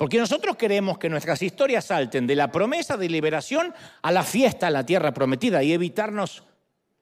Porque 0.00 0.16
nosotros 0.16 0.56
queremos 0.56 0.96
que 0.96 1.10
nuestras 1.10 1.42
historias 1.42 1.84
salten 1.84 2.26
de 2.26 2.34
la 2.34 2.50
promesa 2.50 2.96
de 2.96 3.06
liberación 3.06 3.74
a 4.00 4.10
la 4.10 4.22
fiesta 4.22 4.68
en 4.68 4.72
la 4.72 4.86
tierra 4.86 5.12
prometida 5.12 5.62
y 5.62 5.74
evitarnos 5.74 6.42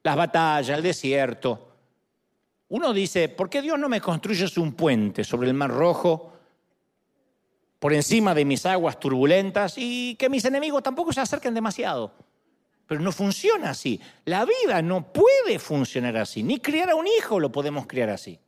las 0.02 0.16
batallas, 0.16 0.76
el 0.76 0.82
desierto. 0.82 1.76
Uno 2.70 2.92
dice, 2.92 3.28
¿por 3.28 3.48
qué 3.48 3.62
Dios 3.62 3.78
no 3.78 3.88
me 3.88 4.00
construye 4.00 4.46
un 4.56 4.72
puente 4.72 5.22
sobre 5.22 5.46
el 5.46 5.54
Mar 5.54 5.70
Rojo, 5.70 6.32
por 7.78 7.92
encima 7.92 8.34
de 8.34 8.44
mis 8.44 8.66
aguas 8.66 8.98
turbulentas 8.98 9.74
y 9.76 10.16
que 10.16 10.28
mis 10.28 10.44
enemigos 10.44 10.82
tampoco 10.82 11.12
se 11.12 11.20
acerquen 11.20 11.54
demasiado? 11.54 12.12
Pero 12.84 13.00
no 13.00 13.12
funciona 13.12 13.70
así. 13.70 14.00
La 14.24 14.44
vida 14.44 14.82
no 14.82 15.12
puede 15.12 15.60
funcionar 15.60 16.16
así. 16.16 16.42
Ni 16.42 16.58
criar 16.58 16.90
a 16.90 16.96
un 16.96 17.06
hijo 17.06 17.38
lo 17.38 17.52
podemos 17.52 17.86
criar 17.86 18.10
así. 18.10 18.40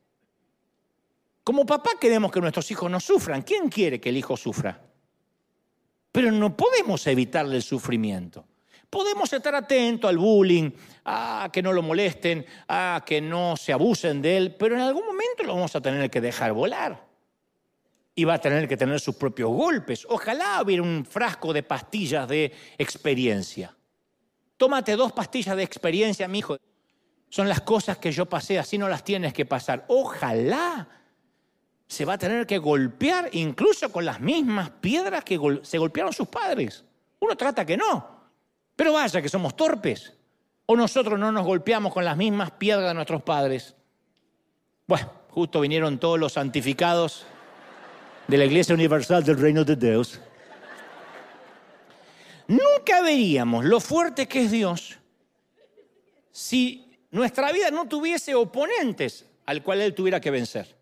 Como 1.43 1.67
papá 1.67 1.93
queremos 2.01 2.31
que 2.31 2.41
nuestros 2.41 2.71
hijos 2.71 2.91
no 2.91 3.01
sufran. 3.01 3.43
¿Quién 3.43 3.69
quiere 3.69 4.01
que 4.01 4.11
el 4.11 4.17
hijo 4.17 4.37
sufra? 4.37 4.81
Pero 6.13 6.31
no 6.31 6.57
podemos 6.57 7.07
evitarle 7.07 7.57
el 7.57 7.63
sufrimiento. 7.63 8.47
Podemos 8.91 9.33
estar 9.33 9.55
atentos 9.55 10.09
al 10.09 10.19
bullying, 10.19 10.71
a 11.05 11.49
que 11.53 11.63
no 11.63 11.73
lo 11.73 11.81
molesten, 11.81 12.45
a 12.67 13.05
que 13.07 13.21
no 13.21 13.57
se 13.57 13.73
abusen 13.73 14.21
de 14.21 14.37
él, 14.37 14.57
pero 14.57 14.75
en 14.75 14.81
algún 14.81 15.07
momento 15.07 15.45
lo 15.45 15.55
vamos 15.55 15.75
a 15.77 15.81
tener 15.81 16.11
que 16.11 16.21
dejar 16.21 16.53
volar. 16.53 17.07
Y 18.17 18.25
va 18.25 18.35
a 18.35 18.41
tener 18.41 18.67
que 18.67 18.77
tener 18.77 18.99
sus 18.99 19.15
propios 19.15 19.51
golpes. 19.51 20.05
Ojalá 20.11 20.61
hubiera 20.63 20.83
un 20.83 21.07
frasco 21.07 21.53
de 21.53 21.63
pastillas 21.63 22.29
de 22.29 22.53
experiencia. 22.77 23.75
Tómate 24.57 24.97
dos 24.97 25.13
pastillas 25.13 25.57
de 25.57 25.63
experiencia, 25.63 26.27
mi 26.27 26.41
hijo. 26.41 26.59
Son 27.29 27.49
las 27.49 27.61
cosas 27.61 27.97
que 27.99 28.11
yo 28.11 28.27
pasé, 28.27 28.59
así 28.59 28.77
no 28.77 28.89
las 28.89 29.05
tienes 29.05 29.33
que 29.33 29.47
pasar. 29.47 29.85
Ojalá 29.87 30.89
se 31.91 32.05
va 32.05 32.13
a 32.13 32.19
tener 32.19 32.47
que 32.47 32.59
golpear 32.59 33.31
incluso 33.33 33.91
con 33.91 34.05
las 34.05 34.21
mismas 34.21 34.71
piedras 34.71 35.25
que 35.25 35.37
se 35.65 35.77
golpearon 35.77 36.13
sus 36.13 36.29
padres. 36.29 36.85
Uno 37.19 37.37
trata 37.37 37.67
que 37.67 37.77
no, 37.77 38.29
pero 38.77 38.93
vaya 38.93 39.21
que 39.21 39.29
somos 39.29 39.57
torpes. 39.57 40.13
O 40.67 40.77
nosotros 40.77 41.19
no 41.19 41.33
nos 41.33 41.45
golpeamos 41.45 41.93
con 41.93 42.05
las 42.05 42.17
mismas 42.17 42.53
piedras 42.53 42.87
de 42.87 42.95
nuestros 42.95 43.25
padres. 43.25 43.75
Bueno, 44.87 45.11
justo 45.31 45.61
vinieron 45.61 45.99
todos 45.99 46.17
los 46.17 46.35
santificados 46.35 47.27
de 48.29 48.39
la 48.39 48.45
Iglesia 48.45 48.77
Universal 48.77 49.25
del 49.25 49.41
Reino 49.41 49.65
de 49.65 49.75
Dios. 49.75 50.21
Nunca 52.47 53.03
veríamos 53.03 53.65
lo 53.65 53.81
fuerte 53.81 54.29
que 54.29 54.45
es 54.45 54.53
Dios 54.53 54.97
si 56.31 57.01
nuestra 57.11 57.51
vida 57.51 57.73
no 57.73 57.89
tuviese 57.89 58.37
oponentes 58.37 59.27
al 59.45 59.65
cual 59.65 59.81
Él 59.81 59.93
tuviera 59.93 60.21
que 60.21 60.31
vencer. 60.31 60.80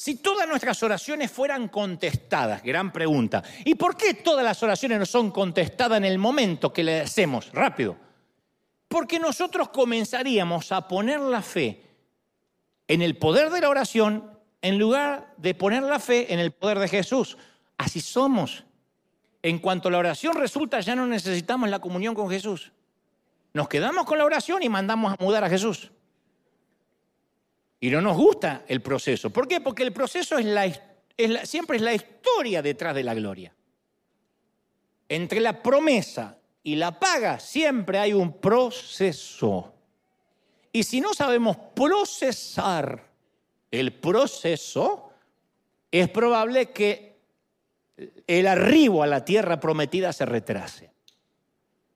Si 0.00 0.14
todas 0.14 0.48
nuestras 0.48 0.82
oraciones 0.82 1.30
fueran 1.30 1.68
contestadas, 1.68 2.62
gran 2.62 2.90
pregunta. 2.90 3.44
¿Y 3.66 3.74
por 3.74 3.98
qué 3.98 4.14
todas 4.14 4.42
las 4.42 4.62
oraciones 4.62 4.98
no 4.98 5.04
son 5.04 5.30
contestadas 5.30 5.98
en 5.98 6.06
el 6.06 6.16
momento 6.16 6.72
que 6.72 6.82
le 6.82 7.02
hacemos? 7.02 7.50
Rápido. 7.52 7.98
Porque 8.88 9.18
nosotros 9.18 9.68
comenzaríamos 9.68 10.72
a 10.72 10.88
poner 10.88 11.20
la 11.20 11.42
fe 11.42 11.82
en 12.88 13.02
el 13.02 13.18
poder 13.18 13.50
de 13.50 13.60
la 13.60 13.68
oración 13.68 14.38
en 14.62 14.78
lugar 14.78 15.34
de 15.36 15.54
poner 15.54 15.82
la 15.82 15.98
fe 15.98 16.32
en 16.32 16.38
el 16.38 16.52
poder 16.52 16.78
de 16.78 16.88
Jesús. 16.88 17.36
Así 17.76 18.00
somos. 18.00 18.64
En 19.42 19.58
cuanto 19.58 19.90
la 19.90 19.98
oración 19.98 20.34
resulta, 20.34 20.80
ya 20.80 20.96
no 20.96 21.06
necesitamos 21.06 21.68
la 21.68 21.78
comunión 21.78 22.14
con 22.14 22.30
Jesús. 22.30 22.72
Nos 23.52 23.68
quedamos 23.68 24.06
con 24.06 24.16
la 24.16 24.24
oración 24.24 24.62
y 24.62 24.70
mandamos 24.70 25.12
a 25.12 25.22
mudar 25.22 25.44
a 25.44 25.50
Jesús. 25.50 25.92
Y 27.80 27.90
no 27.90 28.02
nos 28.02 28.16
gusta 28.16 28.64
el 28.68 28.82
proceso. 28.82 29.30
¿Por 29.30 29.48
qué? 29.48 29.60
Porque 29.60 29.82
el 29.82 29.92
proceso 29.92 30.36
siempre 30.36 31.76
es 31.76 31.82
la 31.82 31.94
historia 31.94 32.60
detrás 32.60 32.94
de 32.94 33.02
la 33.02 33.14
gloria. 33.14 33.54
Entre 35.08 35.40
la 35.40 35.62
promesa 35.62 36.38
y 36.62 36.76
la 36.76 37.00
paga 37.00 37.40
siempre 37.40 37.98
hay 37.98 38.12
un 38.12 38.34
proceso. 38.34 39.74
Y 40.72 40.82
si 40.82 41.00
no 41.00 41.14
sabemos 41.14 41.56
procesar 41.74 43.02
el 43.70 43.92
proceso, 43.94 45.10
es 45.90 46.08
probable 46.10 46.70
que 46.70 47.16
el 48.26 48.46
arribo 48.46 49.02
a 49.02 49.06
la 49.06 49.24
tierra 49.24 49.58
prometida 49.58 50.12
se 50.12 50.26
retrase. 50.26 50.90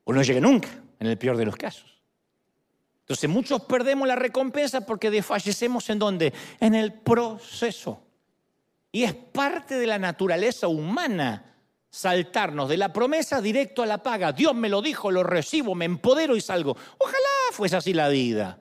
O 0.04 0.12
no 0.12 0.22
llegue 0.22 0.40
nunca, 0.40 0.68
en 0.98 1.06
el 1.06 1.18
peor 1.18 1.36
de 1.36 1.44
los 1.44 1.56
casos. 1.56 1.93
Entonces 3.04 3.28
muchos 3.28 3.60
perdemos 3.64 4.08
la 4.08 4.16
recompensa 4.16 4.80
porque 4.80 5.10
desfallecemos 5.10 5.90
en 5.90 5.98
dónde? 5.98 6.32
En 6.58 6.74
el 6.74 6.94
proceso. 6.94 8.00
Y 8.90 9.04
es 9.04 9.12
parte 9.12 9.76
de 9.76 9.86
la 9.86 9.98
naturaleza 9.98 10.68
humana 10.68 11.54
saltarnos 11.90 12.68
de 12.68 12.78
la 12.78 12.92
promesa 12.92 13.42
directo 13.42 13.82
a 13.82 13.86
la 13.86 14.02
paga. 14.02 14.32
Dios 14.32 14.54
me 14.54 14.70
lo 14.70 14.80
dijo, 14.80 15.10
lo 15.10 15.22
recibo, 15.22 15.74
me 15.74 15.84
empodero 15.84 16.34
y 16.34 16.40
salgo. 16.40 16.76
Ojalá 16.96 17.28
fuese 17.52 17.76
así 17.76 17.92
la 17.92 18.08
vida. 18.08 18.58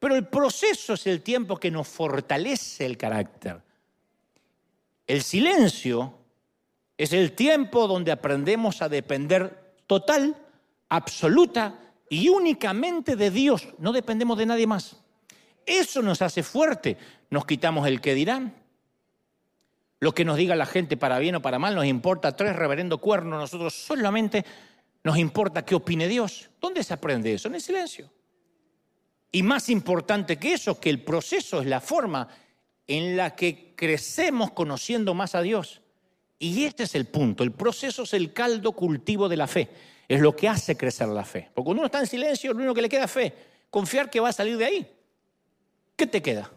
Pero 0.00 0.16
el 0.16 0.26
proceso 0.26 0.94
es 0.94 1.06
el 1.06 1.22
tiempo 1.22 1.56
que 1.56 1.70
nos 1.70 1.86
fortalece 1.86 2.84
el 2.84 2.98
carácter. 2.98 3.62
El 5.06 5.22
silencio 5.22 6.18
es 6.98 7.12
el 7.12 7.32
tiempo 7.32 7.86
donde 7.86 8.10
aprendemos 8.10 8.82
a 8.82 8.88
depender 8.88 9.76
total, 9.86 10.36
absoluta 10.88 11.83
y 12.14 12.28
únicamente 12.28 13.16
de 13.16 13.28
Dios, 13.28 13.66
no 13.78 13.90
dependemos 13.90 14.38
de 14.38 14.46
nadie 14.46 14.68
más. 14.68 14.96
Eso 15.66 16.00
nos 16.00 16.22
hace 16.22 16.44
fuerte. 16.44 16.96
Nos 17.28 17.44
quitamos 17.44 17.88
el 17.88 18.00
que 18.00 18.14
dirán. 18.14 18.54
Lo 19.98 20.14
que 20.14 20.24
nos 20.24 20.36
diga 20.36 20.54
la 20.54 20.66
gente 20.66 20.96
para 20.96 21.18
bien 21.18 21.34
o 21.34 21.42
para 21.42 21.58
mal, 21.58 21.74
nos 21.74 21.86
importa 21.86 22.36
tres 22.36 22.54
reverendo 22.54 22.98
cuernos, 22.98 23.40
nosotros 23.40 23.74
solamente 23.74 24.44
nos 25.02 25.18
importa 25.18 25.64
qué 25.64 25.74
opine 25.74 26.06
Dios. 26.06 26.50
¿Dónde 26.60 26.84
se 26.84 26.94
aprende 26.94 27.34
eso? 27.34 27.48
En 27.48 27.56
el 27.56 27.60
silencio. 27.60 28.08
Y 29.32 29.42
más 29.42 29.68
importante 29.68 30.36
que 30.36 30.52
eso, 30.52 30.78
que 30.78 30.90
el 30.90 31.02
proceso 31.02 31.62
es 31.62 31.66
la 31.66 31.80
forma 31.80 32.28
en 32.86 33.16
la 33.16 33.34
que 33.34 33.74
crecemos 33.74 34.52
conociendo 34.52 35.14
más 35.14 35.34
a 35.34 35.42
Dios. 35.42 35.80
Y 36.38 36.62
este 36.64 36.84
es 36.84 36.94
el 36.94 37.06
punto, 37.06 37.42
el 37.42 37.50
proceso 37.50 38.04
es 38.04 38.14
el 38.14 38.32
caldo 38.32 38.70
cultivo 38.70 39.28
de 39.28 39.36
la 39.36 39.48
fe 39.48 39.68
es 40.08 40.20
lo 40.20 40.34
que 40.34 40.48
hace 40.48 40.76
crecer 40.76 41.08
la 41.08 41.24
fe. 41.24 41.50
Porque 41.54 41.66
cuando 41.66 41.80
uno 41.80 41.86
está 41.86 42.00
en 42.00 42.06
silencio, 42.06 42.52
lo 42.52 42.58
único 42.58 42.74
que 42.74 42.82
le 42.82 42.88
queda 42.88 43.04
es 43.04 43.10
fe, 43.10 43.34
confiar 43.70 44.10
que 44.10 44.20
va 44.20 44.28
a 44.28 44.32
salir 44.32 44.56
de 44.56 44.64
ahí. 44.64 44.96
¿Qué 45.96 46.06
te 46.06 46.22
queda? 46.22 46.50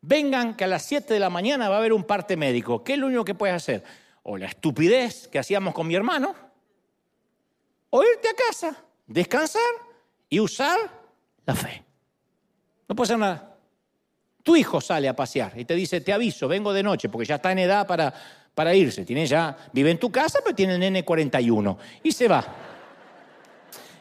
Vengan 0.00 0.54
que 0.54 0.64
a 0.64 0.66
las 0.66 0.84
7 0.84 1.14
de 1.14 1.20
la 1.20 1.30
mañana 1.30 1.68
va 1.68 1.76
a 1.76 1.78
haber 1.78 1.92
un 1.92 2.04
parte 2.04 2.36
médico. 2.36 2.84
¿Qué 2.84 2.94
es 2.94 2.98
lo 2.98 3.06
único 3.06 3.24
que 3.24 3.34
puedes 3.34 3.56
hacer? 3.56 3.82
O 4.22 4.36
la 4.36 4.46
estupidez 4.46 5.28
que 5.28 5.38
hacíamos 5.38 5.74
con 5.74 5.86
mi 5.86 5.94
hermano, 5.94 6.34
o 7.90 8.02
irte 8.02 8.28
a 8.28 8.34
casa, 8.34 8.76
descansar 9.06 9.62
y 10.28 10.40
usar 10.40 10.78
la 11.46 11.54
fe. 11.54 11.84
No 12.88 12.94
puede 12.96 13.08
ser 13.08 13.18
nada. 13.18 13.56
Tu 14.42 14.56
hijo 14.56 14.80
sale 14.80 15.08
a 15.08 15.16
pasear 15.16 15.58
y 15.58 15.64
te 15.64 15.74
dice, 15.74 16.00
te 16.00 16.12
aviso, 16.12 16.48
vengo 16.48 16.72
de 16.72 16.82
noche, 16.82 17.08
porque 17.08 17.26
ya 17.26 17.36
está 17.36 17.52
en 17.52 17.60
edad 17.60 17.86
para 17.86 18.12
para 18.54 18.74
irse. 18.74 19.04
Tiene 19.04 19.26
ya, 19.26 19.56
vive 19.72 19.90
en 19.90 19.98
tu 19.98 20.10
casa, 20.10 20.38
pero 20.42 20.54
tiene 20.54 20.74
el 20.74 20.80
nene 20.80 21.04
41 21.04 21.78
y 22.02 22.12
se 22.12 22.28
va. 22.28 22.44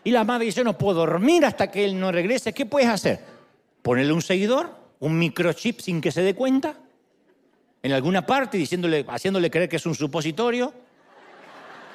Y 0.04 0.12
la 0.12 0.24
madre 0.24 0.45
dice, 0.45 0.58
yo 0.58 0.64
no 0.64 0.78
puedo 0.78 0.99
dormir 0.99 1.45
hasta 1.45 1.72
que 1.72 1.86
él 1.86 1.99
no 1.99 2.12
regrese. 2.12 2.54
¿Qué 2.54 2.66
puedes 2.66 2.89
hacer? 2.89 3.20
Ponerle 3.82 4.14
un 4.14 4.22
seguidor, 4.22 4.70
un 4.99 5.18
microchip 5.18 5.80
sin 5.80 6.01
que 6.01 6.12
se 6.12 6.22
dé 6.22 6.36
cuenta, 6.36 6.76
en 7.82 7.91
alguna 7.91 8.26
parte, 8.26 8.58
diciéndole, 8.58 9.06
haciéndole 9.08 9.49
creer 9.49 9.70
que 9.70 9.78
es 9.78 9.86
un 9.86 9.95
supositorio. 9.95 10.74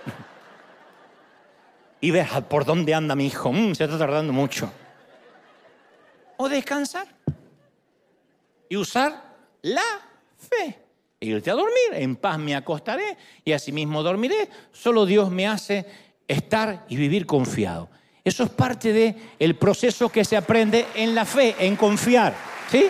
y 2.00 2.11
ver 2.11 2.26
por 2.48 2.64
dónde 2.64 2.94
anda 2.94 3.14
mi 3.14 3.26
hijo. 3.26 3.52
Mm, 3.52 3.74
se 3.74 3.84
está 3.84 3.98
tardando 3.98 4.32
mucho. 4.32 4.70
O 6.38 6.48
descansar 6.48 7.06
y 8.68 8.76
usar 8.76 9.22
la 9.62 9.82
fe 10.36 10.88
irte 11.20 11.50
a 11.50 11.54
dormir, 11.54 11.92
en 11.92 12.16
paz 12.16 12.38
me 12.38 12.54
acostaré 12.54 13.16
y 13.44 13.52
asimismo 13.52 14.02
dormiré. 14.02 14.48
Solo 14.72 15.06
Dios 15.06 15.30
me 15.30 15.46
hace 15.46 15.86
estar 16.26 16.84
y 16.88 16.96
vivir 16.96 17.26
confiado. 17.26 17.88
Eso 18.24 18.44
es 18.44 18.50
parte 18.50 18.92
del 18.92 19.16
el 19.38 19.56
proceso 19.56 20.10
que 20.10 20.24
se 20.24 20.36
aprende 20.36 20.86
en 20.94 21.14
la 21.14 21.24
fe, 21.24 21.56
en 21.58 21.76
confiar. 21.76 22.34
¿Sí? 22.70 22.86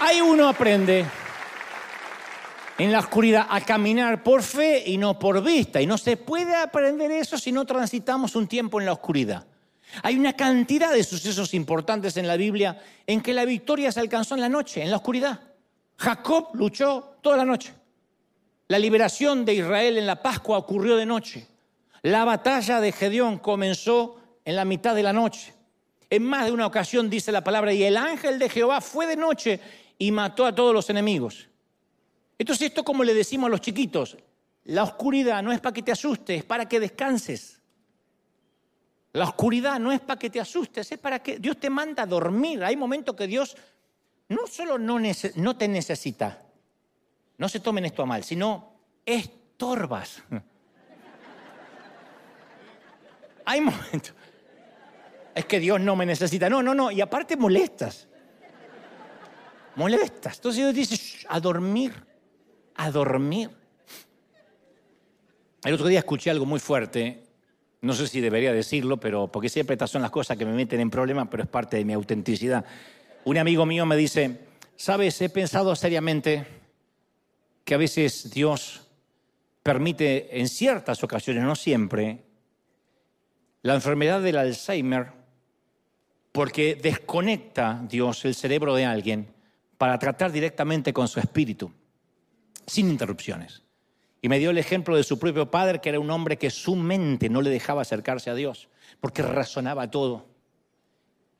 Ahí 0.00 0.20
uno 0.20 0.48
aprende 0.48 1.04
en 2.76 2.92
la 2.92 3.00
oscuridad 3.00 3.46
a 3.50 3.60
caminar 3.60 4.22
por 4.22 4.42
fe 4.42 4.84
y 4.86 4.96
no 4.96 5.18
por 5.18 5.42
vista. 5.42 5.80
Y 5.80 5.86
no 5.86 5.98
se 5.98 6.16
puede 6.16 6.54
aprender 6.54 7.10
eso 7.10 7.38
si 7.38 7.50
no 7.50 7.64
transitamos 7.64 8.36
un 8.36 8.46
tiempo 8.46 8.78
en 8.78 8.86
la 8.86 8.92
oscuridad. 8.92 9.46
Hay 10.02 10.16
una 10.16 10.34
cantidad 10.34 10.92
de 10.92 11.02
sucesos 11.02 11.54
importantes 11.54 12.16
en 12.16 12.28
la 12.28 12.36
Biblia 12.36 12.80
en 13.06 13.22
que 13.22 13.32
la 13.32 13.44
victoria 13.44 13.90
se 13.90 14.00
alcanzó 14.00 14.34
en 14.34 14.42
la 14.42 14.48
noche, 14.48 14.82
en 14.82 14.90
la 14.90 14.98
oscuridad. 14.98 15.40
Jacob 15.98 16.50
luchó 16.54 17.16
toda 17.20 17.36
la 17.36 17.44
noche. 17.44 17.74
La 18.68 18.78
liberación 18.78 19.44
de 19.44 19.54
Israel 19.54 19.98
en 19.98 20.06
la 20.06 20.22
Pascua 20.22 20.58
ocurrió 20.58 20.96
de 20.96 21.06
noche. 21.06 21.46
La 22.02 22.24
batalla 22.24 22.80
de 22.80 22.92
Gedeón 22.92 23.38
comenzó 23.38 24.20
en 24.44 24.56
la 24.56 24.64
mitad 24.64 24.94
de 24.94 25.02
la 25.02 25.12
noche. 25.12 25.52
En 26.10 26.22
más 26.22 26.46
de 26.46 26.52
una 26.52 26.66
ocasión 26.66 27.10
dice 27.10 27.32
la 27.32 27.42
palabra, 27.42 27.72
y 27.72 27.82
el 27.82 27.96
ángel 27.96 28.38
de 28.38 28.48
Jehová 28.48 28.80
fue 28.80 29.06
de 29.06 29.16
noche 29.16 29.60
y 29.98 30.12
mató 30.12 30.46
a 30.46 30.54
todos 30.54 30.72
los 30.72 30.88
enemigos. 30.88 31.48
Entonces 32.38 32.68
esto 32.68 32.84
como 32.84 33.02
le 33.02 33.14
decimos 33.14 33.48
a 33.48 33.50
los 33.50 33.60
chiquitos, 33.60 34.16
la 34.64 34.84
oscuridad 34.84 35.42
no 35.42 35.50
es 35.52 35.60
para 35.60 35.74
que 35.74 35.82
te 35.82 35.92
asustes, 35.92 36.38
es 36.38 36.44
para 36.44 36.68
que 36.68 36.78
descanses. 36.78 37.60
La 39.12 39.24
oscuridad 39.24 39.80
no 39.80 39.90
es 39.90 40.00
para 40.00 40.18
que 40.18 40.30
te 40.30 40.38
asustes, 40.38 40.92
es 40.92 40.98
para 40.98 41.20
que 41.20 41.38
Dios 41.38 41.58
te 41.58 41.68
manda 41.68 42.04
a 42.04 42.06
dormir. 42.06 42.62
Hay 42.62 42.76
momentos 42.76 43.16
que 43.16 43.26
Dios 43.26 43.56
no 44.28 44.46
solo 44.46 44.78
no, 44.78 45.56
te 45.56 45.68
necesita, 45.68 46.42
no 47.38 47.48
se 47.48 47.60
tomen 47.60 47.86
esto 47.86 48.02
a 48.02 48.06
mal, 48.06 48.24
sino 48.24 48.74
estorbas. 49.04 50.22
Hay 53.46 53.60
momentos. 53.62 54.14
Es 55.34 55.46
que 55.46 55.58
Dios 55.58 55.80
no 55.80 55.96
me 55.96 56.04
necesita. 56.04 56.50
No, 56.50 56.62
no, 56.62 56.74
no. 56.74 56.90
Y 56.90 57.00
aparte 57.00 57.36
molestas. 57.36 58.06
Molestas. 59.76 60.36
Entonces 60.36 60.62
Dios 60.62 60.74
dice, 60.74 61.26
a 61.28 61.40
dormir, 61.40 61.94
a 62.74 62.90
dormir. 62.90 63.50
El 65.64 65.74
otro 65.74 65.86
día 65.86 66.00
escuché 66.00 66.30
algo 66.30 66.44
muy 66.44 66.60
fuerte. 66.60 67.24
No 67.80 67.94
sé 67.94 68.08
si 68.08 68.20
debería 68.20 68.52
decirlo, 68.52 68.98
pero 68.98 69.28
porque 69.28 69.48
siempre 69.48 69.74
estas 69.74 69.90
son 69.90 70.02
las 70.02 70.10
cosas 70.10 70.36
que 70.36 70.44
me 70.44 70.52
meten 70.52 70.80
en 70.80 70.90
problemas, 70.90 71.28
pero 71.30 71.44
es 71.44 71.48
parte 71.48 71.76
de 71.76 71.84
mi 71.84 71.92
autenticidad. 71.92 72.64
Un 73.28 73.36
amigo 73.36 73.66
mío 73.66 73.84
me 73.84 73.94
dice, 73.94 74.40
sabes, 74.74 75.20
he 75.20 75.28
pensado 75.28 75.76
seriamente 75.76 76.46
que 77.62 77.74
a 77.74 77.76
veces 77.76 78.30
Dios 78.30 78.86
permite 79.62 80.40
en 80.40 80.48
ciertas 80.48 81.04
ocasiones, 81.04 81.42
no 81.42 81.54
siempre, 81.54 82.24
la 83.60 83.74
enfermedad 83.74 84.22
del 84.22 84.38
Alzheimer 84.38 85.08
porque 86.32 86.74
desconecta 86.76 87.84
Dios 87.86 88.24
el 88.24 88.34
cerebro 88.34 88.74
de 88.74 88.86
alguien 88.86 89.28
para 89.76 89.98
tratar 89.98 90.32
directamente 90.32 90.94
con 90.94 91.06
su 91.06 91.20
espíritu, 91.20 91.70
sin 92.66 92.88
interrupciones. 92.88 93.62
Y 94.22 94.30
me 94.30 94.38
dio 94.38 94.48
el 94.48 94.56
ejemplo 94.56 94.96
de 94.96 95.04
su 95.04 95.18
propio 95.18 95.50
padre, 95.50 95.82
que 95.82 95.90
era 95.90 96.00
un 96.00 96.10
hombre 96.10 96.38
que 96.38 96.48
su 96.48 96.76
mente 96.76 97.28
no 97.28 97.42
le 97.42 97.50
dejaba 97.50 97.82
acercarse 97.82 98.30
a 98.30 98.34
Dios, 98.34 98.70
porque 99.02 99.20
razonaba 99.20 99.90
todo. 99.90 100.37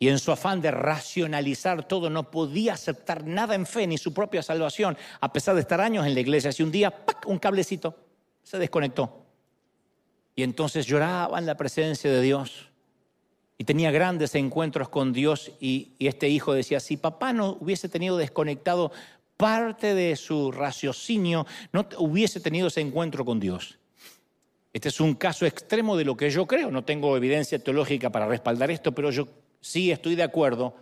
Y 0.01 0.09
en 0.09 0.18
su 0.18 0.30
afán 0.30 0.61
de 0.61 0.70
racionalizar 0.70 1.86
todo, 1.88 2.09
no 2.09 2.30
podía 2.30 2.74
aceptar 2.74 3.24
nada 3.24 3.55
en 3.55 3.66
fe, 3.66 3.86
ni 3.86 3.99
su 3.99 4.14
propia 4.14 4.42
salvación, 4.42 4.96
a 5.20 5.32
pesar 5.32 5.57
de 5.57 5.62
estar 5.62 5.80
años 5.80 6.07
en 6.07 6.14
la 6.14 6.20
iglesia. 6.20 6.51
Y 6.57 6.62
un 6.62 6.70
día, 6.70 7.05
¡pac! 7.05 7.26
un 7.26 7.38
cablecito, 7.38 7.96
se 8.42 8.59
desconectó. 8.59 9.24
Y 10.36 10.44
entonces 10.44 10.86
lloraba 10.86 11.38
en 11.38 11.46
la 11.46 11.57
presencia 11.57 12.11
de 12.12 12.22
Dios. 12.22 12.68
Y 13.61 13.64
tenía 13.64 13.90
grandes 13.90 14.36
encuentros 14.36 14.88
con 14.88 15.12
Dios 15.12 15.51
y, 15.59 15.94
este 15.99 16.28
hijo 16.28 16.53
decía, 16.53 16.78
si 16.78 16.96
papá 16.96 17.32
no 17.32 17.59
hubiese 17.61 17.88
tenido 17.88 18.16
desconectado 18.16 18.92
parte 19.36 19.96
de 19.96 20.14
su 20.14 20.53
raciocinio, 20.53 21.44
no 21.72 21.88
hubiese 21.99 22.38
tenido 22.38 22.68
ese 22.68 22.80
encuentro 22.82 23.24
con 23.24 23.40
Dios. 23.40 23.78
Este 24.72 24.90
es 24.90 25.01
un 25.01 25.14
caso 25.14 25.44
extremo 25.44 25.96
de 25.96 26.05
lo 26.05 26.16
que 26.16 26.30
yo 26.30 26.46
creo. 26.46 26.70
No 26.70 26.84
tengo 26.84 27.16
evidencia 27.16 27.59
teológica 27.59 28.11
para 28.11 28.28
respaldar 28.28 28.70
esto, 28.70 28.92
pero 28.92 29.11
yo 29.11 29.26
sí 29.61 29.90
estoy 29.90 30.14
de 30.14 30.22
acuerdo 30.22 30.74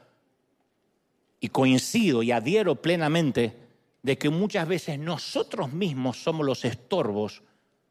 y 1.40 1.48
coincido 1.48 2.22
y 2.22 2.32
adhiero 2.32 2.80
plenamente 2.80 3.56
de 4.02 4.18
que 4.18 4.30
muchas 4.30 4.66
veces 4.68 4.98
nosotros 4.98 5.72
mismos 5.72 6.22
somos 6.22 6.46
los 6.46 6.64
estorbos 6.64 7.42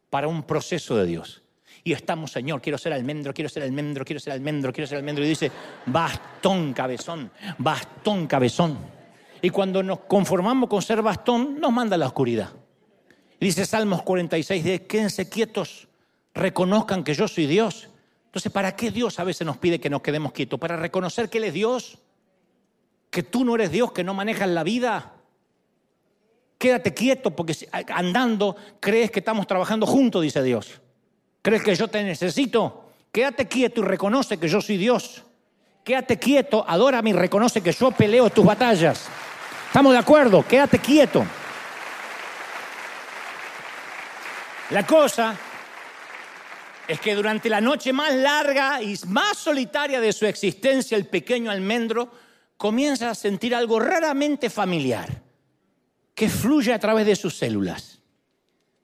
para 0.10 0.28
un 0.28 0.44
proceso 0.44 0.96
de 0.96 1.06
Dios 1.06 1.44
y 1.88 1.94
estamos, 1.94 2.32
Señor, 2.32 2.64
quiero 2.64 2.80
ser 2.80 2.94
almendro, 2.94 3.32
quiero 3.32 3.48
ser 3.48 3.62
almendro, 3.62 4.04
quiero 4.04 4.20
ser 4.20 4.34
almendro, 4.34 4.74
quiero 4.74 4.88
ser 4.88 4.98
almendro. 4.98 5.24
Y 5.24 5.30
dice, 5.30 5.52
bastón 5.86 6.74
cabezón, 6.74 7.30
bastón 7.60 8.26
cabezón. 8.26 8.80
Y 9.40 9.52
cuando 9.52 9.84
nos 9.84 10.00
conformamos 10.00 10.68
con 10.68 10.82
ser 10.82 11.04
bastón, 11.04 11.60
nos 11.60 11.72
manda 11.72 11.94
a 11.94 12.00
la 12.00 12.08
oscuridad. 12.08 12.50
Y 13.40 13.46
dice 13.46 13.68
Salmos 13.68 14.02
46, 14.02 14.64
de 14.64 14.88
quédense 14.88 15.30
quietos, 15.30 15.88
reconozcan 16.34 17.04
que 17.04 17.14
yo 17.14 17.28
soy 17.28 17.46
Dios. 17.46 17.90
Entonces, 18.36 18.52
¿para 18.52 18.76
qué 18.76 18.92
Dios 18.92 19.18
a 19.18 19.24
veces 19.24 19.48
nos 19.48 19.56
pide 19.56 19.80
que 19.80 19.90
nos 19.90 20.02
quedemos 20.02 20.34
quietos? 20.34 20.60
Para 20.60 20.76
reconocer 20.76 21.30
que 21.30 21.38
Él 21.38 21.46
es 21.46 21.54
Dios, 21.54 21.98
que 23.10 23.24
tú 23.24 23.46
no 23.46 23.56
eres 23.56 23.72
Dios, 23.72 23.94
que 23.94 24.04
no 24.04 24.14
manejas 24.14 24.50
la 24.50 24.62
vida. 24.62 25.14
Quédate 26.58 26.94
quieto 26.94 27.34
porque 27.34 27.56
andando 27.94 28.58
crees 28.82 29.10
que 29.10 29.20
estamos 29.20 29.48
trabajando 29.48 29.86
juntos, 29.86 30.22
dice 30.22 30.44
Dios. 30.44 30.82
¿Crees 31.42 31.64
que 31.64 31.76
yo 31.76 31.88
te 31.88 32.04
necesito? 32.04 32.90
Quédate 33.10 33.48
quieto 33.48 33.80
y 33.80 33.86
reconoce 33.86 34.38
que 34.38 34.50
yo 34.50 34.60
soy 34.60 34.76
Dios. 34.76 35.24
Quédate 35.86 36.20
quieto, 36.20 36.66
adórame 36.68 37.12
y 37.12 37.14
reconoce 37.14 37.62
que 37.62 37.72
yo 37.72 37.92
peleo 37.92 38.30
tus 38.30 38.44
batallas. 38.44 39.08
¿Estamos 39.68 39.94
de 39.94 40.00
acuerdo? 40.00 40.46
Quédate 40.46 40.80
quieto. 40.80 41.26
La 44.72 44.86
cosa 44.86 45.38
es 46.88 47.00
que 47.00 47.16
durante 47.16 47.50
la 47.50 47.62
noche 47.62 47.94
más 47.94 48.14
larga 48.14 48.82
y 48.82 48.98
más 49.08 49.38
solitaria 49.38 50.00
de 50.00 50.14
su 50.14 50.26
existencia, 50.26 50.98
el 50.98 51.08
pequeño 51.08 51.52
almendro 51.52 52.12
comienza 52.58 53.10
a 53.10 53.16
sentir 53.16 53.54
algo 53.56 53.80
raramente 53.80 54.50
familiar 54.50 55.22
que 56.14 56.30
fluye 56.30 56.74
a 56.74 56.80
través 56.80 57.06
de 57.06 57.16
sus 57.16 57.38
células. 57.38 58.00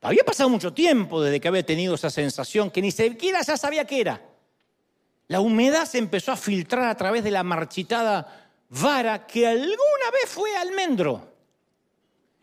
Había 0.01 0.23
pasado 0.23 0.49
mucho 0.49 0.73
tiempo 0.73 1.21
desde 1.21 1.39
que 1.39 1.47
había 1.47 1.65
tenido 1.65 1.95
esa 1.95 2.09
sensación 2.09 2.71
que 2.71 2.81
ni 2.81 2.91
siquiera 2.91 3.41
ya 3.41 3.55
sabía 3.55 3.85
qué 3.85 4.01
era. 4.01 4.21
La 5.27 5.39
humedad 5.39 5.85
se 5.85 5.99
empezó 5.99 6.31
a 6.31 6.37
filtrar 6.37 6.89
a 6.89 6.97
través 6.97 7.23
de 7.23 7.31
la 7.31 7.43
marchitada 7.43 8.49
vara 8.69 9.27
que 9.27 9.47
alguna 9.47 10.11
vez 10.11 10.29
fue 10.29 10.55
almendro. 10.57 11.31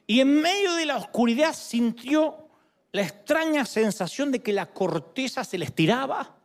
Y 0.07 0.21
en 0.21 0.41
medio 0.41 0.75
de 0.75 0.87
la 0.87 0.97
oscuridad 0.97 1.55
sintió 1.55 2.48
la 2.93 3.03
extraña 3.03 3.65
sensación 3.65 4.33
de 4.33 4.41
que 4.41 4.53
la 4.53 4.67
corteza 4.67 5.45
se 5.45 5.59
le 5.59 5.67
estiraba. 5.67 6.37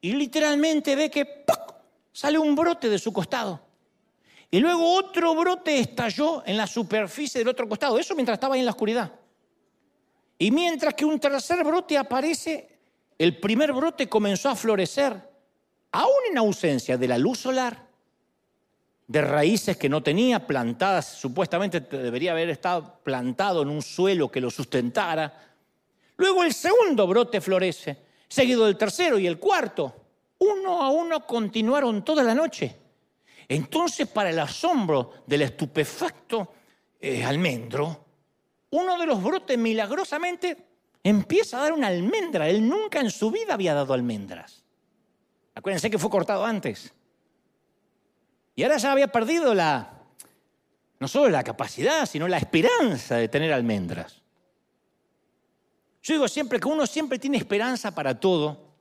Y 0.00 0.12
literalmente 0.12 0.96
ve 0.96 1.10
que 1.10 1.44
sale 2.12 2.38
un 2.38 2.54
brote 2.54 2.88
de 2.88 2.98
su 2.98 3.12
costado. 3.12 3.60
Y 4.50 4.60
luego 4.60 4.94
otro 4.94 5.34
brote 5.34 5.78
estalló 5.78 6.42
en 6.46 6.56
la 6.56 6.66
superficie 6.66 7.40
del 7.40 7.48
otro 7.48 7.68
costado. 7.68 7.98
Eso 7.98 8.14
mientras 8.14 8.36
estaba 8.36 8.54
ahí 8.54 8.60
en 8.60 8.66
la 8.66 8.72
oscuridad. 8.72 9.12
Y 10.38 10.50
mientras 10.50 10.94
que 10.94 11.04
un 11.04 11.18
tercer 11.18 11.62
brote 11.64 11.98
aparece, 11.98 12.78
el 13.18 13.38
primer 13.38 13.72
brote 13.72 14.08
comenzó 14.08 14.48
a 14.48 14.54
florecer, 14.54 15.20
aún 15.90 16.20
en 16.30 16.38
ausencia 16.38 16.96
de 16.96 17.08
la 17.08 17.18
luz 17.18 17.38
solar, 17.38 17.87
de 19.08 19.22
raíces 19.22 19.78
que 19.78 19.88
no 19.88 20.02
tenía, 20.02 20.46
plantadas, 20.46 21.06
supuestamente 21.06 21.80
debería 21.80 22.32
haber 22.32 22.50
estado 22.50 23.00
plantado 23.02 23.62
en 23.62 23.70
un 23.70 23.80
suelo 23.80 24.30
que 24.30 24.40
lo 24.40 24.50
sustentara. 24.50 25.32
Luego 26.18 26.44
el 26.44 26.52
segundo 26.52 27.06
brote 27.06 27.40
florece, 27.40 27.96
seguido 28.28 28.66
del 28.66 28.76
tercero 28.76 29.18
y 29.18 29.26
el 29.26 29.38
cuarto. 29.38 29.94
Uno 30.40 30.82
a 30.82 30.90
uno 30.90 31.26
continuaron 31.26 32.04
toda 32.04 32.22
la 32.22 32.34
noche. 32.34 32.76
Entonces, 33.48 34.06
para 34.08 34.28
el 34.28 34.38
asombro 34.38 35.14
del 35.26 35.42
estupefacto 35.42 36.52
eh, 37.00 37.24
almendro, 37.24 38.04
uno 38.70 38.98
de 38.98 39.06
los 39.06 39.22
brotes 39.22 39.56
milagrosamente 39.56 40.56
empieza 41.02 41.56
a 41.58 41.62
dar 41.62 41.72
una 41.72 41.86
almendra. 41.86 42.46
Él 42.46 42.68
nunca 42.68 43.00
en 43.00 43.10
su 43.10 43.30
vida 43.30 43.54
había 43.54 43.72
dado 43.72 43.94
almendras. 43.94 44.62
Acuérdense 45.54 45.90
que 45.90 45.98
fue 45.98 46.10
cortado 46.10 46.44
antes. 46.44 46.92
Y 48.58 48.64
ahora 48.64 48.76
ya 48.76 48.90
había 48.90 49.06
perdido 49.06 49.54
la, 49.54 49.88
no 50.98 51.06
solo 51.06 51.28
la 51.28 51.44
capacidad, 51.44 52.04
sino 52.06 52.26
la 52.26 52.38
esperanza 52.38 53.14
de 53.14 53.28
tener 53.28 53.52
almendras. 53.52 54.20
Yo 56.02 56.14
digo 56.14 56.26
siempre 56.26 56.58
que 56.58 56.66
uno 56.66 56.84
siempre 56.84 57.20
tiene 57.20 57.36
esperanza 57.36 57.94
para 57.94 58.18
todo, 58.18 58.72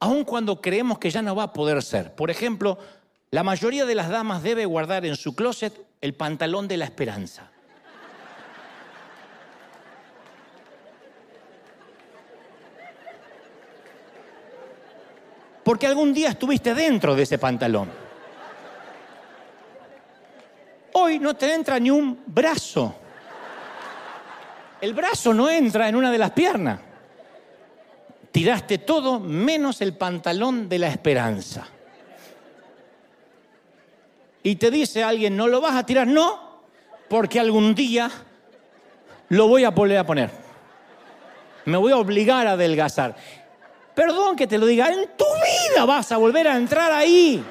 aun 0.00 0.24
cuando 0.24 0.58
creemos 0.58 0.98
que 0.98 1.10
ya 1.10 1.20
no 1.20 1.36
va 1.36 1.42
a 1.42 1.52
poder 1.52 1.82
ser. 1.82 2.14
Por 2.14 2.30
ejemplo, 2.30 2.78
la 3.30 3.42
mayoría 3.42 3.84
de 3.84 3.94
las 3.94 4.08
damas 4.08 4.42
debe 4.42 4.64
guardar 4.64 5.04
en 5.04 5.16
su 5.16 5.34
closet 5.34 5.78
el 6.00 6.14
pantalón 6.14 6.66
de 6.66 6.78
la 6.78 6.86
esperanza. 6.86 7.50
porque 15.62 15.86
algún 15.86 16.14
día 16.14 16.30
estuviste 16.30 16.74
dentro 16.74 17.14
de 17.14 17.24
ese 17.24 17.36
pantalón. 17.36 18.03
Hoy 20.96 21.18
no 21.18 21.34
te 21.34 21.52
entra 21.52 21.78
ni 21.80 21.90
un 21.90 22.22
brazo. 22.24 22.94
El 24.80 24.94
brazo 24.94 25.34
no 25.34 25.50
entra 25.50 25.88
en 25.88 25.96
una 25.96 26.10
de 26.12 26.18
las 26.18 26.30
piernas. 26.30 26.78
Tiraste 28.30 28.78
todo 28.78 29.18
menos 29.18 29.80
el 29.80 29.96
pantalón 29.96 30.68
de 30.68 30.78
la 30.78 30.88
esperanza. 30.88 31.66
Y 34.44 34.54
te 34.56 34.70
dice 34.70 35.02
alguien, 35.02 35.36
no 35.36 35.48
lo 35.48 35.60
vas 35.60 35.74
a 35.74 35.84
tirar, 35.84 36.06
no, 36.06 36.62
porque 37.08 37.40
algún 37.40 37.74
día 37.74 38.08
lo 39.30 39.48
voy 39.48 39.64
a 39.64 39.70
volver 39.70 39.98
a 39.98 40.06
poner. 40.06 40.30
Me 41.64 41.76
voy 41.76 41.90
a 41.90 41.96
obligar 41.96 42.46
a 42.46 42.52
adelgazar. 42.52 43.16
Perdón 43.96 44.36
que 44.36 44.46
te 44.46 44.58
lo 44.58 44.66
diga, 44.66 44.92
en 44.92 45.08
tu 45.16 45.24
vida 45.24 45.84
vas 45.86 46.12
a 46.12 46.18
volver 46.18 46.46
a 46.46 46.56
entrar 46.56 46.92
ahí. 46.92 47.42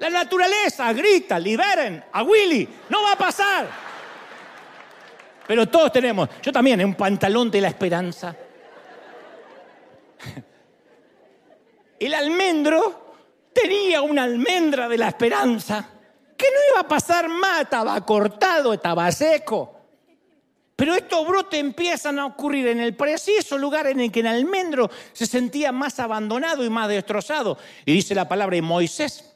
La 0.00 0.10
naturaleza 0.10 0.92
grita, 0.92 1.38
liberen 1.38 2.04
a 2.12 2.22
Willy, 2.22 2.68
no 2.88 3.02
va 3.02 3.12
a 3.12 3.18
pasar. 3.18 3.68
Pero 5.46 5.66
todos 5.66 5.90
tenemos, 5.92 6.28
yo 6.42 6.52
también, 6.52 6.84
un 6.84 6.94
pantalón 6.94 7.50
de 7.50 7.60
la 7.60 7.68
esperanza. 7.68 8.36
El 11.98 12.14
almendro 12.14 13.16
tenía 13.52 14.02
una 14.02 14.24
almendra 14.24 14.88
de 14.88 14.98
la 14.98 15.08
esperanza 15.08 15.88
que 16.36 16.46
no 16.46 16.58
iba 16.72 16.80
a 16.82 16.88
pasar 16.88 17.28
más, 17.28 17.62
estaba 17.62 18.00
cortado, 18.04 18.72
estaba 18.72 19.10
seco. 19.10 19.74
Pero 20.76 20.94
estos 20.94 21.26
brotes 21.26 21.58
empiezan 21.58 22.20
a 22.20 22.26
ocurrir 22.26 22.68
en 22.68 22.78
el 22.78 22.94
preciso 22.94 23.58
lugar 23.58 23.88
en 23.88 23.98
el 23.98 24.12
que 24.12 24.20
el 24.20 24.28
almendro 24.28 24.88
se 25.12 25.26
sentía 25.26 25.72
más 25.72 25.98
abandonado 25.98 26.64
y 26.64 26.70
más 26.70 26.88
destrozado. 26.88 27.58
Y 27.84 27.94
dice 27.94 28.14
la 28.14 28.28
palabra, 28.28 28.54
de 28.54 28.62
Moisés 28.62 29.27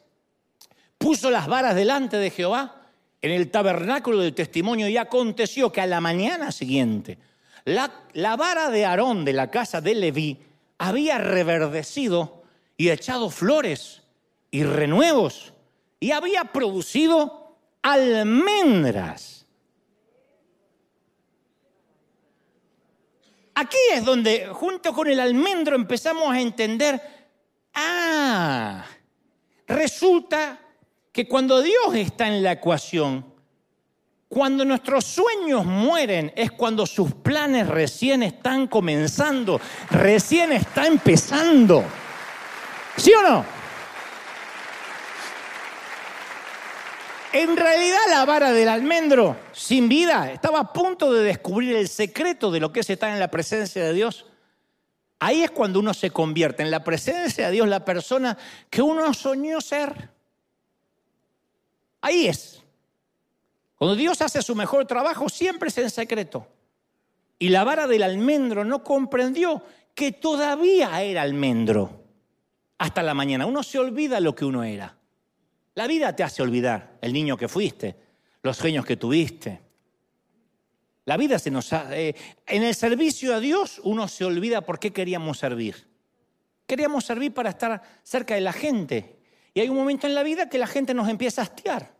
puso 1.03 1.29
las 1.29 1.47
varas 1.47 1.75
delante 1.75 2.15
de 2.15 2.29
Jehová 2.29 2.81
en 3.21 3.31
el 3.31 3.51
tabernáculo 3.51 4.19
del 4.19 4.33
testimonio 4.33 4.87
y 4.87 4.95
aconteció 4.95 5.69
que 5.69 5.81
a 5.81 5.85
la 5.85 5.99
mañana 5.99 6.49
siguiente 6.53 7.17
la, 7.65 8.05
la 8.13 8.37
vara 8.37 8.69
de 8.69 8.85
Aarón 8.85 9.25
de 9.25 9.33
la 9.33 9.51
casa 9.51 9.81
de 9.81 9.95
Leví 9.95 10.39
había 10.77 11.17
reverdecido 11.17 12.43
y 12.77 12.89
echado 12.89 13.29
flores 13.29 14.01
y 14.49 14.63
renuevos 14.63 15.51
y 15.99 16.11
había 16.11 16.45
producido 16.45 17.57
almendras. 17.81 19.45
Aquí 23.55 23.77
es 23.93 24.05
donde 24.05 24.47
junto 24.53 24.93
con 24.93 25.09
el 25.09 25.19
almendro 25.19 25.75
empezamos 25.75 26.33
a 26.33 26.39
entender, 26.39 27.01
ah, 27.73 28.85
resulta 29.67 30.61
que 31.13 31.27
cuando 31.27 31.61
Dios 31.61 31.93
está 31.93 32.27
en 32.27 32.41
la 32.41 32.53
ecuación, 32.53 33.23
cuando 34.27 34.65
nuestros 34.65 35.05
sueños 35.05 35.63
mueren 35.63 36.33
es 36.35 36.51
cuando 36.51 36.87
sus 36.87 37.13
planes 37.13 37.67
recién 37.67 38.23
están 38.23 38.65
comenzando, 38.65 39.61
recién 39.91 40.51
está 40.51 40.87
empezando. 40.87 41.83
¿Sí 42.97 43.13
o 43.13 43.21
no? 43.21 43.45
En 47.31 47.57
realidad 47.57 47.99
la 48.09 48.25
vara 48.25 48.51
del 48.51 48.69
almendro, 48.69 49.37
sin 49.51 49.87
vida, 49.87 50.31
estaba 50.31 50.61
a 50.61 50.73
punto 50.73 51.13
de 51.13 51.23
descubrir 51.23 51.75
el 51.75 51.89
secreto 51.89 52.49
de 52.49 52.59
lo 52.59 52.71
que 52.71 52.79
es 52.79 52.89
estar 52.89 53.11
en 53.11 53.19
la 53.19 53.29
presencia 53.29 53.83
de 53.83 53.93
Dios. 53.93 54.25
Ahí 55.19 55.43
es 55.43 55.51
cuando 55.51 55.79
uno 55.79 55.93
se 55.93 56.09
convierte 56.09 56.63
en 56.63 56.71
la 56.71 56.83
presencia 56.83 57.47
de 57.47 57.53
Dios, 57.53 57.67
la 57.67 57.85
persona 57.85 58.35
que 58.71 58.81
uno 58.81 59.13
soñó 59.13 59.61
ser. 59.61 60.12
Ahí 62.03 62.27
es. 62.27 62.61
Cuando 63.75 63.95
Dios 63.95 64.21
hace 64.21 64.41
su 64.41 64.55
mejor 64.55 64.85
trabajo, 64.85 65.29
siempre 65.29 65.69
es 65.69 65.77
en 65.77 65.89
secreto. 65.89 66.45
Y 67.39 67.47
la 67.47 67.63
vara 67.63 67.87
del 67.87 68.03
almendro 68.03 68.65
no 68.65 68.83
comprendió 68.83 69.63
que 69.95 70.11
todavía 70.11 71.01
era 71.01 71.21
almendro. 71.21 72.03
Hasta 72.77 73.01
la 73.03 73.13
mañana. 73.13 73.45
Uno 73.45 73.63
se 73.63 73.79
olvida 73.79 74.19
lo 74.19 74.35
que 74.35 74.43
uno 74.43 74.65
era. 74.65 74.97
La 75.75 75.87
vida 75.87 76.13
te 76.13 76.23
hace 76.23 76.43
olvidar 76.43 76.97
el 77.01 77.13
niño 77.13 77.37
que 77.37 77.47
fuiste, 77.47 77.95
los 78.43 78.57
sueños 78.57 78.85
que 78.85 78.97
tuviste. 78.97 79.61
La 81.05 81.15
vida 81.15 81.39
se 81.39 81.51
nos 81.51 81.71
ha, 81.71 81.97
eh, 81.97 82.15
en 82.45 82.63
el 82.63 82.75
servicio 82.75 83.33
a 83.33 83.39
Dios 83.39 83.79
uno 83.81 84.09
se 84.09 84.25
olvida 84.25 84.61
por 84.61 84.77
qué 84.77 84.91
queríamos 84.91 85.37
servir. 85.37 85.87
Queríamos 86.67 87.05
servir 87.05 87.33
para 87.33 87.51
estar 87.51 87.81
cerca 88.03 88.35
de 88.35 88.41
la 88.41 88.51
gente. 88.51 89.22
Y 89.53 89.61
hay 89.61 89.69
un 89.69 89.77
momento 89.77 90.07
en 90.07 90.15
la 90.15 90.23
vida 90.23 90.49
que 90.49 90.57
la 90.57 90.67
gente 90.67 90.93
nos 90.93 91.07
empieza 91.09 91.41
a 91.41 91.45
hastiar. 91.45 91.93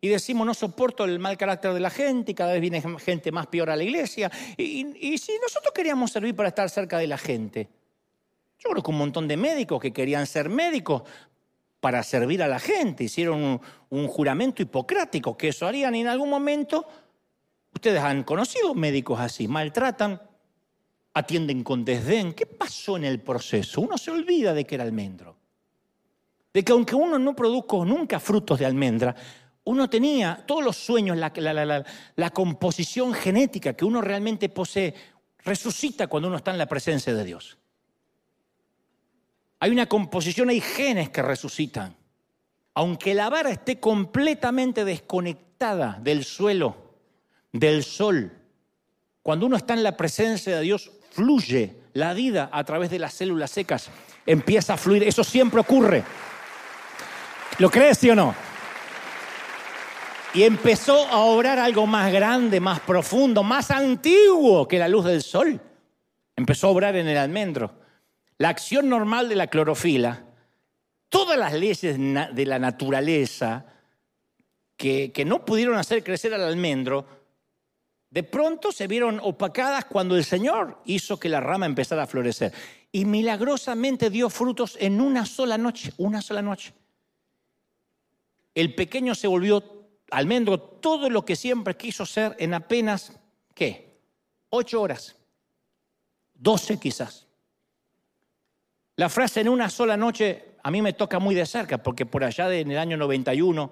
Y 0.00 0.08
decimos, 0.08 0.46
no 0.46 0.54
soporto 0.54 1.04
el 1.04 1.18
mal 1.18 1.36
carácter 1.36 1.72
de 1.72 1.80
la 1.80 1.90
gente 1.90 2.32
y 2.32 2.34
cada 2.34 2.52
vez 2.52 2.60
viene 2.60 2.82
gente 2.98 3.32
más 3.32 3.48
peor 3.48 3.70
a 3.70 3.76
la 3.76 3.82
iglesia. 3.82 4.30
Y, 4.56 5.18
si 5.18 5.32
nosotros 5.42 5.72
queríamos 5.74 6.12
servir 6.12 6.36
para 6.36 6.50
estar 6.50 6.70
cerca 6.70 6.98
de 6.98 7.08
la 7.08 7.18
gente, 7.18 7.68
yo 8.58 8.70
creo 8.70 8.82
que 8.82 8.90
un 8.90 8.98
montón 8.98 9.26
de 9.26 9.36
médicos 9.36 9.80
que 9.80 9.92
querían 9.92 10.26
ser 10.26 10.48
médicos 10.48 11.02
para 11.80 12.02
servir 12.02 12.42
a 12.42 12.48
la 12.48 12.60
gente, 12.60 13.04
hicieron 13.04 13.42
un, 13.42 13.60
un 13.90 14.08
juramento 14.08 14.62
hipocrático, 14.62 15.36
que 15.36 15.48
eso 15.48 15.66
harían 15.66 15.94
y 15.94 16.00
en 16.00 16.08
algún 16.08 16.28
momento, 16.28 16.86
ustedes 17.72 18.00
han 18.00 18.24
conocido 18.24 18.74
médicos 18.74 19.18
así, 19.20 19.48
maltratan, 19.48 20.20
atienden 21.14 21.64
con 21.64 21.84
desdén. 21.84 22.34
¿Qué 22.34 22.46
pasó 22.46 22.96
en 22.96 23.04
el 23.04 23.20
proceso? 23.20 23.80
Uno 23.80 23.98
se 23.98 24.10
olvida 24.10 24.54
de 24.54 24.64
que 24.64 24.76
era 24.76 24.84
almendro. 24.84 25.37
De 26.52 26.64
que 26.64 26.72
aunque 26.72 26.94
uno 26.94 27.18
no 27.18 27.36
produjo 27.36 27.84
nunca 27.84 28.20
frutos 28.20 28.58
de 28.58 28.66
almendra, 28.66 29.14
uno 29.68 29.90
tenía 29.90 30.44
todos 30.46 30.64
los 30.64 30.76
sueños, 30.76 31.18
la, 31.18 32.30
composición 32.30 33.12
genética 33.12 33.74
que 33.74 33.84
uno 33.84 34.00
realmente 34.00 34.48
posee, 34.48 34.94
resucita 35.44 36.06
cuando 36.06 36.28
uno 36.28 36.38
está 36.38 36.52
en 36.52 36.58
la 36.58 36.66
presencia 36.66 37.14
de 37.14 37.24
Dios. 37.24 37.58
Hay 39.60 39.70
una 39.70 39.86
composición, 39.86 40.48
hay 40.48 40.62
genes 40.62 41.10
que 41.10 41.20
resucitan. 41.20 41.94
Aunque 42.74 43.12
la 43.12 43.28
vara 43.28 43.50
esté 43.50 43.78
completamente 43.78 44.86
desconectada 44.86 45.98
del 46.00 46.24
suelo, 46.24 46.76
del 47.52 47.84
sol, 47.84 48.32
cuando 49.22 49.44
uno 49.44 49.56
está 49.56 49.74
en 49.74 49.82
la 49.82 49.98
presencia 49.98 50.56
de 50.56 50.62
Dios, 50.62 50.90
fluye 51.10 51.76
la 51.92 52.14
vida 52.14 52.48
a 52.50 52.64
través 52.64 52.88
de 52.88 53.00
las 53.00 53.12
células 53.12 53.50
secas, 53.50 53.90
empieza 54.24 54.74
a 54.74 54.76
fluir. 54.78 55.02
Eso 55.02 55.24
siempre 55.24 55.60
ocurre. 55.60 56.04
¿Lo 57.58 57.70
crees, 57.70 57.98
sí 57.98 58.08
o 58.08 58.14
no? 58.14 58.34
Y 60.32 60.44
empezó 60.44 61.08
a 61.08 61.18
obrar 61.18 61.58
algo 61.58 61.86
más 61.86 62.12
grande, 62.12 62.60
más 62.60 62.78
profundo, 62.80 63.42
más 63.42 63.70
antiguo 63.72 64.68
que 64.68 64.78
la 64.78 64.88
luz 64.88 65.06
del 65.06 65.22
sol. 65.22 65.60
Empezó 66.36 66.68
a 66.68 66.70
obrar 66.70 66.94
en 66.94 67.08
el 67.08 67.16
almendro. 67.16 67.74
La 68.36 68.50
acción 68.50 68.88
normal 68.88 69.28
de 69.28 69.34
la 69.34 69.48
clorofila, 69.48 70.24
todas 71.08 71.36
las 71.36 71.52
leyes 71.52 71.98
de 71.98 72.46
la 72.46 72.58
naturaleza 72.60 73.66
que, 74.76 75.10
que 75.10 75.24
no 75.24 75.44
pudieron 75.44 75.76
hacer 75.76 76.04
crecer 76.04 76.32
al 76.34 76.44
almendro, 76.44 77.06
de 78.10 78.22
pronto 78.22 78.70
se 78.70 78.86
vieron 78.86 79.18
opacadas 79.20 79.86
cuando 79.86 80.16
el 80.16 80.24
Señor 80.24 80.80
hizo 80.84 81.18
que 81.18 81.28
la 81.28 81.40
rama 81.40 81.66
empezara 81.66 82.04
a 82.04 82.06
florecer. 82.06 82.52
Y 82.92 83.04
milagrosamente 83.04 84.10
dio 84.10 84.30
frutos 84.30 84.76
en 84.78 85.00
una 85.00 85.26
sola 85.26 85.58
noche, 85.58 85.92
una 85.96 86.22
sola 86.22 86.40
noche. 86.40 86.72
El 88.58 88.74
pequeño 88.74 89.14
se 89.14 89.28
volvió 89.28 89.62
almendro 90.10 90.58
todo 90.58 91.08
lo 91.08 91.24
que 91.24 91.36
siempre 91.36 91.76
quiso 91.76 92.04
ser 92.04 92.34
en 92.40 92.54
apenas, 92.54 93.16
¿qué? 93.54 94.00
Ocho 94.50 94.82
horas. 94.82 95.14
Doce 96.34 96.76
quizás. 96.76 97.28
La 98.96 99.08
frase 99.08 99.42
en 99.42 99.48
una 99.48 99.70
sola 99.70 99.96
noche 99.96 100.56
a 100.60 100.72
mí 100.72 100.82
me 100.82 100.92
toca 100.92 101.20
muy 101.20 101.36
de 101.36 101.46
cerca, 101.46 101.80
porque 101.80 102.04
por 102.04 102.24
allá 102.24 102.52
en 102.52 102.72
el 102.72 102.78
año 102.78 102.96
91, 102.96 103.70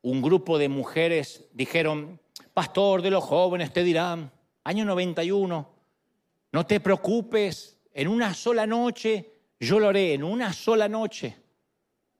un 0.00 0.22
grupo 0.22 0.56
de 0.56 0.70
mujeres 0.70 1.44
dijeron, 1.52 2.18
pastor 2.54 3.02
de 3.02 3.10
los 3.10 3.22
jóvenes 3.22 3.70
te 3.70 3.84
dirán, 3.84 4.32
año 4.64 4.86
91, 4.86 5.70
no 6.52 6.66
te 6.66 6.80
preocupes, 6.80 7.78
en 7.92 8.08
una 8.08 8.32
sola 8.32 8.66
noche, 8.66 9.30
yo 9.60 9.78
lo 9.78 9.88
haré, 9.88 10.14
en 10.14 10.24
una 10.24 10.54
sola 10.54 10.88
noche. 10.88 11.36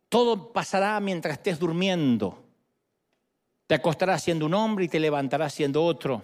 Todo 0.08 0.52
pasará 0.52 0.98
mientras 1.00 1.34
estés 1.34 1.58
durmiendo. 1.58 2.44
Te 3.66 3.74
acostarás 3.74 4.22
siendo 4.22 4.46
un 4.46 4.54
hombre 4.54 4.86
y 4.86 4.88
te 4.88 5.00
levantarás 5.00 5.54
siendo 5.54 5.84
otro. 5.84 6.22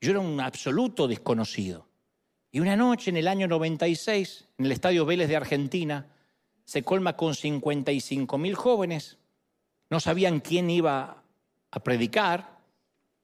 Yo 0.00 0.10
era 0.10 0.20
un 0.20 0.40
absoluto 0.40 1.06
desconocido. 1.06 1.86
Y 2.50 2.60
una 2.60 2.76
noche 2.76 3.10
en 3.10 3.16
el 3.16 3.28
año 3.28 3.46
96, 3.48 4.48
en 4.58 4.66
el 4.66 4.72
Estadio 4.72 5.06
Vélez 5.06 5.28
de 5.28 5.36
Argentina, 5.36 6.06
se 6.64 6.82
colma 6.82 7.16
con 7.16 7.34
55 7.34 8.38
mil 8.38 8.54
jóvenes. 8.54 9.18
No 9.90 10.00
sabían 10.00 10.40
quién 10.40 10.70
iba 10.70 11.22
a 11.70 11.80
predicar, 11.80 12.58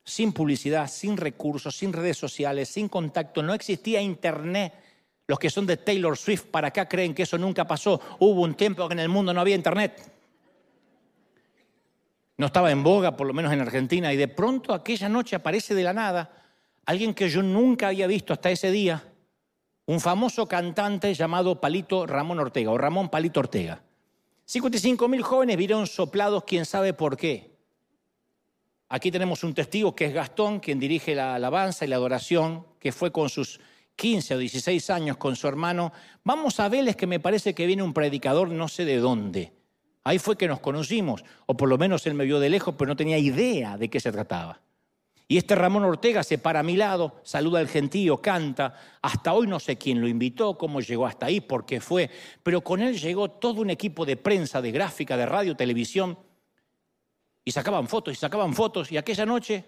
sin 0.05 0.33
publicidad, 0.33 0.89
sin 0.89 1.17
recursos, 1.17 1.77
sin 1.77 1.93
redes 1.93 2.17
sociales, 2.17 2.69
sin 2.71 2.89
contacto. 2.89 3.43
No 3.43 3.53
existía 3.53 4.01
internet. 4.01 4.73
Los 5.29 5.39
que 5.39 5.51
son 5.51 5.67
de 5.67 5.77
Taylor 5.77 6.17
Swift 6.17 6.47
para 6.47 6.69
acá 6.69 6.89
creen 6.89 7.15
que 7.15 7.23
eso 7.23 7.39
nunca 7.39 7.67
pasó. 7.67 8.01
Hubo 8.19 8.41
un 8.41 8.55
tiempo 8.55 8.89
que 8.89 8.95
en 8.95 9.01
el 9.01 9.11
mundo 9.11 9.33
no 9.33 9.41
había 9.41 9.55
internet. 9.55 10.11
no 12.39 12.47
estaba 12.47 12.71
en 12.71 12.83
boga, 12.83 13.17
por 13.17 13.27
lo 13.27 13.35
menos 13.35 13.53
en 13.53 13.61
Argentina, 13.61 14.13
y 14.13 14.17
de 14.17 14.29
pronto 14.29 14.73
aquella 14.73 15.09
noche 15.09 15.37
aparece 15.37 15.75
de 15.75 15.83
la 15.83 15.93
nada 15.93 16.39
alguien 16.89 17.13
que 17.13 17.29
yo 17.29 17.43
nunca 17.43 17.89
había 17.89 18.07
visto 18.07 18.33
hasta 18.33 18.51
ese 18.51 18.71
día, 18.71 19.13
un 19.85 20.01
famoso 20.01 20.47
cantante 20.47 21.13
llamado 21.13 21.61
Palito 21.61 22.07
Ramón 22.07 22.39
Ortega, 22.39 22.71
o 22.71 22.79
Ramón 22.79 23.11
Palito 23.11 23.41
Ortega. 23.41 23.83
55 24.47 25.07
mil 25.07 25.23
jóvenes 25.23 25.59
vieron 25.59 25.87
soplados, 25.87 26.45
quién 26.45 26.65
sabe 26.65 26.95
por 26.95 27.19
qué. 27.19 27.59
Aquí 28.89 29.11
tenemos 29.11 29.45
un 29.45 29.53
testigo 29.53 29.95
que 29.95 30.07
es 30.07 30.15
Gastón, 30.15 30.61
quien 30.61 30.79
dirige 30.79 31.15
la 31.15 31.35
alabanza 31.35 31.85
y 31.85 31.89
la 31.89 31.97
adoración, 31.97 32.65
que 32.79 32.91
fue 32.91 33.13
con 33.13 33.29
sus 33.29 33.61
15 33.99 34.37
o 34.37 34.39
16 34.39 34.91
años 34.91 35.17
con 35.17 35.35
su 35.35 35.49
hermano. 35.49 35.93
Vamos 36.23 36.61
a 36.61 36.69
Vélez, 36.69 36.95
que 36.95 37.09
me 37.09 37.19
parece 37.19 37.53
que 37.53 37.67
viene 37.67 37.83
un 37.83 37.93
predicador 37.93 38.49
no 38.49 38.69
sé 38.69 38.85
de 38.85 38.99
dónde. 38.99 39.53
Ahí 40.05 40.21
fue 40.21 40.39
que 40.39 40.47
nos 40.47 40.61
conocimos, 40.61 41.25
o 41.47 41.57
por 41.57 41.69
lo 41.69 41.77
menos 41.77 42.07
él 42.07 42.15
me 42.15 42.25
vio 42.25 42.39
de 42.39 42.49
lejos, 42.49 42.77
pero 42.79 42.91
no 42.91 42.97
tenía 42.97 43.19
idea 43.19 43.77
de 43.77 43.91
qué 43.91 43.99
se 43.99 44.13
trataba. 44.13 44.61
Y 45.27 45.37
este 45.37 45.57
Ramón 45.57 45.85
Ortega 45.85 46.23
se 46.23 46.39
para 46.39 46.61
a 46.61 46.63
mi 46.63 46.77
lado, 46.77 47.21
saluda 47.25 47.59
al 47.59 47.69
gentío, 47.69 48.23
canta. 48.23 48.75
Hasta 49.03 49.35
hoy 49.35 49.49
no 49.49 49.59
sé 49.59 49.77
quién 49.77 50.01
lo 50.01 50.07
invitó, 50.07 50.57
cómo 50.57 50.81
llegó 50.81 51.05
hasta 51.05 51.27
ahí, 51.27 51.41
por 51.41 51.67
qué 51.67 51.81
fue, 51.81 52.09
pero 52.43 52.63
con 52.63 52.81
él 52.81 52.99
llegó 52.99 53.29
todo 53.33 53.61
un 53.61 53.69
equipo 53.69 54.07
de 54.07 54.17
prensa, 54.17 54.63
de 54.63 54.71
gráfica, 54.71 55.17
de 55.17 55.27
radio, 55.27 55.57
televisión, 55.57 56.17
y 57.45 57.51
sacaban 57.51 57.89
fotos 57.89 58.15
y 58.15 58.17
sacaban 58.17 58.55
fotos. 58.55 58.93
Y 58.93 58.97
aquella 58.97 59.27
noche 59.27 59.65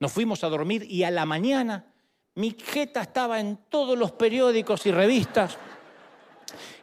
nos 0.00 0.10
fuimos 0.10 0.42
a 0.42 0.48
dormir 0.48 0.86
y 0.88 1.04
a 1.04 1.10
la 1.10 1.26
mañana 1.26 1.92
mi 2.38 2.56
jeta 2.56 3.00
estaba 3.02 3.40
en 3.40 3.58
todos 3.68 3.98
los 3.98 4.12
periódicos 4.12 4.86
y 4.86 4.92
revistas 4.92 5.58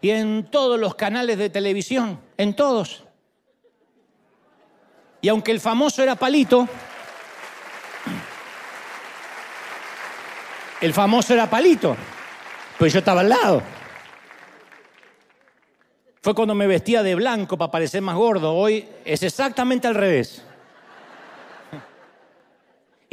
y 0.01 0.09
en 0.09 0.51
todos 0.51 0.77
los 0.77 0.95
canales 0.95 1.37
de 1.37 1.49
televisión, 1.49 2.19
en 2.35 2.57
todos. 2.57 3.05
Y 5.21 5.29
aunque 5.29 5.53
el 5.53 5.61
famoso 5.61 6.03
era 6.03 6.15
Palito, 6.15 6.67
el 10.81 10.93
famoso 10.93 11.33
era 11.33 11.49
Palito, 11.49 11.95
pues 12.77 12.91
yo 12.91 12.99
estaba 12.99 13.21
al 13.21 13.29
lado. 13.29 13.63
Fue 16.21 16.35
cuando 16.35 16.53
me 16.53 16.67
vestía 16.67 17.01
de 17.01 17.15
blanco 17.15 17.57
para 17.57 17.71
parecer 17.71 18.01
más 18.01 18.17
gordo. 18.17 18.53
Hoy 18.53 18.89
es 19.05 19.23
exactamente 19.23 19.87
al 19.87 19.95
revés. 19.95 20.43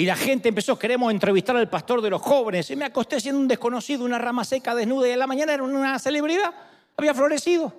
Y 0.02 0.04
la 0.04 0.16
gente 0.16 0.48
empezó, 0.48 0.76
queremos 0.76 1.12
entrevistar 1.12 1.56
al 1.56 1.70
pastor 1.70 2.02
de 2.02 2.10
los 2.10 2.20
jóvenes. 2.20 2.68
Y 2.72 2.74
me 2.74 2.86
acosté 2.86 3.20
siendo 3.20 3.40
un 3.40 3.46
desconocido, 3.46 4.04
una 4.04 4.18
rama 4.18 4.42
seca, 4.44 4.74
desnuda. 4.74 5.06
Y 5.06 5.12
en 5.12 5.18
la 5.20 5.28
mañana 5.28 5.54
era 5.54 5.62
una 5.62 5.96
celebridad 6.00 6.52
había 6.96 7.14
florecido. 7.14 7.72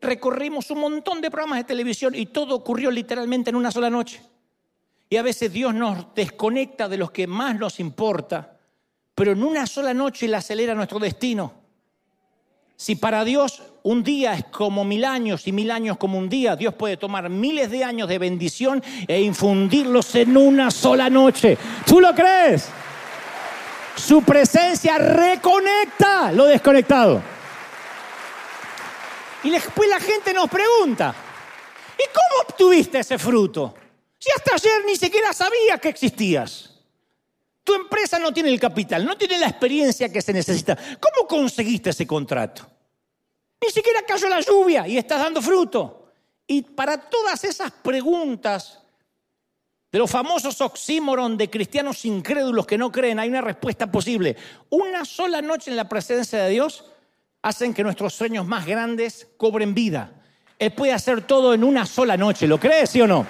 Recorrimos 0.00 0.70
un 0.70 0.78
montón 0.78 1.20
de 1.20 1.30
programas 1.30 1.58
de 1.58 1.64
televisión 1.64 2.14
y 2.14 2.24
todo 2.24 2.54
ocurrió 2.54 2.90
literalmente 2.90 3.50
en 3.50 3.56
una 3.56 3.70
sola 3.70 3.90
noche. 3.90 4.22
Y 5.10 5.16
a 5.16 5.22
veces 5.22 5.52
Dios 5.52 5.74
nos 5.74 6.14
desconecta 6.14 6.88
de 6.88 6.96
los 6.96 7.10
que 7.10 7.26
más 7.26 7.58
nos 7.58 7.78
importa, 7.78 8.56
pero 9.14 9.32
en 9.32 9.42
una 9.42 9.66
sola 9.66 9.92
noche 9.92 10.28
le 10.28 10.36
acelera 10.36 10.74
nuestro 10.74 10.98
destino. 10.98 11.52
Si 12.74 12.96
para 12.96 13.22
Dios 13.22 13.62
un 13.86 14.02
día 14.02 14.34
es 14.34 14.44
como 14.46 14.84
mil 14.84 15.04
años 15.04 15.46
y 15.46 15.52
mil 15.52 15.70
años 15.70 15.96
como 15.96 16.18
un 16.18 16.28
día, 16.28 16.56
Dios 16.56 16.74
puede 16.74 16.96
tomar 16.96 17.30
miles 17.30 17.70
de 17.70 17.84
años 17.84 18.08
de 18.08 18.18
bendición 18.18 18.82
e 19.06 19.20
infundirlos 19.20 20.12
en 20.16 20.36
una 20.36 20.72
sola 20.72 21.08
noche. 21.08 21.56
¿Tú 21.86 22.00
lo 22.00 22.12
crees? 22.12 22.68
Su 23.94 24.22
presencia 24.22 24.98
reconecta 24.98 26.32
lo 26.32 26.46
desconectado. 26.46 27.22
Y 29.44 29.50
después 29.50 29.88
la 29.88 30.00
gente 30.00 30.34
nos 30.34 30.50
pregunta, 30.50 31.14
¿y 31.96 32.02
cómo 32.12 32.42
obtuviste 32.48 32.98
ese 32.98 33.18
fruto? 33.18 33.72
Si 34.18 34.32
hasta 34.32 34.56
ayer 34.56 34.84
ni 34.84 34.96
siquiera 34.96 35.32
sabía 35.32 35.78
que 35.78 35.90
existías. 35.90 36.72
Tu 37.62 37.72
empresa 37.72 38.18
no 38.18 38.32
tiene 38.32 38.48
el 38.48 38.58
capital, 38.58 39.04
no 39.06 39.16
tiene 39.16 39.38
la 39.38 39.46
experiencia 39.46 40.12
que 40.12 40.20
se 40.20 40.32
necesita. 40.32 40.76
¿Cómo 40.98 41.28
conseguiste 41.28 41.90
ese 41.90 42.04
contrato? 42.04 42.75
Ni 43.62 43.70
siquiera 43.70 44.02
cayó 44.02 44.28
la 44.28 44.40
lluvia 44.40 44.86
y 44.86 44.98
estás 44.98 45.20
dando 45.20 45.40
fruto. 45.40 46.12
Y 46.46 46.62
para 46.62 46.98
todas 46.98 47.42
esas 47.44 47.72
preguntas 47.72 48.80
de 49.90 49.98
los 49.98 50.10
famosos 50.10 50.60
oxímoron 50.60 51.36
de 51.36 51.48
cristianos 51.48 52.04
incrédulos 52.04 52.66
que 52.66 52.78
no 52.78 52.92
creen, 52.92 53.18
hay 53.18 53.28
una 53.28 53.40
respuesta 53.40 53.90
posible. 53.90 54.36
Una 54.70 55.04
sola 55.04 55.40
noche 55.40 55.70
en 55.70 55.76
la 55.76 55.88
presencia 55.88 56.42
de 56.42 56.50
Dios 56.50 56.84
hacen 57.42 57.72
que 57.72 57.82
nuestros 57.82 58.14
sueños 58.14 58.46
más 58.46 58.66
grandes 58.66 59.28
cobren 59.36 59.74
vida. 59.74 60.12
Él 60.58 60.72
puede 60.72 60.92
hacer 60.92 61.22
todo 61.22 61.54
en 61.54 61.64
una 61.64 61.86
sola 61.86 62.16
noche, 62.16 62.46
¿lo 62.46 62.58
crees, 62.58 62.90
sí 62.90 63.00
o 63.00 63.06
no? 63.06 63.26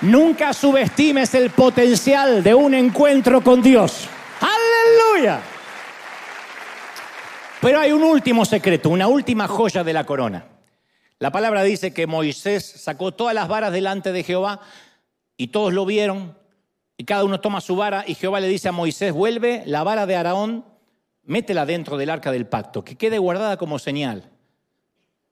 Nunca 0.00 0.52
subestimes 0.52 1.34
el 1.34 1.50
potencial 1.50 2.42
de 2.42 2.54
un 2.54 2.74
encuentro 2.74 3.42
con 3.42 3.60
Dios. 3.60 4.08
Aleluya. 4.40 5.40
Pero 7.60 7.80
hay 7.80 7.90
un 7.90 8.04
último 8.04 8.44
secreto, 8.44 8.88
una 8.88 9.08
última 9.08 9.48
joya 9.48 9.82
de 9.82 9.92
la 9.92 10.04
corona. 10.04 10.46
La 11.18 11.32
palabra 11.32 11.64
dice 11.64 11.92
que 11.92 12.06
Moisés 12.06 12.64
sacó 12.64 13.12
todas 13.12 13.34
las 13.34 13.48
varas 13.48 13.72
delante 13.72 14.12
de 14.12 14.22
Jehová 14.22 14.60
y 15.36 15.48
todos 15.48 15.72
lo 15.72 15.84
vieron 15.84 16.38
y 16.96 17.04
cada 17.04 17.24
uno 17.24 17.40
toma 17.40 17.60
su 17.60 17.74
vara 17.74 18.04
y 18.06 18.14
Jehová 18.14 18.38
le 18.38 18.46
dice 18.46 18.68
a 18.68 18.72
Moisés, 18.72 19.12
vuelve 19.12 19.64
la 19.66 19.82
vara 19.82 20.06
de 20.06 20.14
Araón 20.14 20.64
métela 21.24 21.66
dentro 21.66 21.96
del 21.96 22.10
arca 22.10 22.30
del 22.30 22.46
pacto, 22.46 22.84
que 22.84 22.96
quede 22.96 23.18
guardada 23.18 23.56
como 23.56 23.80
señal. 23.80 24.30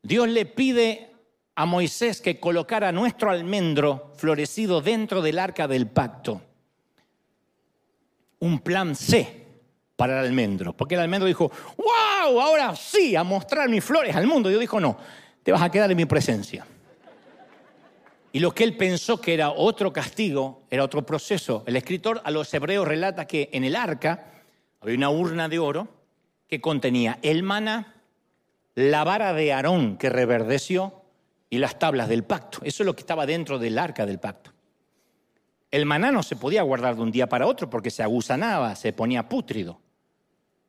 Dios 0.03 0.29
le 0.29 0.47
pide 0.47 1.13
a 1.55 1.65
Moisés 1.65 2.21
que 2.21 2.41
colocara 2.41 2.91
nuestro 2.91 3.31
almendro 3.31 4.13
florecido 4.17 4.81
dentro 4.81 5.23
del 5.23 5.39
arca 5.39 5.69
del 5.69 5.87
pacto. 5.87 6.43
Un 8.41 8.59
plan 8.59 8.97
C 8.97 9.46
para 9.97 10.21
el 10.21 10.27
almendro, 10.27 10.77
porque 10.77 10.95
el 10.95 11.01
almendro 11.01 11.27
dijo, 11.27 11.51
wow, 11.79 12.41
ahora 12.41 12.77
sí, 12.77 13.17
a 13.17 13.25
mostrar 13.25 13.69
mis 13.69 13.83
flores 13.83 14.15
al 14.15 14.27
mundo. 14.27 14.49
Dios 14.49 14.61
dijo, 14.61 14.79
no, 14.79 14.97
te 15.43 15.53
vas 15.53 15.63
a 15.63 15.71
quedar 15.71 15.91
en 15.91 15.97
mi 15.97 16.05
presencia. 16.05 16.67
Y 18.33 18.39
lo 18.39 18.53
que 18.53 18.65
él 18.65 18.77
pensó 18.77 19.19
que 19.19 19.33
era 19.33 19.51
otro 19.51 19.95
castigo, 19.95 20.65
era 20.69 20.85
otro 20.85 21.07
proceso. 21.07 21.65
El 21.67 21.77
escritor 21.77 22.21
a 22.23 22.31
los 22.31 22.53
hebreos 22.53 22.87
relata 22.87 23.27
que 23.27 23.49
en 23.53 23.65
el 23.65 23.75
arca 23.75 24.27
había 24.83 24.97
una 24.97 25.09
urna 25.09 25.49
de 25.49 25.59
oro 25.59 25.89
que 26.47 26.61
contenía 26.61 27.19
el 27.23 27.43
maná, 27.43 27.95
la 28.75 29.05
vara 29.05 29.33
de 29.33 29.55
Aarón 29.55 29.97
que 29.97 30.11
reverdeció 30.11 31.03
y 31.49 31.57
las 31.57 31.79
tablas 31.79 32.11
del 32.11 32.25
pacto. 32.25 32.59
Eso 32.63 32.83
es 32.83 32.87
lo 32.87 32.95
que 32.95 33.01
estaba 33.01 33.25
dentro 33.25 33.59
del 33.59 33.79
arca 33.79 34.05
del 34.05 34.21
pacto. 34.21 34.53
El 35.71 35.87
maná 35.87 36.13
no 36.13 36.23
se 36.23 36.37
podía 36.37 36.63
guardar 36.63 36.97
de 36.97 37.03
un 37.03 37.11
día 37.11 37.29
para 37.29 37.47
otro 37.47 37.71
porque 37.71 37.91
se 37.91 38.03
agusanaba, 38.03 38.77
se 38.77 38.93
ponía 38.93 39.29
pútrido. 39.29 39.81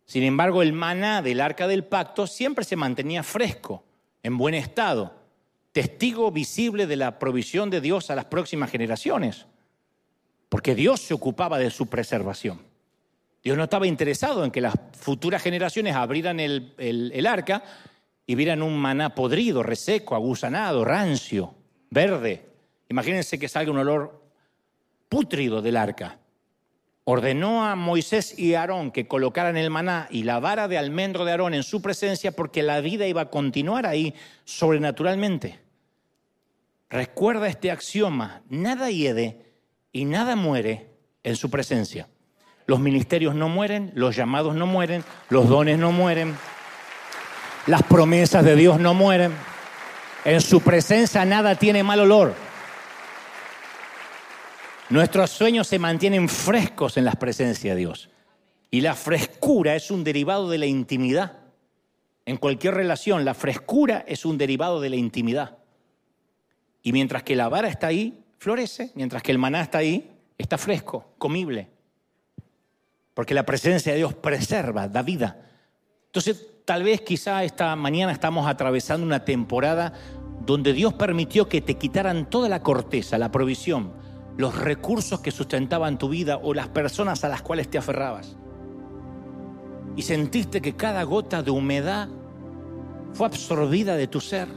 Sin 0.07 0.23
embargo, 0.23 0.61
el 0.61 0.71
maná 0.71 1.21
del 1.21 1.41
arca 1.41 1.67
del 1.67 1.83
pacto 1.83 2.27
siempre 2.27 2.63
se 2.63 2.77
mantenía 2.77 3.23
fresco, 3.23 3.83
en 4.23 4.37
buen 4.37 4.55
estado, 4.55 5.13
testigo 5.73 6.31
visible 6.31 6.87
de 6.87 6.95
la 6.95 7.19
provisión 7.19 7.69
de 7.69 7.81
Dios 7.81 8.09
a 8.09 8.15
las 8.15 8.25
próximas 8.25 8.71
generaciones, 8.71 9.45
porque 10.47 10.75
Dios 10.75 11.01
se 11.01 11.13
ocupaba 11.13 11.59
de 11.59 11.69
su 11.69 11.87
preservación. 11.87 12.61
Dios 13.43 13.57
no 13.57 13.65
estaba 13.65 13.85
interesado 13.85 14.45
en 14.45 14.51
que 14.51 14.61
las 14.61 14.73
futuras 14.93 15.43
generaciones 15.43 15.95
abrieran 15.95 16.39
el, 16.39 17.27
arca 17.29 17.63
y 18.25 18.35
vieran 18.35 18.61
un 18.61 18.77
maná 18.77 19.13
podrido, 19.13 19.61
reseco, 19.61 20.15
agusanado, 20.15 20.85
rancio, 20.85 21.53
verde. 21.89 22.45
Imagínense 22.89 23.37
que 23.37 23.49
salga 23.49 23.71
un 23.71 23.79
olor 23.79 24.21
pútrido 25.09 25.61
del 25.61 25.77
arca. 25.77 26.17
Ordenó 27.09 27.65
a 27.65 27.77
Moisés 27.77 28.37
y 28.37 28.55
Aarón 28.55 28.91
que 28.91 29.07
colocaran 29.07 29.55
el 29.55 29.69
maná 29.69 30.09
y 30.11 30.23
la 30.23 30.41
vara 30.41 30.67
de 30.67 30.77
almendro 30.77 31.23
de 31.23 31.31
Aarón 31.31 31.53
en 31.53 31.63
su 31.63 31.81
presencia 31.81 32.33
porque 32.33 32.63
la 32.63 32.81
vida 32.81 33.07
iba 33.07 33.21
a 33.21 33.29
continuar 33.29 33.85
ahí 33.85 34.13
sobrenaturalmente. 34.43 35.57
Recuerda 36.89 37.47
este 37.47 37.71
axioma, 37.71 38.41
nada 38.49 38.91
hiede 38.91 39.39
y 39.93 40.03
nada 40.03 40.35
muere 40.35 40.89
en 41.23 41.37
su 41.37 41.49
presencia. 41.49 42.09
Los 42.65 42.81
ministerios 42.81 43.33
no 43.35 43.47
mueren, 43.47 43.93
los 43.95 44.13
llamados 44.13 44.53
no 44.55 44.67
mueren, 44.67 45.05
los 45.29 45.47
dones 45.47 45.79
no 45.79 45.93
mueren, 45.93 46.35
las 47.67 47.83
promesas 47.83 48.43
de 48.43 48.57
Dios 48.57 48.81
no 48.81 48.93
mueren. 48.93 49.31
En 50.25 50.41
su 50.41 50.59
presencia 50.59 51.23
nada 51.23 51.55
tiene 51.55 51.83
mal 51.83 52.01
olor. 52.01 52.46
Nuestros 54.89 55.31
sueños 55.31 55.67
se 55.67 55.79
mantienen 55.79 56.29
frescos 56.29 56.97
en 56.97 57.05
la 57.05 57.13
presencia 57.13 57.73
de 57.73 57.79
Dios. 57.79 58.09
Y 58.71 58.81
la 58.81 58.95
frescura 58.95 59.75
es 59.75 59.91
un 59.91 60.03
derivado 60.03 60.49
de 60.49 60.57
la 60.57 60.65
intimidad. 60.65 61.39
En 62.25 62.37
cualquier 62.37 62.73
relación, 62.73 63.25
la 63.25 63.33
frescura 63.33 64.03
es 64.07 64.25
un 64.25 64.37
derivado 64.37 64.81
de 64.81 64.89
la 64.89 64.95
intimidad. 64.95 65.57
Y 66.83 66.91
mientras 66.91 67.23
que 67.23 67.35
la 67.35 67.49
vara 67.49 67.67
está 67.67 67.87
ahí, 67.87 68.23
florece. 68.37 68.91
Mientras 68.95 69.23
que 69.23 69.31
el 69.31 69.37
maná 69.37 69.61
está 69.61 69.79
ahí, 69.79 70.11
está 70.37 70.57
fresco, 70.57 71.13
comible 71.17 71.69
porque 73.17 73.33
la 73.33 73.47
presencia 73.47 73.93
de 73.93 73.97
Dios 73.97 74.13
preserva, 74.13 74.87
da 74.87 75.01
vida. 75.01 75.41
Entonces, 76.05 76.49
tal 76.65 76.83
vez 76.83 77.01
quizá 77.01 77.43
esta 77.43 77.75
mañana 77.75 78.11
estamos 78.11 78.45
atravesando 78.45 79.07
una 79.07 79.25
temporada 79.25 79.91
donde 80.45 80.71
Dios 80.71 80.93
permitió 80.93 81.49
que 81.49 81.59
te 81.59 81.79
quitaran 81.79 82.29
toda 82.29 82.47
la 82.47 82.61
corteza, 82.61 83.17
la 83.17 83.31
provisión, 83.31 83.91
los 84.37 84.57
recursos 84.57 85.19
que 85.19 85.31
sustentaban 85.31 85.97
tu 85.97 86.09
vida 86.09 86.37
o 86.37 86.53
las 86.53 86.67
personas 86.67 87.23
a 87.23 87.29
las 87.29 87.41
cuales 87.41 87.69
te 87.69 87.77
aferrabas. 87.77 88.37
Y 89.95 90.03
sentiste 90.03 90.61
que 90.61 90.75
cada 90.75 91.03
gota 91.03 91.41
de 91.41 91.51
humedad 91.51 92.07
fue 93.13 93.25
absorbida 93.25 93.95
de 93.95 94.07
tu 94.07 94.21
ser 94.21 94.47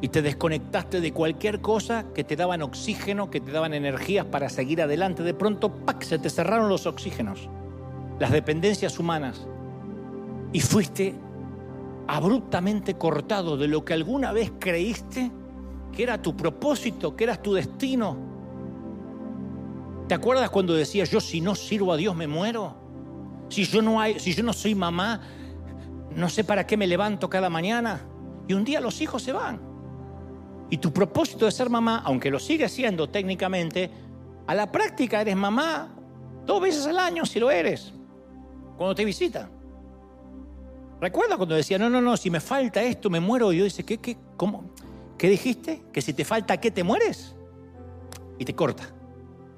y 0.00 0.08
te 0.08 0.22
desconectaste 0.22 1.00
de 1.00 1.12
cualquier 1.12 1.60
cosa 1.60 2.04
que 2.14 2.22
te 2.22 2.36
daban 2.36 2.62
oxígeno, 2.62 3.30
que 3.30 3.40
te 3.40 3.50
daban 3.50 3.74
energías 3.74 4.26
para 4.26 4.48
seguir 4.48 4.80
adelante. 4.80 5.22
De 5.22 5.34
pronto, 5.34 5.74
¡pac! 5.74 6.02
se 6.02 6.18
te 6.18 6.30
cerraron 6.30 6.68
los 6.68 6.86
oxígenos, 6.86 7.48
las 8.20 8.30
dependencias 8.30 8.98
humanas 8.98 9.46
y 10.52 10.60
fuiste 10.60 11.14
abruptamente 12.06 12.94
cortado 12.94 13.56
de 13.56 13.66
lo 13.66 13.84
que 13.84 13.94
alguna 13.94 14.30
vez 14.32 14.52
creíste 14.58 15.32
que 15.90 16.02
era 16.02 16.20
tu 16.20 16.36
propósito, 16.36 17.16
que 17.16 17.24
era 17.24 17.40
tu 17.40 17.54
destino. 17.54 18.33
¿Te 20.08 20.14
acuerdas 20.14 20.50
cuando 20.50 20.74
decías 20.74 21.10
yo 21.10 21.20
si 21.20 21.40
no 21.40 21.54
sirvo 21.54 21.92
a 21.92 21.96
Dios 21.96 22.14
me 22.14 22.26
muero? 22.26 22.76
Si 23.48 23.64
yo 23.64 23.82
no 23.82 24.52
soy 24.52 24.74
mamá, 24.74 25.20
no 26.14 26.28
sé 26.28 26.44
para 26.44 26.66
qué 26.66 26.76
me 26.76 26.86
levanto 26.86 27.28
cada 27.28 27.48
mañana. 27.48 28.00
Y 28.46 28.52
un 28.52 28.64
día 28.64 28.80
los 28.80 29.00
hijos 29.00 29.22
se 29.22 29.32
van. 29.32 29.60
Y 30.70 30.78
tu 30.78 30.92
propósito 30.92 31.44
de 31.44 31.52
ser 31.52 31.70
mamá, 31.70 32.02
aunque 32.04 32.30
lo 32.30 32.38
sigues 32.38 32.72
siendo 32.72 33.08
técnicamente, 33.08 33.90
a 34.46 34.54
la 34.54 34.70
práctica 34.70 35.20
eres 35.20 35.36
mamá 35.36 35.94
dos 36.46 36.60
veces 36.60 36.86
al 36.86 36.98
año 36.98 37.24
si 37.24 37.40
lo 37.40 37.50
eres, 37.50 37.92
cuando 38.76 38.94
te 38.94 39.04
visita. 39.04 39.50
Recuerda 41.00 41.36
cuando 41.36 41.54
decía, 41.54 41.78
no, 41.78 41.90
no, 41.90 42.00
no, 42.00 42.16
si 42.16 42.30
me 42.30 42.40
falta 42.40 42.82
esto, 42.82 43.10
me 43.10 43.20
muero. 43.20 43.52
Y 43.52 43.58
yo 43.58 43.64
dice, 43.64 43.84
¿qué, 43.84 43.98
qué, 43.98 44.16
cómo? 44.36 44.70
¿Qué 45.18 45.28
dijiste? 45.28 45.84
¿Que 45.92 46.00
si 46.00 46.12
te 46.12 46.24
falta 46.24 46.58
qué 46.58 46.70
te 46.70 46.82
mueres? 46.82 47.34
Y 48.38 48.44
te 48.44 48.54
corta. 48.54 48.93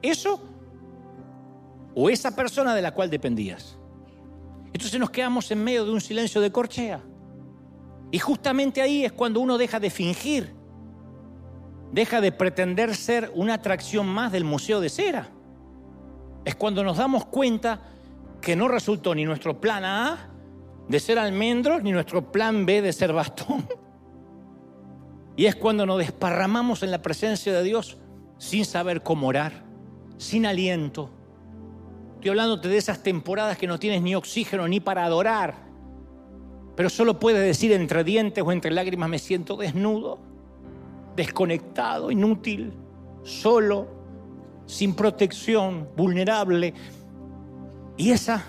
Eso 0.03 0.41
o 1.95 2.11
esa 2.11 2.35
persona 2.37 2.75
de 2.75 2.83
la 2.83 2.93
cual 2.93 3.11
dependías. 3.11 3.79
Entonces 4.73 5.01
nos 5.01 5.11
quedamos 5.11 5.51
en 5.51 5.65
medio 5.65 5.85
de 5.85 5.93
un 5.93 6.01
silencio 6.01 6.41
de 6.41 6.53
corchea. 6.53 7.01
Y 8.11 8.19
justamente 8.19 8.83
ahí 8.83 9.05
es 9.05 9.13
cuando 9.13 9.41
uno 9.41 9.59
deja 9.59 9.81
de 9.81 9.91
fingir, 9.91 10.55
deja 11.93 12.21
de 12.21 12.33
pretender 12.33 12.95
ser 12.95 13.33
una 13.35 13.55
atracción 13.55 14.07
más 14.07 14.33
del 14.33 14.45
Museo 14.45 14.81
de 14.81 14.91
Cera. 14.91 15.29
Es 16.45 16.55
cuando 16.55 16.85
nos 16.85 16.99
damos 16.99 17.25
cuenta 17.25 17.81
que 18.41 18.55
no 18.55 18.69
resultó 18.69 19.15
ni 19.15 19.25
nuestro 19.25 19.61
plan 19.61 19.85
A 19.85 20.31
de 20.89 21.01
ser 21.01 21.19
almendros 21.19 21.83
ni 21.83 21.91
nuestro 21.91 22.31
plan 22.31 22.67
B 22.67 22.83
de 22.83 22.93
ser 22.93 23.13
bastón. 23.13 23.67
Y 25.37 25.47
es 25.47 25.57
cuando 25.57 25.85
nos 25.85 25.99
desparramamos 25.99 26.83
en 26.83 26.91
la 26.91 27.03
presencia 27.03 27.53
de 27.53 27.63
Dios 27.63 27.99
sin 28.39 28.65
saber 28.65 29.03
cómo 29.03 29.27
orar, 29.27 29.66
sin 30.19 30.47
aliento. 30.47 31.11
Estoy 32.15 32.31
hablándote 32.31 32.69
de 32.69 32.77
esas 32.77 33.03
temporadas 33.03 33.59
que 33.59 33.67
no 33.67 33.79
tienes 33.79 34.03
ni 34.03 34.15
oxígeno 34.15 34.67
ni 34.67 34.81
para 34.81 35.05
adorar, 35.05 35.55
pero 36.75 36.91
solo 36.91 37.19
puedes 37.19 37.43
decir 37.43 37.73
entre 37.73 38.05
dientes 38.05 38.43
o 38.45 38.53
entre 38.53 38.71
lágrimas 38.71 39.09
me 39.09 39.19
siento 39.19 39.57
desnudo, 39.57 40.19
desconectado, 41.15 42.11
inútil, 42.11 42.73
solo, 43.23 43.89
sin 44.67 44.95
protección, 44.95 45.89
vulnerable. 45.97 46.75
Y 47.97 48.11
esa 48.11 48.45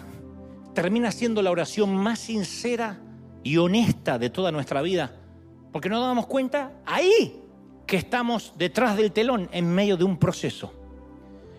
termina 0.74 1.11
siendo 1.11 1.41
la 1.41 1.51
oración 1.51 1.95
más 1.95 2.20
sincera 2.20 2.99
y 3.43 3.57
honesta 3.57 4.20
de 4.20 4.30
toda 4.30 4.51
nuestra 4.51 4.82
vida. 4.82 5.11
Porque 5.72 5.89
nos 5.89 6.01
damos 6.01 6.28
cuenta 6.28 6.74
ahí 6.86 7.41
que 7.86 7.97
estamos 7.97 8.53
detrás 8.57 8.97
del 8.97 9.11
telón 9.11 9.49
en 9.53 9.74
medio 9.74 9.95
de 9.95 10.03
un 10.03 10.18
proceso. 10.18 10.74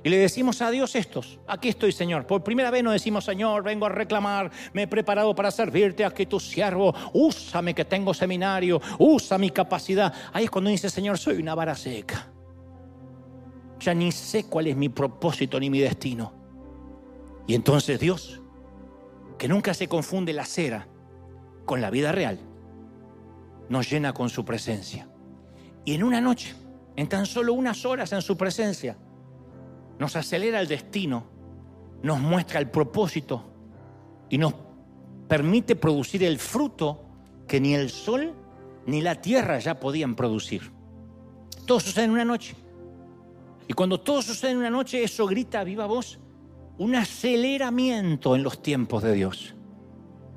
Y 0.03 0.09
le 0.11 0.19
decimos 0.19 0.63
a 0.63 0.71
Dios 0.71 0.95
estos, 0.95 1.41
aquí 1.47 1.69
estoy 1.69 1.93
Señor. 1.93 2.27
Por 2.27 2.45
primera 2.45 2.71
vez 2.71 2.85
no 2.85 2.93
decimos 2.93 3.25
Señor, 3.25 3.63
vengo 3.65 3.87
a 3.87 3.89
reclamar, 3.89 4.51
me 4.73 4.83
he 4.83 4.87
preparado 4.87 5.35
para 5.35 5.51
servirte, 5.51 6.05
aquí 6.05 6.27
tu 6.27 6.39
siervo, 6.39 6.95
úsame 7.13 7.75
que 7.75 7.85
tengo 7.85 8.15
seminario, 8.15 8.81
usa 8.99 9.39
mi 9.39 9.51
capacidad. 9.51 10.13
Ahí 10.33 10.45
es 10.45 10.51
cuando 10.51 10.71
dice 10.71 10.89
Señor, 10.89 11.19
soy 11.19 11.39
una 11.39 11.55
vara 11.55 11.75
seca. 11.75 12.31
Ya 13.81 13.95
ni 13.95 14.13
sé 14.13 14.45
cuál 14.45 14.69
es 14.69 14.77
mi 14.77 14.89
propósito 14.89 15.59
ni 15.59 15.71
mi 15.71 15.81
destino. 15.81 16.33
Y 17.47 17.55
entonces 17.55 17.99
Dios 17.99 18.41
que 19.39 19.49
nunca 19.49 19.73
se 19.73 19.89
confunde 19.89 20.33
la 20.33 20.45
cera 20.45 20.89
con 21.65 21.81
la 21.81 21.91
vida 21.91 22.13
real, 22.13 22.39
nos 23.69 23.91
llena 23.91 24.13
con 24.13 24.31
su 24.31 24.45
presencia. 24.45 25.09
Y 25.85 25.95
en 25.95 26.03
una 26.03 26.21
noche, 26.21 26.55
en 26.97 27.09
tan 27.09 27.25
solo 27.25 27.53
unas 27.53 27.85
horas 27.85 28.13
en 28.13 28.21
su 28.21 28.37
presencia, 28.37 28.99
nos 29.99 30.17
acelera 30.17 30.61
el 30.61 30.69
destino, 30.69 31.25
nos 32.03 32.21
muestra 32.21 32.61
el 32.61 32.71
propósito 32.71 33.45
y 34.31 34.39
nos 34.39 34.55
permite 35.27 35.77
producir 35.77 36.25
el 36.25 36.39
fruto 36.39 37.05
que 37.47 37.61
ni 37.61 37.75
el 37.75 37.91
sol 37.91 38.35
ni 38.87 39.03
la 39.03 39.21
tierra 39.21 39.59
ya 39.59 39.79
podían 39.79 40.15
producir. 40.15 40.73
Todo 41.67 41.81
sucede 41.81 42.05
en 42.05 42.13
una 42.13 42.25
noche. 42.25 42.55
Y 43.67 43.75
cuando 43.75 44.01
todo 44.01 44.23
sucede 44.23 44.53
en 44.53 44.59
una 44.59 44.71
noche, 44.71 45.03
eso 45.03 45.27
grita 45.27 45.61
a 45.61 45.65
viva 45.65 45.87
voz 45.87 46.19
un 46.79 46.95
aceleramiento 46.95 48.37
en 48.37 48.43
los 48.43 48.63
tiempos 48.63 49.03
de 49.03 49.13
Dios. 49.13 49.55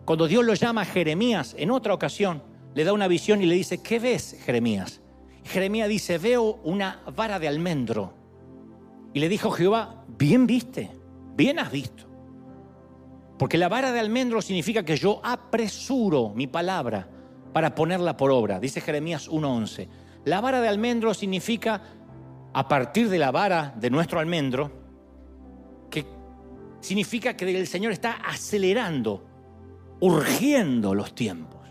Cuando 0.06 0.28
Dios 0.28 0.44
lo 0.44 0.56
llama 0.56 0.82
a 0.82 0.86
Jeremías 0.86 1.56
en 1.58 1.72
otra 1.72 1.94
ocasión, 1.94 2.44
le 2.74 2.84
da 2.84 2.94
una 2.94 3.08
visión 3.08 3.42
y 3.42 3.46
le 3.46 3.56
dice, 3.56 3.82
¿qué 3.82 4.00
ves, 4.00 4.38
Jeremías? 4.44 5.02
Jeremías 5.44 5.88
dice, 5.88 6.18
veo 6.18 6.60
una 6.64 7.02
vara 7.16 7.40
de 7.40 7.48
almendro. 7.48 8.14
Y 9.14 9.20
le 9.20 9.30
dijo 9.30 9.52
Jehová, 9.52 10.04
bien 10.18 10.48
viste, 10.48 10.92
bien 11.36 11.60
has 11.60 11.72
visto. 11.72 12.06
Porque 13.38 13.58
la 13.58 13.70
vara 13.70 13.92
de 13.92 14.00
almendro 14.00 14.42
significa 14.42 14.84
que 14.84 14.96
yo 14.96 15.20
apresuro 15.24 16.30
mi 16.36 16.48
palabra 16.48 17.08
para 17.54 17.74
ponerla 17.74 18.16
por 18.16 18.32
obra. 18.32 18.60
Dice 18.60 18.82
Jeremías 18.82 19.30
1.11. 19.30 19.88
La 20.26 20.42
vara 20.42 20.62
de 20.62 20.68
almendro 20.68 21.14
significa, 21.14 21.82
a 22.54 22.68
partir 22.68 23.10
de 23.10 23.18
la 23.18 23.32
vara 23.32 23.74
de 23.78 23.90
nuestro 23.90 24.20
almendro, 24.20 24.72
significa 26.82 27.36
que 27.36 27.58
el 27.58 27.68
Señor 27.68 27.92
está 27.92 28.14
acelerando, 28.14 29.24
urgiendo 30.00 30.94
los 30.94 31.16
tiempos. 31.16 31.62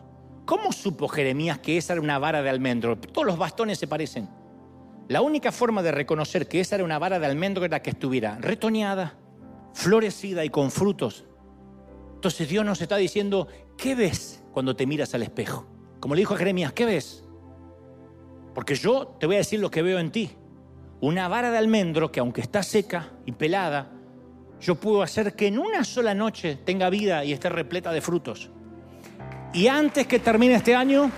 ¿Cómo 0.45 0.73
supo 0.73 1.09
Jeremías 1.09 1.59
que 1.59 1.77
esa 1.77 1.93
era 1.93 2.03
una 2.03 2.19
vara 2.19 2.43
de 2.43 2.51
almendro? 2.51 2.99
Todos 2.99 3.27
los 3.27 3.39
bastones 3.39 3.79
se 3.79 3.87
parecen. 3.87 4.29
La 5.11 5.23
única 5.23 5.51
forma 5.51 5.83
de 5.83 5.91
reconocer 5.91 6.47
que 6.47 6.61
esa 6.61 6.77
era 6.77 6.85
una 6.85 7.01
vara 7.01 7.19
de 7.19 7.27
almendro 7.27 7.65
era 7.65 7.83
que 7.83 7.91
estuviera 7.91 8.39
retoñada, 8.41 9.19
florecida 9.75 10.45
y 10.45 10.51
con 10.51 10.71
frutos. 10.71 11.25
Entonces 12.15 12.49
Dios 12.49 12.65
nos 12.65 12.81
está 12.81 12.97
diciendo, 12.97 13.49
¿qué 13.77 13.97
ves 13.97 14.45
cuando 14.53 14.77
te 14.77 14.87
miras 14.87 15.13
al 15.13 15.25
espejo? 15.25 15.67
Como 15.99 16.15
le 16.15 16.21
dijo 16.21 16.35
a 16.35 16.37
Jeremías, 16.37 16.73
¿qué 16.73 16.85
ves? 16.85 17.25
Porque 18.55 18.77
yo 18.77 19.17
te 19.19 19.27
voy 19.27 19.35
a 19.35 19.39
decir 19.39 19.59
lo 19.59 19.69
que 19.69 19.83
veo 19.83 19.99
en 19.99 20.13
ti. 20.13 20.31
Una 21.01 21.27
vara 21.27 21.51
de 21.51 21.59
almendro 21.59 22.13
que 22.13 22.21
aunque 22.21 22.43
está 22.43 22.63
seca 22.63 23.11
y 23.27 23.33
pelada, 23.33 23.91
yo 24.61 24.77
puedo 24.77 25.03
hacer 25.03 25.35
que 25.35 25.49
en 25.49 25.59
una 25.59 25.83
sola 25.83 26.15
noche 26.15 26.61
tenga 26.65 26.89
vida 26.89 27.25
y 27.25 27.33
esté 27.33 27.49
repleta 27.49 27.91
de 27.91 28.01
frutos. 28.01 28.49
Y 29.55 29.67
antes 29.67 30.07
que 30.07 30.21
termine 30.21 30.55
este 30.55 30.77
año, 30.77 31.11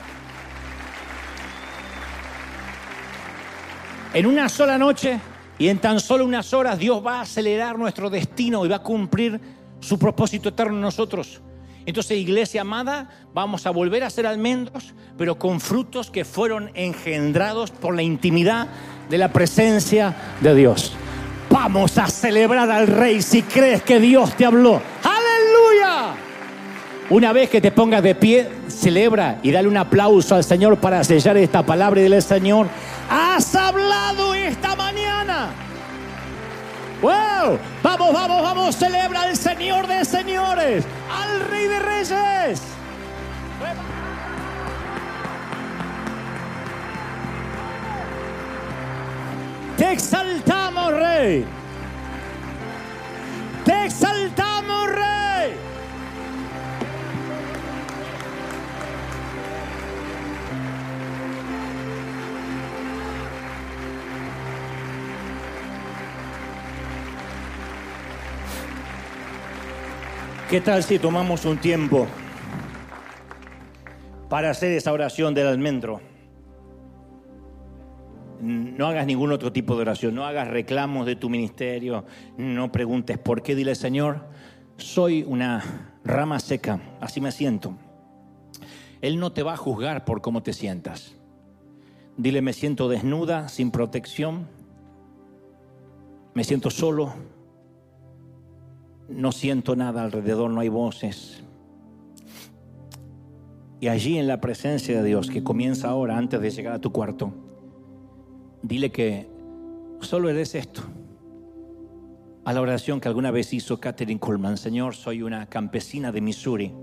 en 4.15 4.27
una 4.27 4.49
sola 4.49 4.79
noche 4.79 5.19
y 5.59 5.69
en 5.69 5.79
tan 5.79 6.01
solo 6.01 6.25
unas 6.25 6.53
horas, 6.53 6.79
Dios 6.79 7.05
va 7.05 7.19
a 7.19 7.21
acelerar 7.23 7.79
nuestro 7.79 8.11
destino 8.11 8.65
y 8.65 8.69
va 8.69 8.77
a 8.77 8.83
cumplir 8.83 9.41
su 9.81 9.99
propósito 9.99 10.51
eterno 10.51 10.75
en 10.75 10.81
nosotros. 10.83 11.41
Entonces, 11.85 12.19
iglesia 12.19 12.61
amada, 12.61 13.11
vamos 13.35 13.67
a 13.67 13.71
volver 13.71 14.05
a 14.05 14.11
ser 14.11 14.27
almendros, 14.27 14.95
pero 15.19 15.39
con 15.39 15.61
frutos 15.61 16.11
que 16.11 16.25
fueron 16.25 16.71
engendrados 16.75 17.71
por 17.71 17.95
la 17.95 18.03
intimidad 18.03 18.69
de 19.09 19.19
la 19.19 19.33
presencia 19.33 20.15
de 20.41 20.55
Dios. 20.55 20.93
Vamos 21.51 21.99
a 21.99 22.07
celebrar 22.07 22.71
al 22.71 22.87
Rey 22.87 23.21
si 23.21 23.43
crees 23.43 23.83
que 23.83 23.99
Dios 23.99 24.37
te 24.37 24.47
habló. 24.47 24.81
Aleluya. 25.03 26.15
Una 27.13 27.35
vez 27.35 27.51
que 27.51 27.61
te 27.61 27.71
pongas 27.71 28.03
de 28.03 28.15
pie, 28.15 28.49
celebra 28.69 29.39
y 29.43 29.51
dale 29.51 29.69
un 29.69 29.77
aplauso 29.77 30.35
al 30.35 30.43
Señor 30.43 30.79
para 30.79 31.05
sellar 31.05 31.37
esta 31.37 31.63
palabra 31.63 32.01
y 32.01 32.05
dile, 32.05 32.23
Señor, 32.23 32.69
has 33.11 33.55
hablado 33.55 34.33
esta 34.33 34.75
mañana. 34.77 35.51
¡Wow! 37.03 37.59
Vamos, 37.83 38.15
vamos, 38.15 38.43
vamos, 38.43 38.77
celebra 38.77 39.25
al 39.25 39.37
Señor 39.37 39.87
de 39.89 40.07
señores, 40.07 40.87
al 41.11 41.41
Rey 41.51 41.67
de 41.67 41.79
Reyes. 41.81 42.63
Te 49.77 49.93
exaltamos, 49.93 50.93
Rey. 50.95 51.45
Te 53.67 53.85
exaltamos, 53.85 54.89
Rey. 54.93 55.72
¿Qué 70.53 70.61
tal 70.61 70.83
si 70.83 70.99
tomamos 70.99 71.47
un 71.47 71.57
tiempo 71.57 72.07
para 74.29 74.51
hacer 74.51 74.73
esa 74.73 74.93
oración 74.93 75.33
del 75.33 75.47
almendro? 75.47 76.03
No 78.39 78.87
hagas 78.87 79.07
ningún 79.07 79.33
otro 79.33 79.51
tipo 79.51 79.75
de 79.77 79.81
oración, 79.81 80.15
no 80.15 80.27
hagas 80.27 80.49
reclamos 80.49 81.07
de 81.07 81.17
tu 81.17 81.31
ministerio, 81.31 82.05
no 82.37 82.71
preguntes 82.71 83.17
por 83.17 83.43
qué, 83.43 83.55
dile 83.55 83.75
Señor, 83.75 84.27
soy 84.77 85.25
una 85.27 85.95
rama 86.05 86.39
seca, 86.39 86.83
así 87.01 87.23
me 87.23 87.33
siento. 87.33 87.75
Él 89.01 89.19
no 89.19 89.33
te 89.33 89.43
va 89.43 89.55
a 89.55 89.57
juzgar 89.57 90.05
por 90.05 90.21
cómo 90.21 90.43
te 90.43 90.53
sientas. 90.53 91.17
Dile, 92.19 92.43
me 92.43 92.53
siento 92.53 92.91
desnuda, 92.91 93.49
sin 93.49 93.71
protección, 93.71 94.49
me 96.35 96.45
siento 96.45 96.69
solo, 96.69 97.15
no 99.15 99.33
siento 99.33 99.77
nada 99.77 100.03
alrededor, 100.03 100.51
no 100.51 100.61
hay 100.61 100.69
voces. 100.69 101.43
Y 103.81 103.89
allí 103.89 104.19
en 104.19 104.29
la 104.29 104.41
presencia 104.41 105.03
de 105.03 105.09
Dios, 105.09 105.29
que 105.29 105.43
comienza 105.43 105.89
ahora 105.89 106.17
antes 106.17 106.41
de 106.41 106.51
llegar 106.51 106.75
a 106.75 106.81
tu 106.81 106.93
cuarto, 106.93 107.33
dile 108.63 108.93
que 108.93 109.29
solo 110.01 110.29
eres 110.29 110.55
esto. 110.55 110.83
A 112.45 112.53
la 112.53 112.61
oración 112.61 113.01
que 113.01 113.09
alguna 113.09 113.31
vez 113.31 113.53
hizo 113.53 113.81
Catherine 113.81 114.21
Coleman, 114.21 114.57
Señor, 114.57 114.95
soy 114.95 115.23
una 115.23 115.47
campesina 115.47 116.11
de 116.13 116.21
Missouri, 116.21 116.75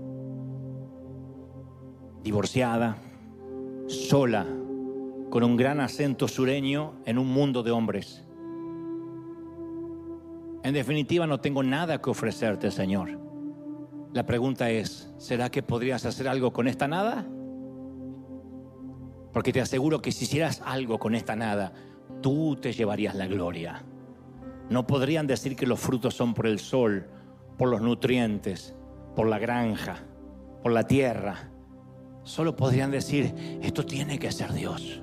divorciada, 2.22 2.96
sola, 3.86 4.46
con 5.30 5.42
un 5.42 5.56
gran 5.56 5.80
acento 5.80 6.28
sureño 6.28 6.94
en 7.06 7.18
un 7.18 7.28
mundo 7.28 7.62
de 7.62 7.70
hombres. 7.70 8.24
En 10.62 10.74
definitiva, 10.74 11.26
no 11.26 11.40
tengo 11.40 11.62
nada 11.62 12.02
que 12.02 12.10
ofrecerte, 12.10 12.70
Señor. 12.70 13.18
La 14.12 14.26
pregunta 14.26 14.70
es, 14.70 15.10
¿será 15.16 15.50
que 15.50 15.62
podrías 15.62 16.04
hacer 16.04 16.28
algo 16.28 16.52
con 16.52 16.68
esta 16.68 16.86
nada? 16.86 17.26
Porque 19.32 19.52
te 19.52 19.60
aseguro 19.60 20.02
que 20.02 20.12
si 20.12 20.24
hicieras 20.24 20.60
algo 20.66 20.98
con 20.98 21.14
esta 21.14 21.34
nada, 21.34 21.72
tú 22.20 22.56
te 22.56 22.72
llevarías 22.72 23.14
la 23.14 23.26
gloria. 23.26 23.84
No 24.68 24.86
podrían 24.86 25.26
decir 25.26 25.56
que 25.56 25.66
los 25.66 25.80
frutos 25.80 26.14
son 26.14 26.34
por 26.34 26.46
el 26.46 26.58
sol, 26.58 27.08
por 27.56 27.68
los 27.68 27.80
nutrientes, 27.80 28.74
por 29.16 29.28
la 29.28 29.38
granja, 29.38 30.04
por 30.62 30.72
la 30.72 30.86
tierra. 30.86 31.50
Solo 32.22 32.54
podrían 32.54 32.90
decir, 32.90 33.32
esto 33.62 33.86
tiene 33.86 34.18
que 34.18 34.30
ser 34.30 34.52
Dios. 34.52 35.00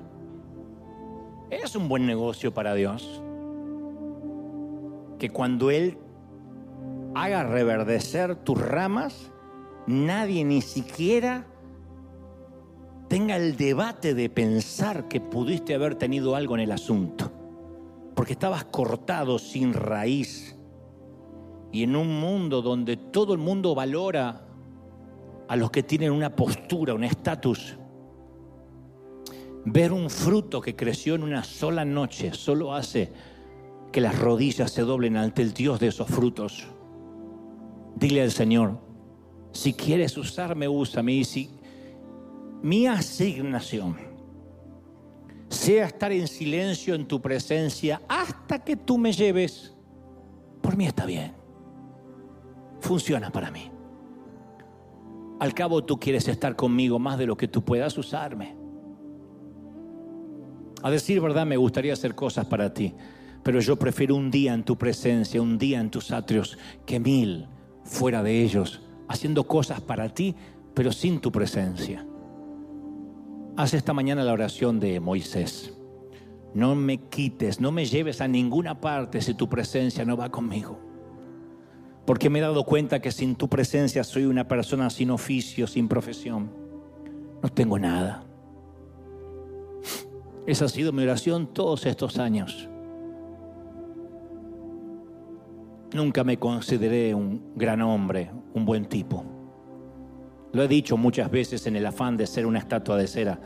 Es 1.50 1.74
un 1.74 1.88
buen 1.88 2.06
negocio 2.06 2.54
para 2.54 2.74
Dios 2.74 3.22
que 5.18 5.30
cuando 5.30 5.70
Él 5.70 5.98
haga 7.14 7.44
reverdecer 7.44 8.36
tus 8.36 8.60
ramas, 8.60 9.30
nadie 9.86 10.44
ni 10.44 10.60
siquiera 10.62 11.46
tenga 13.08 13.36
el 13.36 13.56
debate 13.56 14.14
de 14.14 14.28
pensar 14.28 15.08
que 15.08 15.20
pudiste 15.20 15.74
haber 15.74 15.94
tenido 15.94 16.36
algo 16.36 16.54
en 16.54 16.60
el 16.60 16.72
asunto, 16.72 17.32
porque 18.14 18.34
estabas 18.34 18.64
cortado 18.64 19.38
sin 19.38 19.72
raíz 19.72 20.56
y 21.72 21.82
en 21.82 21.96
un 21.96 22.20
mundo 22.20 22.62
donde 22.62 22.96
todo 22.96 23.32
el 23.32 23.38
mundo 23.38 23.74
valora 23.74 24.44
a 25.48 25.56
los 25.56 25.70
que 25.70 25.82
tienen 25.82 26.12
una 26.12 26.34
postura, 26.34 26.94
un 26.94 27.04
estatus. 27.04 27.76
Ver 29.64 29.92
un 29.92 30.08
fruto 30.08 30.60
que 30.60 30.76
creció 30.76 31.14
en 31.14 31.22
una 31.22 31.42
sola 31.44 31.84
noche 31.84 32.32
solo 32.32 32.74
hace 32.74 33.12
que 33.92 34.00
las 34.00 34.18
rodillas 34.18 34.70
se 34.70 34.82
doblen 34.82 35.16
ante 35.16 35.42
el 35.42 35.52
Dios 35.52 35.80
de 35.80 35.88
esos 35.88 36.08
frutos. 36.08 36.68
Dile 37.96 38.22
al 38.22 38.30
Señor, 38.30 38.78
si 39.52 39.72
quieres 39.72 40.16
usarme, 40.16 40.68
úsame. 40.68 41.14
Y 41.14 41.24
si 41.24 41.50
mi 42.62 42.86
asignación 42.86 43.96
sea 45.48 45.86
estar 45.86 46.12
en 46.12 46.28
silencio 46.28 46.94
en 46.94 47.06
tu 47.06 47.20
presencia 47.20 48.02
hasta 48.08 48.62
que 48.62 48.76
tú 48.76 48.98
me 48.98 49.12
lleves, 49.12 49.74
por 50.60 50.76
mí 50.76 50.86
está 50.86 51.06
bien. 51.06 51.32
Funciona 52.80 53.30
para 53.30 53.50
mí. 53.50 53.70
Al 55.40 55.54
cabo 55.54 55.84
tú 55.84 55.98
quieres 55.98 56.28
estar 56.28 56.56
conmigo 56.56 56.98
más 56.98 57.18
de 57.18 57.26
lo 57.26 57.36
que 57.36 57.48
tú 57.48 57.64
puedas 57.64 57.96
usarme. 57.96 58.56
A 60.82 60.90
decir 60.90 61.20
verdad, 61.20 61.46
me 61.46 61.56
gustaría 61.56 61.92
hacer 61.92 62.14
cosas 62.14 62.46
para 62.46 62.72
ti 62.72 62.94
pero 63.48 63.60
yo 63.60 63.76
prefiero 63.76 64.14
un 64.14 64.30
día 64.30 64.52
en 64.52 64.62
tu 64.62 64.76
presencia, 64.76 65.40
un 65.40 65.56
día 65.56 65.80
en 65.80 65.88
tus 65.88 66.10
atrios, 66.10 66.58
que 66.84 67.00
mil 67.00 67.48
fuera 67.82 68.22
de 68.22 68.42
ellos, 68.42 68.82
haciendo 69.08 69.44
cosas 69.44 69.80
para 69.80 70.10
ti, 70.10 70.36
pero 70.74 70.92
sin 70.92 71.18
tu 71.18 71.32
presencia. 71.32 72.06
Haz 73.56 73.72
esta 73.72 73.94
mañana 73.94 74.22
la 74.22 74.34
oración 74.34 74.78
de 74.80 75.00
Moisés. 75.00 75.72
No 76.52 76.74
me 76.74 76.98
quites, 77.08 77.58
no 77.58 77.72
me 77.72 77.86
lleves 77.86 78.20
a 78.20 78.28
ninguna 78.28 78.82
parte 78.82 79.22
si 79.22 79.32
tu 79.32 79.48
presencia 79.48 80.04
no 80.04 80.14
va 80.14 80.30
conmigo. 80.30 80.78
Porque 82.04 82.28
me 82.28 82.40
he 82.40 82.42
dado 82.42 82.64
cuenta 82.64 83.00
que 83.00 83.12
sin 83.12 83.34
tu 83.34 83.48
presencia 83.48 84.04
soy 84.04 84.26
una 84.26 84.46
persona 84.46 84.90
sin 84.90 85.10
oficio, 85.10 85.66
sin 85.66 85.88
profesión. 85.88 86.50
No 87.42 87.48
tengo 87.48 87.78
nada. 87.78 88.26
Esa 90.46 90.66
ha 90.66 90.68
sido 90.68 90.92
mi 90.92 91.02
oración 91.02 91.46
todos 91.54 91.86
estos 91.86 92.18
años. 92.18 92.68
Nunca 95.92 96.22
me 96.22 96.38
consideré 96.38 97.14
un 97.14 97.52
gran 97.56 97.80
hombre, 97.80 98.30
un 98.54 98.64
buen 98.64 98.86
tipo. 98.86 99.24
Lo 100.52 100.62
he 100.62 100.68
dicho 100.68 100.96
muchas 100.96 101.30
veces 101.30 101.66
en 101.66 101.76
el 101.76 101.86
afán 101.86 102.16
de 102.16 102.26
ser 102.26 102.46
una 102.46 102.58
estatua 102.58 102.96
de 102.96 103.06
cera, 103.06 103.40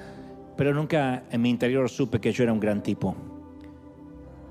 pero 0.56 0.74
nunca 0.74 1.24
en 1.30 1.40
mi 1.40 1.50
interior 1.50 1.88
supe 1.88 2.20
que 2.20 2.32
yo 2.32 2.42
era 2.42 2.52
un 2.52 2.60
gran 2.60 2.82
tipo. 2.82 3.14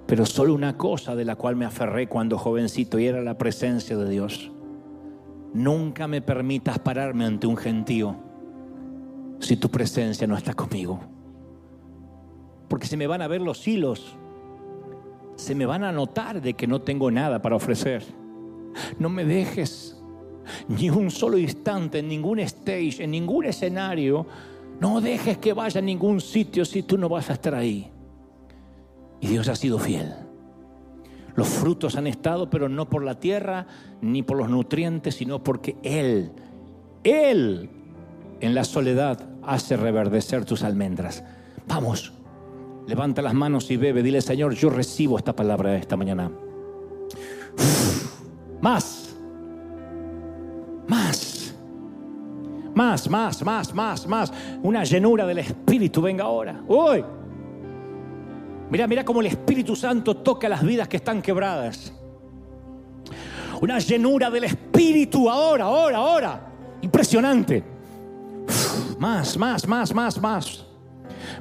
Pero 0.07 0.25
solo 0.25 0.53
una 0.53 0.77
cosa 0.77 1.15
de 1.15 1.25
la 1.25 1.35
cual 1.35 1.55
me 1.55 1.65
aferré 1.65 2.07
cuando 2.07 2.37
jovencito 2.37 2.97
y 2.97 3.07
era 3.07 3.21
la 3.21 3.37
presencia 3.37 3.97
de 3.97 4.09
Dios. 4.09 4.51
Nunca 5.53 6.07
me 6.07 6.21
permitas 6.21 6.79
pararme 6.79 7.25
ante 7.25 7.47
un 7.47 7.57
gentío 7.57 8.17
si 9.39 9.57
tu 9.57 9.69
presencia 9.69 10.27
no 10.27 10.37
está 10.37 10.53
conmigo. 10.53 10.99
Porque 12.69 12.87
se 12.87 12.95
me 12.95 13.07
van 13.07 13.21
a 13.21 13.27
ver 13.27 13.41
los 13.41 13.67
hilos 13.67 14.17
se 15.41 15.55
me 15.55 15.65
van 15.65 15.83
a 15.83 15.91
notar 15.91 16.39
de 16.39 16.53
que 16.53 16.67
no 16.67 16.81
tengo 16.81 17.09
nada 17.09 17.41
para 17.41 17.55
ofrecer. 17.55 18.03
No 18.99 19.09
me 19.09 19.25
dejes 19.25 19.99
ni 20.67 20.91
un 20.91 21.09
solo 21.09 21.39
instante 21.39 21.97
en 21.97 22.09
ningún 22.09 22.37
stage, 22.39 23.03
en 23.03 23.09
ningún 23.09 23.45
escenario. 23.45 24.27
No 24.79 25.01
dejes 25.01 25.39
que 25.39 25.53
vaya 25.53 25.79
a 25.79 25.81
ningún 25.81 26.21
sitio 26.21 26.63
si 26.63 26.83
tú 26.83 26.95
no 26.95 27.09
vas 27.09 27.31
a 27.31 27.33
estar 27.33 27.55
ahí. 27.55 27.89
Y 29.19 29.27
Dios 29.27 29.47
ha 29.47 29.55
sido 29.55 29.79
fiel. 29.79 30.13
Los 31.33 31.47
frutos 31.47 31.95
han 31.95 32.05
estado, 32.05 32.47
pero 32.51 32.69
no 32.69 32.87
por 32.87 33.03
la 33.03 33.19
tierra 33.19 33.65
ni 33.99 34.21
por 34.21 34.37
los 34.37 34.47
nutrientes, 34.47 35.15
sino 35.15 35.43
porque 35.43 35.75
Él, 35.81 36.33
Él 37.03 37.67
en 38.41 38.53
la 38.53 38.63
soledad 38.63 39.27
hace 39.41 39.75
reverdecer 39.75 40.45
tus 40.45 40.61
almendras. 40.61 41.23
Vamos, 41.67 42.13
Levanta 42.91 43.21
las 43.21 43.33
manos 43.33 43.71
y 43.71 43.77
bebe. 43.77 44.03
Dile, 44.03 44.19
Señor, 44.19 44.53
yo 44.53 44.69
recibo 44.69 45.17
esta 45.17 45.33
palabra 45.33 45.77
esta 45.77 45.95
mañana. 45.95 46.29
Más. 48.59 49.15
Más. 50.89 51.55
Más, 52.75 53.09
más, 53.09 53.45
más, 53.45 53.73
más, 53.73 54.07
más. 54.07 54.33
Una 54.61 54.83
llenura 54.83 55.25
del 55.25 55.37
Espíritu 55.37 56.01
venga 56.01 56.25
ahora. 56.25 56.65
Hoy. 56.67 57.01
Mira, 58.69 58.87
mira 58.87 59.05
cómo 59.05 59.21
el 59.21 59.27
Espíritu 59.27 59.73
Santo 59.73 60.17
toca 60.17 60.49
las 60.49 60.61
vidas 60.61 60.89
que 60.89 60.97
están 60.97 61.21
quebradas. 61.21 61.93
Una 63.61 63.79
llenura 63.79 64.29
del 64.29 64.43
Espíritu 64.43 65.29
ahora, 65.29 65.63
ahora, 65.63 65.97
ahora. 65.97 66.51
Impresionante. 66.81 67.63
Más, 68.99 69.37
más, 69.37 69.65
más, 69.65 69.95
más, 69.95 70.21
más. 70.21 70.70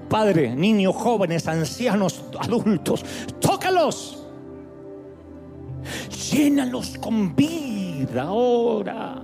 Padre, 0.08 0.54
niños, 0.54 0.94
jóvenes, 0.96 1.46
ancianos, 1.46 2.24
adultos, 2.38 3.04
tócalos. 3.40 4.24
Llénalos 6.32 6.98
con 6.98 7.34
vida 7.34 8.22
ahora. 8.22 9.22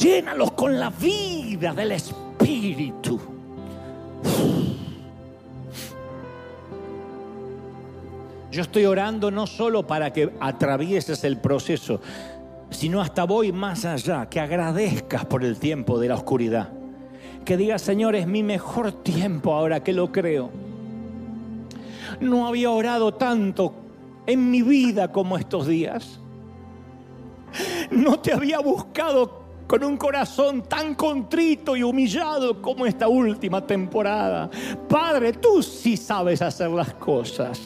Llénalos 0.00 0.52
con 0.52 0.78
la 0.78 0.90
vida 0.90 1.72
del 1.72 1.92
Espíritu. 1.92 3.20
Yo 8.50 8.60
estoy 8.60 8.84
orando 8.84 9.30
no 9.30 9.46
solo 9.46 9.86
para 9.86 10.12
que 10.12 10.30
atravieses 10.38 11.24
el 11.24 11.38
proceso, 11.38 12.00
sino 12.70 13.00
hasta 13.00 13.24
voy 13.24 13.50
más 13.50 13.86
allá, 13.86 14.28
que 14.28 14.40
agradezcas 14.40 15.24
por 15.24 15.42
el 15.42 15.58
tiempo 15.58 15.98
de 15.98 16.08
la 16.08 16.16
oscuridad 16.16 16.81
que 17.44 17.56
diga, 17.56 17.78
Señor, 17.78 18.14
es 18.14 18.26
mi 18.26 18.42
mejor 18.42 18.92
tiempo 18.92 19.54
ahora 19.54 19.82
que 19.82 19.92
lo 19.92 20.10
creo. 20.12 20.50
No 22.20 22.46
había 22.46 22.70
orado 22.70 23.14
tanto 23.14 23.74
en 24.26 24.50
mi 24.50 24.62
vida 24.62 25.10
como 25.10 25.36
estos 25.36 25.66
días. 25.66 26.20
no 27.90 28.18
te 28.20 28.32
había 28.32 28.58
buscado 28.60 29.42
con 29.66 29.84
un 29.84 29.96
corazón 29.96 30.62
tan 30.62 30.94
contrito 30.94 31.76
y 31.76 31.82
humillado 31.82 32.60
como 32.60 32.84
esta 32.86 33.08
última 33.08 33.66
temporada. 33.66 34.50
Padre, 34.88 35.32
tú 35.32 35.62
sí 35.62 35.96
sabes 35.96 36.42
hacer 36.42 36.70
las 36.70 36.92
cosas. 36.94 37.60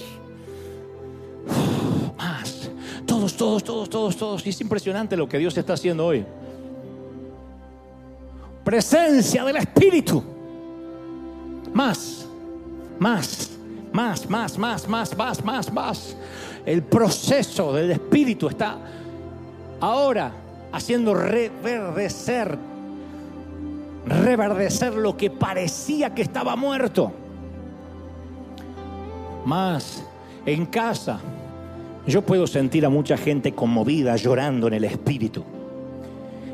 más. 2.16 2.70
Todos, 3.04 3.36
todos, 3.36 3.64
todos, 3.64 3.90
todos, 3.90 4.16
todos. 4.16 4.46
Y 4.46 4.50
es 4.50 4.60
impresionante 4.60 5.16
lo 5.16 5.28
que 5.28 5.38
Dios 5.38 5.56
está 5.56 5.72
haciendo 5.72 6.06
hoy. 6.06 6.24
Presencia 8.66 9.44
del 9.44 9.58
Espíritu. 9.58 10.24
Más, 11.72 12.26
más, 12.98 13.52
más, 13.92 14.28
más, 14.28 14.58
más, 14.58 14.88
más, 14.88 15.16
más, 15.16 15.44
más, 15.44 15.72
más. 15.72 16.16
El 16.66 16.82
proceso 16.82 17.72
del 17.72 17.92
Espíritu 17.92 18.48
está 18.48 18.76
ahora 19.78 20.32
haciendo 20.72 21.14
reverdecer, 21.14 22.58
reverdecer 24.04 24.94
lo 24.94 25.16
que 25.16 25.30
parecía 25.30 26.12
que 26.12 26.22
estaba 26.22 26.56
muerto. 26.56 27.12
Más 29.44 30.02
en 30.44 30.66
casa, 30.66 31.20
yo 32.04 32.20
puedo 32.22 32.48
sentir 32.48 32.84
a 32.84 32.88
mucha 32.88 33.16
gente 33.16 33.54
conmovida, 33.54 34.16
llorando 34.16 34.66
en 34.66 34.74
el 34.74 34.84
espíritu. 34.86 35.44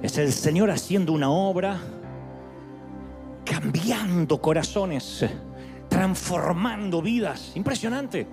Es 0.02 0.18
el 0.18 0.30
Señor 0.30 0.70
haciendo 0.70 1.14
una 1.14 1.30
obra, 1.30 1.80
cambiando 3.44 4.40
corazones, 4.40 5.24
transformando 5.88 7.02
vidas. 7.02 7.52
Impresionante. 7.54 8.26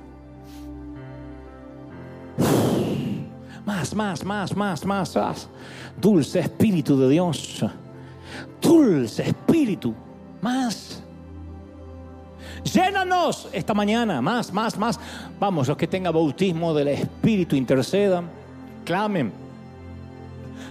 Más, 3.66 3.94
más, 3.94 4.26
más, 4.26 4.56
más, 4.56 4.86
más, 4.86 5.16
más. 5.16 5.50
Dulce 6.00 6.40
Espíritu 6.40 7.00
de 7.00 7.10
Dios. 7.10 7.64
Dulce 8.62 9.24
Espíritu. 9.24 9.94
Más. 10.42 11.04
Llénanos 12.64 13.48
esta 13.52 13.74
mañana. 13.74 14.22
Más, 14.22 14.52
más, 14.52 14.78
más. 14.78 15.00
Vamos, 15.40 15.68
los 15.68 15.78
que 15.78 15.88
tengan 15.88 16.14
bautismo 16.14 16.74
del 16.74 16.90
Espíritu 16.90 17.56
intercedan. 17.56 18.28
Clamen. 18.86 19.32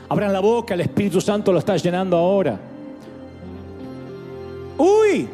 Abran 0.08 0.32
la 0.32 0.40
boca. 0.40 0.74
El 0.74 0.80
Espíritu 0.80 1.20
Santo 1.20 1.52
lo 1.52 1.60
está 1.60 1.76
llenando 1.76 2.16
ahora. 2.16 2.58
Uy. 4.78 5.28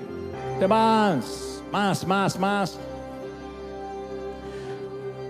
De 0.59 0.67
más. 0.67 1.63
Más, 1.71 2.07
más, 2.07 2.39
más 2.39 2.79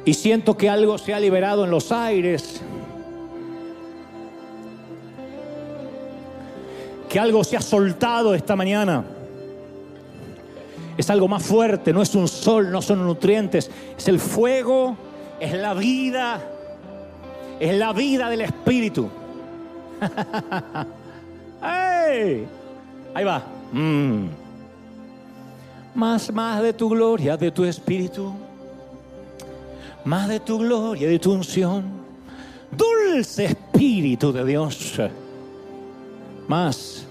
y 0.04 0.12
siento 0.12 0.56
que 0.56 0.68
algo 0.68 0.98
se 0.98 1.14
ha 1.14 1.20
liberado 1.20 1.64
en 1.64 1.70
los 1.70 1.90
aires. 1.90 2.60
Que 7.08 7.18
algo 7.18 7.42
se 7.42 7.56
ha 7.56 7.62
soltado 7.62 8.34
esta 8.34 8.54
mañana. 8.54 9.04
Es 10.96 11.08
algo 11.10 11.26
más 11.26 11.42
fuerte, 11.42 11.92
no 11.92 12.02
es 12.02 12.14
un 12.14 12.28
sol, 12.28 12.70
no 12.70 12.80
son 12.82 13.04
nutrientes, 13.04 13.70
es 13.98 14.08
el 14.08 14.20
fuego, 14.20 14.96
es 15.40 15.52
la 15.52 15.74
vida, 15.74 16.40
es 17.58 17.76
la 17.76 17.92
vida 17.92 18.30
del 18.30 18.42
Espíritu. 18.42 19.08
¡Ay! 21.60 22.46
Ahí 23.14 23.24
va. 23.24 23.53
Mm. 23.74 24.28
Más, 25.94 26.32
más 26.32 26.62
de 26.62 26.72
tu 26.72 26.88
gloria, 26.88 27.36
de 27.36 27.50
tu 27.50 27.64
Espíritu 27.64 28.32
más 30.04 30.28
de 30.28 30.38
tu 30.38 30.58
gloria, 30.58 31.08
de 31.08 31.18
tu 31.18 31.32
unción. 31.32 31.84
Dulce 32.70 33.46
Espíritu 33.46 34.32
de 34.32 34.44
Dios, 34.44 35.00
más. 36.46 37.06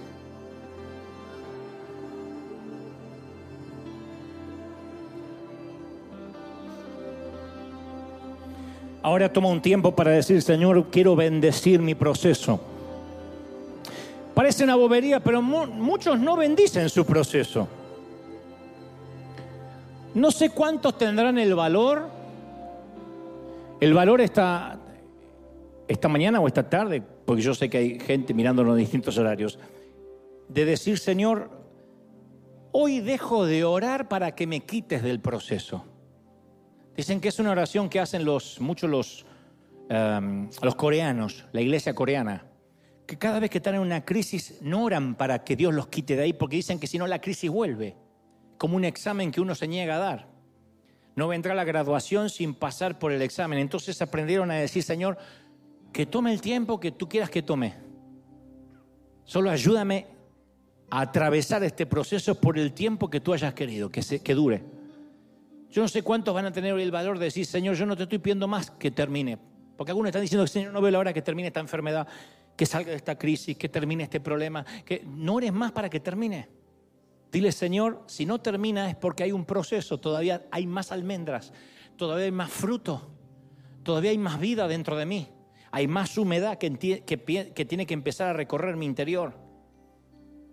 Ahora 9.02 9.31
toma 9.31 9.49
un 9.49 9.61
tiempo 9.61 9.94
para 9.94 10.11
decir, 10.11 10.41
Señor, 10.41 10.85
quiero 10.90 11.15
bendecir 11.15 11.81
mi 11.81 11.94
proceso. 11.94 12.60
Parece 14.34 14.64
una 14.64 14.76
bobería, 14.76 15.19
pero 15.19 15.41
muchos 15.41 16.19
no 16.19 16.35
bendicen 16.35 16.89
su 16.89 17.05
proceso. 17.05 17.68
No 20.15 20.31
sé 20.31 20.49
cuántos 20.49 20.97
tendrán 20.97 21.38
el 21.38 21.55
valor 21.55 22.23
el 23.84 23.93
valor 23.93 24.22
está 24.22 24.80
esta 25.89 26.07
mañana 26.07 26.39
o 26.39 26.47
esta 26.47 26.69
tarde, 26.69 27.03
porque 27.26 27.41
yo 27.41 27.53
sé 27.53 27.69
que 27.69 27.77
hay 27.77 27.99
gente 27.99 28.34
mirando 28.34 28.61
en 28.61 28.77
distintos 28.77 29.18
horarios, 29.18 29.60
de 30.47 30.64
decir, 30.64 30.97
Señor, 30.97 31.51
hoy 32.72 33.01
dejo 33.01 33.45
de 33.45 33.65
orar 33.65 34.07
para 34.07 34.35
que 34.35 34.47
me 34.47 34.61
quites 34.61 35.03
del 35.03 35.19
proceso. 35.19 35.84
Dicen 36.95 37.19
que 37.19 37.27
es 37.27 37.39
una 37.39 37.51
oración 37.51 37.89
que 37.89 37.99
hacen 37.99 38.23
los, 38.23 38.61
muchos 38.61 38.89
los, 38.89 39.26
um, 39.89 40.49
los 40.61 40.76
coreanos, 40.76 41.45
la 41.51 41.60
iglesia 41.60 41.93
coreana, 41.93 42.45
que 43.05 43.17
cada 43.17 43.39
vez 43.39 43.49
que 43.49 43.57
están 43.57 43.75
en 43.75 43.81
una 43.81 44.05
crisis 44.05 44.59
no 44.61 44.84
oran 44.84 45.15
para 45.15 45.43
que 45.43 45.55
Dios 45.55 45.73
los 45.73 45.88
quite 45.88 46.15
de 46.15 46.23
ahí, 46.23 46.34
porque 46.34 46.55
dicen 46.55 46.80
que 46.80 46.88
si 46.88 46.97
no 46.97 47.07
la 47.07 47.19
crisis 47.19 47.49
vuelve, 47.49 47.95
como 48.57 48.77
un 48.77 48.85
examen 48.85 49.31
que 49.31 49.41
uno 49.41 49.55
se 49.55 49.67
niega 49.67 49.95
a 49.95 49.99
dar. 49.99 50.27
No 51.15 51.27
vendrá 51.27 51.53
la 51.53 51.63
graduación 51.63 52.30
sin 52.30 52.55
pasar 52.55 52.97
por 52.97 53.11
el 53.11 53.21
examen. 53.21 53.59
Entonces 53.59 54.01
aprendieron 54.01 54.49
a 54.51 54.55
decir, 54.55 54.84
Señor, 54.84 55.17
que 55.91 56.05
tome 56.05 56.34
el 56.34 56.41
tiempo 56.41 56.80
que 56.80 56.91
tú 56.91 57.07
quieras 57.07 57.30
que 57.30 57.43
tome. 57.43 57.75
Solo 59.25 59.49
ayúdame 59.49 60.07
a 60.89 61.01
atravesar 61.01 61.63
este 61.63 61.85
proceso 61.85 62.35
por 62.35 62.57
el 62.57 62.73
tiempo 62.73 63.09
que 63.09 63.19
tú 63.19 63.34
hayas 63.34 63.53
querido, 63.53 63.89
que, 63.89 64.01
se, 64.01 64.21
que 64.21 64.34
dure. 64.34 64.63
Yo 65.69 65.81
no 65.81 65.88
sé 65.88 66.03
cuántos 66.03 66.34
van 66.34 66.45
a 66.45 66.51
tener 66.51 66.77
el 66.80 66.91
valor 66.91 67.19
de 67.19 67.25
decir, 67.25 67.45
Señor, 67.45 67.75
yo 67.75 67.85
no 67.85 67.95
te 67.95 68.03
estoy 68.03 68.19
pidiendo 68.19 68.47
más 68.47 68.71
que 68.71 68.91
termine. 68.91 69.38
Porque 69.75 69.91
algunos 69.91 70.09
están 70.09 70.21
diciendo, 70.21 70.45
Señor, 70.45 70.71
no 70.71 70.81
veo 70.81 70.91
la 70.91 70.99
hora 70.99 71.13
que 71.13 71.21
termine 71.21 71.47
esta 71.47 71.59
enfermedad, 71.59 72.07
que 72.55 72.65
salga 72.65 72.91
de 72.91 72.97
esta 72.97 73.17
crisis, 73.17 73.57
que 73.57 73.69
termine 73.69 74.03
este 74.03 74.19
problema, 74.19 74.65
que 74.85 75.03
no 75.05 75.39
eres 75.39 75.53
más 75.53 75.71
para 75.71 75.89
que 75.89 75.99
termine. 75.99 76.47
Dile, 77.31 77.51
Señor, 77.51 78.03
si 78.05 78.25
no 78.25 78.39
termina 78.39 78.89
es 78.89 78.95
porque 78.95 79.23
hay 79.23 79.31
un 79.31 79.45
proceso, 79.45 79.99
todavía 79.99 80.45
hay 80.51 80.67
más 80.67 80.91
almendras, 80.91 81.51
todavía 81.97 82.25
hay 82.25 82.31
más 82.31 82.51
fruto, 82.51 83.09
todavía 83.81 84.11
hay 84.11 84.19
más 84.19 84.39
vida 84.39 84.67
dentro 84.67 84.95
de 84.95 85.07
mí, 85.07 85.27
hay 85.71 85.88
más 85.88 86.15
humedad 86.17 86.59
que, 86.59 86.71
que, 86.77 87.65
tiene 87.65 87.88
que 87.88 87.93
empezar 87.95 88.30
a 88.30 88.34
recorrer 88.34 88.75
mi 88.75 88.85
interior. 88.85 89.34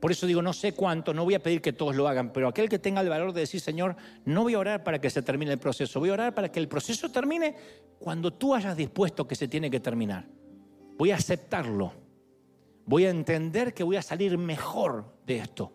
Por 0.01 0.11
eso 0.11 0.27
digo, 0.27 0.41
no 0.41 0.55
sé 0.55 0.73
cuánto, 0.73 1.13
no 1.13 1.25
voy 1.25 1.35
a 1.35 1.43
pedir 1.43 1.61
que 1.61 1.75
todos 1.75 1.95
lo 1.95 2.09
hagan, 2.09 2.33
pero 2.33 2.49
aquel 2.49 2.71
que 2.71 2.79
tenga 2.79 3.03
el 3.03 3.11
valor 3.11 3.35
de 3.35 3.41
decir, 3.41 3.61
Señor, 3.61 3.97
no 4.25 4.45
voy 4.45 4.55
a 4.55 4.59
orar 4.61 4.83
para 4.83 4.99
que 4.99 5.11
se 5.11 5.21
termine 5.21 5.53
el 5.53 5.59
proceso, 5.59 6.01
voy 6.01 6.09
a 6.09 6.15
orar 6.15 6.35
para 6.35 6.51
que 6.51 6.59
el 6.59 6.69
proceso 6.69 7.11
termine 7.11 7.55
cuando 7.99 8.33
tú 8.33 8.55
hayas 8.55 8.75
dispuesto 8.75 9.29
que 9.29 9.35
se 9.35 9.49
tiene 9.49 9.71
que 9.71 9.81
terminar. 9.81 10.25
Voy 11.01 11.13
a 11.13 11.15
aceptarlo, 11.15 11.95
voy 12.85 13.07
a 13.07 13.11
entender 13.11 13.73
que 13.73 13.83
voy 13.83 13.97
a 13.97 14.03
salir 14.03 14.37
mejor 14.37 15.17
de 15.25 15.39
esto 15.39 15.73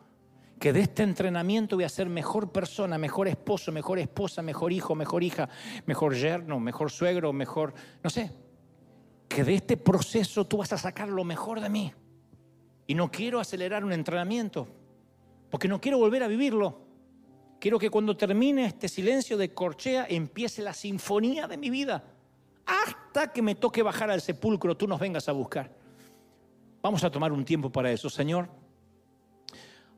que 0.60 0.72
de 0.72 0.82
este 0.82 1.02
entrenamiento 1.02 1.76
voy 1.76 1.84
a 1.84 1.90
ser 1.90 2.10
mejor 2.10 2.52
persona, 2.52 3.00
mejor 3.00 3.28
esposo, 3.28 3.72
mejor 3.72 3.98
esposa, 3.98 4.44
mejor 4.44 4.72
hijo, 4.72 4.94
mejor 4.94 5.24
hija, 5.24 5.50
mejor 5.88 6.14
yerno, 6.14 6.60
mejor 6.60 6.92
suegro, 6.92 7.34
mejor, 7.34 7.74
no 8.04 8.10
sé, 8.12 8.32
que 9.28 9.44
de 9.44 9.56
este 9.56 9.78
proceso 9.78 10.46
tú 10.46 10.58
vas 10.58 10.74
a 10.74 10.78
sacar 10.78 11.10
lo 11.10 11.24
mejor 11.24 11.60
de 11.60 11.70
mí. 11.70 11.92
Y 12.86 12.94
no 12.94 13.10
quiero 13.10 13.40
acelerar 13.40 13.84
un 13.84 13.94
entrenamiento, 13.94 14.68
porque 15.50 15.68
no 15.68 15.82
quiero 15.82 15.98
volver 15.98 16.22
a 16.22 16.28
vivirlo. 16.28 16.82
Quiero 17.60 17.80
que 17.80 17.90
cuando 17.90 18.16
termine 18.16 18.68
este 18.68 18.88
silencio 18.88 19.38
de 19.38 19.56
corchea 19.56 20.06
empiece 20.08 20.62
la 20.62 20.76
sinfonía 20.76 21.48
de 21.48 21.58
mi 21.58 21.72
vida. 21.72 22.15
Hasta 22.66 23.32
que 23.32 23.42
me 23.42 23.56
toque 23.56 23.84
bajar 23.84 24.10
al 24.10 24.22
sepulcro, 24.22 24.76
tú 24.76 24.88
nos 24.88 25.00
vengas 25.00 25.30
a 25.30 25.32
buscar. 25.32 25.72
Vamos 26.82 27.04
a 27.04 27.12
tomar 27.12 27.32
un 27.32 27.46
tiempo 27.46 27.72
para 27.72 27.92
eso, 27.92 28.10
Señor 28.10 28.50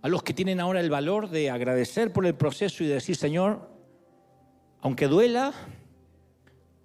a 0.01 0.09
los 0.09 0.23
que 0.23 0.33
tienen 0.33 0.59
ahora 0.59 0.79
el 0.79 0.89
valor 0.89 1.29
de 1.29 1.49
agradecer 1.49 2.13
por 2.13 2.25
el 2.25 2.35
proceso 2.35 2.83
y 2.83 2.87
decir, 2.87 3.15
Señor, 3.15 3.69
aunque 4.81 5.07
duela, 5.07 5.53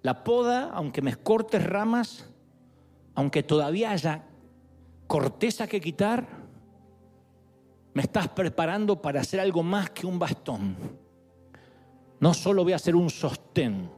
la 0.01 0.23
poda, 0.23 0.71
aunque 0.73 1.01
me 1.01 1.15
cortes 1.15 1.63
ramas, 1.63 2.29
aunque 3.15 3.43
todavía 3.43 3.91
haya 3.91 4.23
corteza 5.07 5.67
que 5.67 5.79
quitar, 5.79 6.27
me 7.93 8.01
estás 8.01 8.27
preparando 8.29 9.01
para 9.01 9.21
hacer 9.21 9.39
algo 9.39 9.61
más 9.61 9.91
que 9.91 10.07
un 10.07 10.17
bastón. 10.17 10.75
No 12.19 12.33
solo 12.33 12.63
voy 12.63 12.73
a 12.73 12.77
hacer 12.77 12.95
un 12.95 13.09
sostén, 13.09 13.89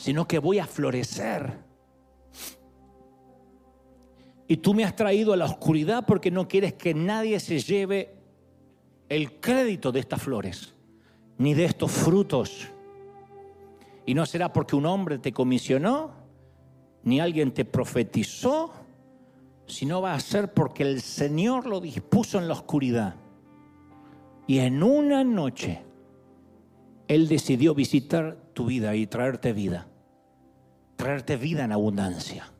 sino 0.00 0.26
que 0.26 0.38
voy 0.38 0.58
a 0.58 0.66
florecer 0.66 1.70
y 4.50 4.56
tú 4.56 4.74
me 4.74 4.82
has 4.82 4.96
traído 4.96 5.32
a 5.32 5.36
la 5.36 5.44
oscuridad 5.44 6.04
porque 6.04 6.32
no 6.32 6.48
quieres 6.48 6.72
que 6.72 6.92
nadie 6.92 7.38
se 7.38 7.60
lleve 7.60 8.16
el 9.08 9.38
crédito 9.38 9.92
de 9.92 10.00
estas 10.00 10.20
flores, 10.20 10.74
ni 11.38 11.54
de 11.54 11.66
estos 11.66 11.92
frutos. 11.92 12.66
Y 14.06 14.12
no 14.14 14.26
será 14.26 14.52
porque 14.52 14.74
un 14.74 14.86
hombre 14.86 15.18
te 15.18 15.32
comisionó, 15.32 16.10
ni 17.04 17.20
alguien 17.20 17.52
te 17.52 17.64
profetizó, 17.64 18.72
sino 19.66 20.02
va 20.02 20.14
a 20.14 20.20
ser 20.20 20.52
porque 20.52 20.82
el 20.82 21.00
Señor 21.00 21.66
lo 21.66 21.80
dispuso 21.80 22.36
en 22.40 22.48
la 22.48 22.54
oscuridad. 22.54 23.14
Y 24.48 24.58
en 24.58 24.82
una 24.82 25.22
noche 25.22 25.80
Él 27.06 27.28
decidió 27.28 27.72
visitar 27.72 28.36
tu 28.52 28.66
vida 28.66 28.96
y 28.96 29.06
traerte 29.06 29.52
vida, 29.52 29.86
traerte 31.00 31.36
vida 31.36 31.64
en 31.64 31.72
abundancia. 31.72 32.52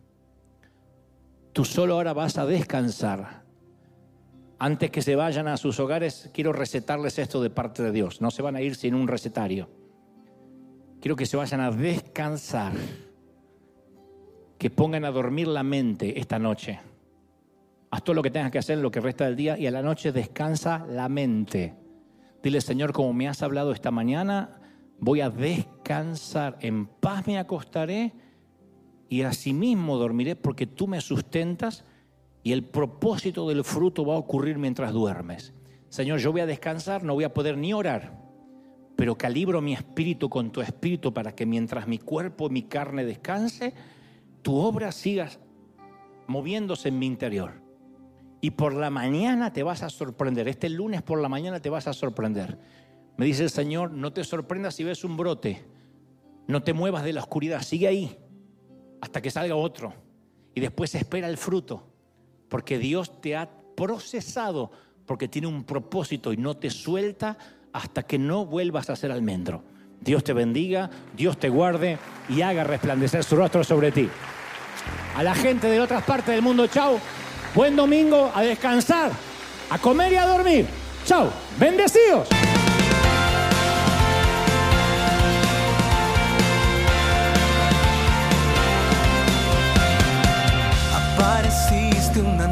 Tú 1.53 1.67
solo 1.67 1.95
ahora 1.95 2.15
vas 2.15 2.39
a 2.39 2.47
descansar. 2.47 3.43
Antes 4.59 4.91
que 4.91 5.03
se 5.03 5.15
vayan 5.15 5.47
a 5.47 5.59
sus 5.59 5.79
hogares, 5.79 6.31
quiero 6.33 6.55
recetarles 6.55 7.19
esto 7.19 7.43
de 7.43 7.51
parte 7.51 7.83
de 7.83 7.93
Dios. 7.93 8.23
No 8.23 8.31
se 8.31 8.41
van 8.41 8.57
a 8.57 8.63
ir 8.63 8.77
sin 8.77 8.95
un 8.95 9.09
recetario. 9.09 9.69
Quiero 11.03 11.17
que 11.17 11.27
se 11.27 11.37
vayan 11.37 11.61
a 11.61 11.71
descansar, 11.71 12.73
que 14.59 14.71
pongan 14.71 15.05
a 15.05 15.11
dormir 15.11 15.47
la 15.49 15.63
mente 15.63 16.19
esta 16.19 16.39
noche. 16.39 16.81
Haz 17.91 18.05
todo 18.05 18.15
lo 18.15 18.23
que 18.23 18.31
tengas 18.31 18.51
que 18.51 18.59
hacer 18.59 18.79
en 18.79 18.83
lo 18.83 18.91
que 18.91 19.01
resta 19.01 19.27
del 19.27 19.37
día 19.37 19.59
y 19.59 19.67
a 19.67 19.71
la 19.71 19.83
noche 19.83 20.13
descansa 20.13 20.87
la 20.89 21.11
mente. 21.11 21.75
Dile, 22.43 22.63
Señor, 22.63 22.93
como 22.95 23.13
me 23.13 23.29
has 23.29 23.43
hablado 23.43 23.73
esta 23.73 23.91
mañana, 23.91 24.61
voy 24.99 25.21
a 25.21 25.29
descansar, 25.29 26.57
en 26.61 26.87
paz 26.87 27.27
me 27.27 27.39
acostaré 27.39 28.30
y 29.11 29.23
asimismo 29.23 29.99
dormiré 29.99 30.37
porque 30.37 30.69
tú 30.69 30.87
me 30.87 31.01
sustentas 31.01 31.85
y 32.45 32.53
el 32.53 32.65
propósito 32.65 33.47
del 33.49 33.65
fruto 33.65 34.07
va 34.07 34.15
a 34.15 34.19
ocurrir 34.19 34.57
mientras 34.57 34.93
duermes. 34.93 35.53
Señor, 35.89 36.21
yo 36.21 36.31
voy 36.31 36.43
a 36.43 36.47
descansar, 36.47 37.03
no 37.03 37.15
voy 37.15 37.25
a 37.25 37.35
poder 37.35 37.59
ni 37.59 37.75
orar, 37.75 38.17
pero 38.95 39.19
calibro 39.19 39.61
mi 39.61 39.75
espíritu 39.75 40.31
con 40.31 40.53
tu 40.53 40.61
espíritu 40.61 41.13
para 41.13 41.35
que 41.35 41.45
mientras 41.45 41.89
mi 41.89 41.99
cuerpo 41.99 42.49
mi 42.49 42.63
carne 42.63 43.05
descanse, 43.05 43.75
tu 44.43 44.57
obra 44.57 44.93
siga 44.93 45.29
moviéndose 46.29 46.89
en 46.89 47.01
mi 47.01 47.07
interior. 47.07 47.61
Y 48.41 48.53
por 48.53 48.75
la 48.75 48.91
mañana 48.91 49.53
te 49.53 49.65
vas 49.65 49.83
a 49.83 49.91
sorprender, 49.91 50.47
este 50.47 50.69
lunes 50.71 51.03
por 51.03 51.21
la 51.21 51.29
mañana 51.29 51.59
te 51.59 51.69
vas 51.69 51.89
a 51.89 51.93
sorprender. 51.93 52.61
Me 53.17 53.27
dice 53.27 53.43
el 53.43 53.51
Señor, 53.51 53.91
no 53.91 54.13
te 54.13 54.23
sorprendas 54.23 54.77
si 54.77 54.85
ves 54.85 55.03
un 55.03 55.17
brote, 55.17 55.65
no 56.47 56.63
te 56.63 56.75
muevas 56.75 57.03
de 57.03 57.13
la 57.13 57.21
oscuridad, 57.21 57.63
sigue 57.63 57.89
ahí 57.89 58.20
hasta 59.11 59.21
que 59.21 59.31
salga 59.33 59.57
otro. 59.57 59.93
Y 60.55 60.61
después 60.61 60.95
espera 60.95 61.27
el 61.27 61.37
fruto, 61.37 61.83
porque 62.49 62.79
Dios 62.79 63.21
te 63.21 63.35
ha 63.35 63.51
procesado, 63.77 64.71
porque 65.05 65.27
tiene 65.27 65.49
un 65.49 65.65
propósito 65.65 66.33
y 66.33 66.37
no 66.37 66.57
te 66.57 66.71
suelta 66.71 67.37
hasta 67.73 68.05
que 68.05 68.21
no 68.21 68.47
vuelvas 68.47 68.89
a 68.89 68.95
ser 68.95 69.11
almendro. 69.11 69.65
Dios 70.01 70.23
te 70.23 70.33
bendiga, 70.33 70.89
Dios 71.17 71.39
te 71.39 71.49
guarde 71.49 71.99
y 72.29 72.43
haga 72.43 72.63
resplandecer 72.63 73.25
su 73.25 73.35
rostro 73.35 73.65
sobre 73.65 73.91
ti. 73.91 74.09
A 75.17 75.25
la 75.25 75.35
gente 75.35 75.67
de 75.67 75.81
otras 75.81 76.05
partes 76.05 76.33
del 76.33 76.43
mundo, 76.43 76.69
chao. 76.69 77.01
Buen 77.53 77.75
domingo, 77.75 78.31
a 78.33 78.43
descansar, 78.43 79.11
a 79.71 79.79
comer 79.79 80.13
y 80.13 80.17
a 80.17 80.27
dormir. 80.27 80.67
Chao, 81.05 81.33
bendecidos. 81.59 82.29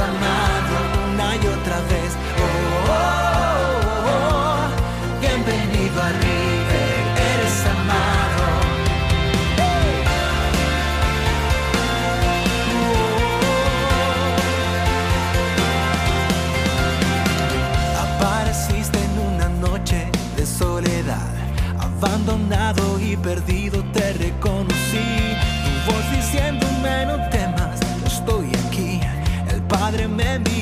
amado 0.00 0.76
una 1.12 1.36
y 1.36 1.46
otra 1.46 1.80
vez. 1.92 2.12
Oh, 2.38 2.46
oh, 2.88 2.96
oh, 4.04 4.10
oh, 4.10 5.20
bienvenido 5.20 6.02
a 6.02 6.08
River, 6.08 6.98
eres 7.32 7.56
amado. 7.74 8.44
Apareciste 18.04 18.98
en 18.98 19.14
una 19.34 19.48
noche 19.48 20.10
de 20.36 20.44
soledad, 20.46 21.32
abandonado 21.80 22.98
y 23.00 23.16
perdido 23.16 23.82
te 23.92 24.12
reconocí. 24.14 25.36
Tu 25.64 25.92
voz 25.92 26.04
diciéndome 26.10 27.06
no 27.06 27.16
temas, 27.30 27.35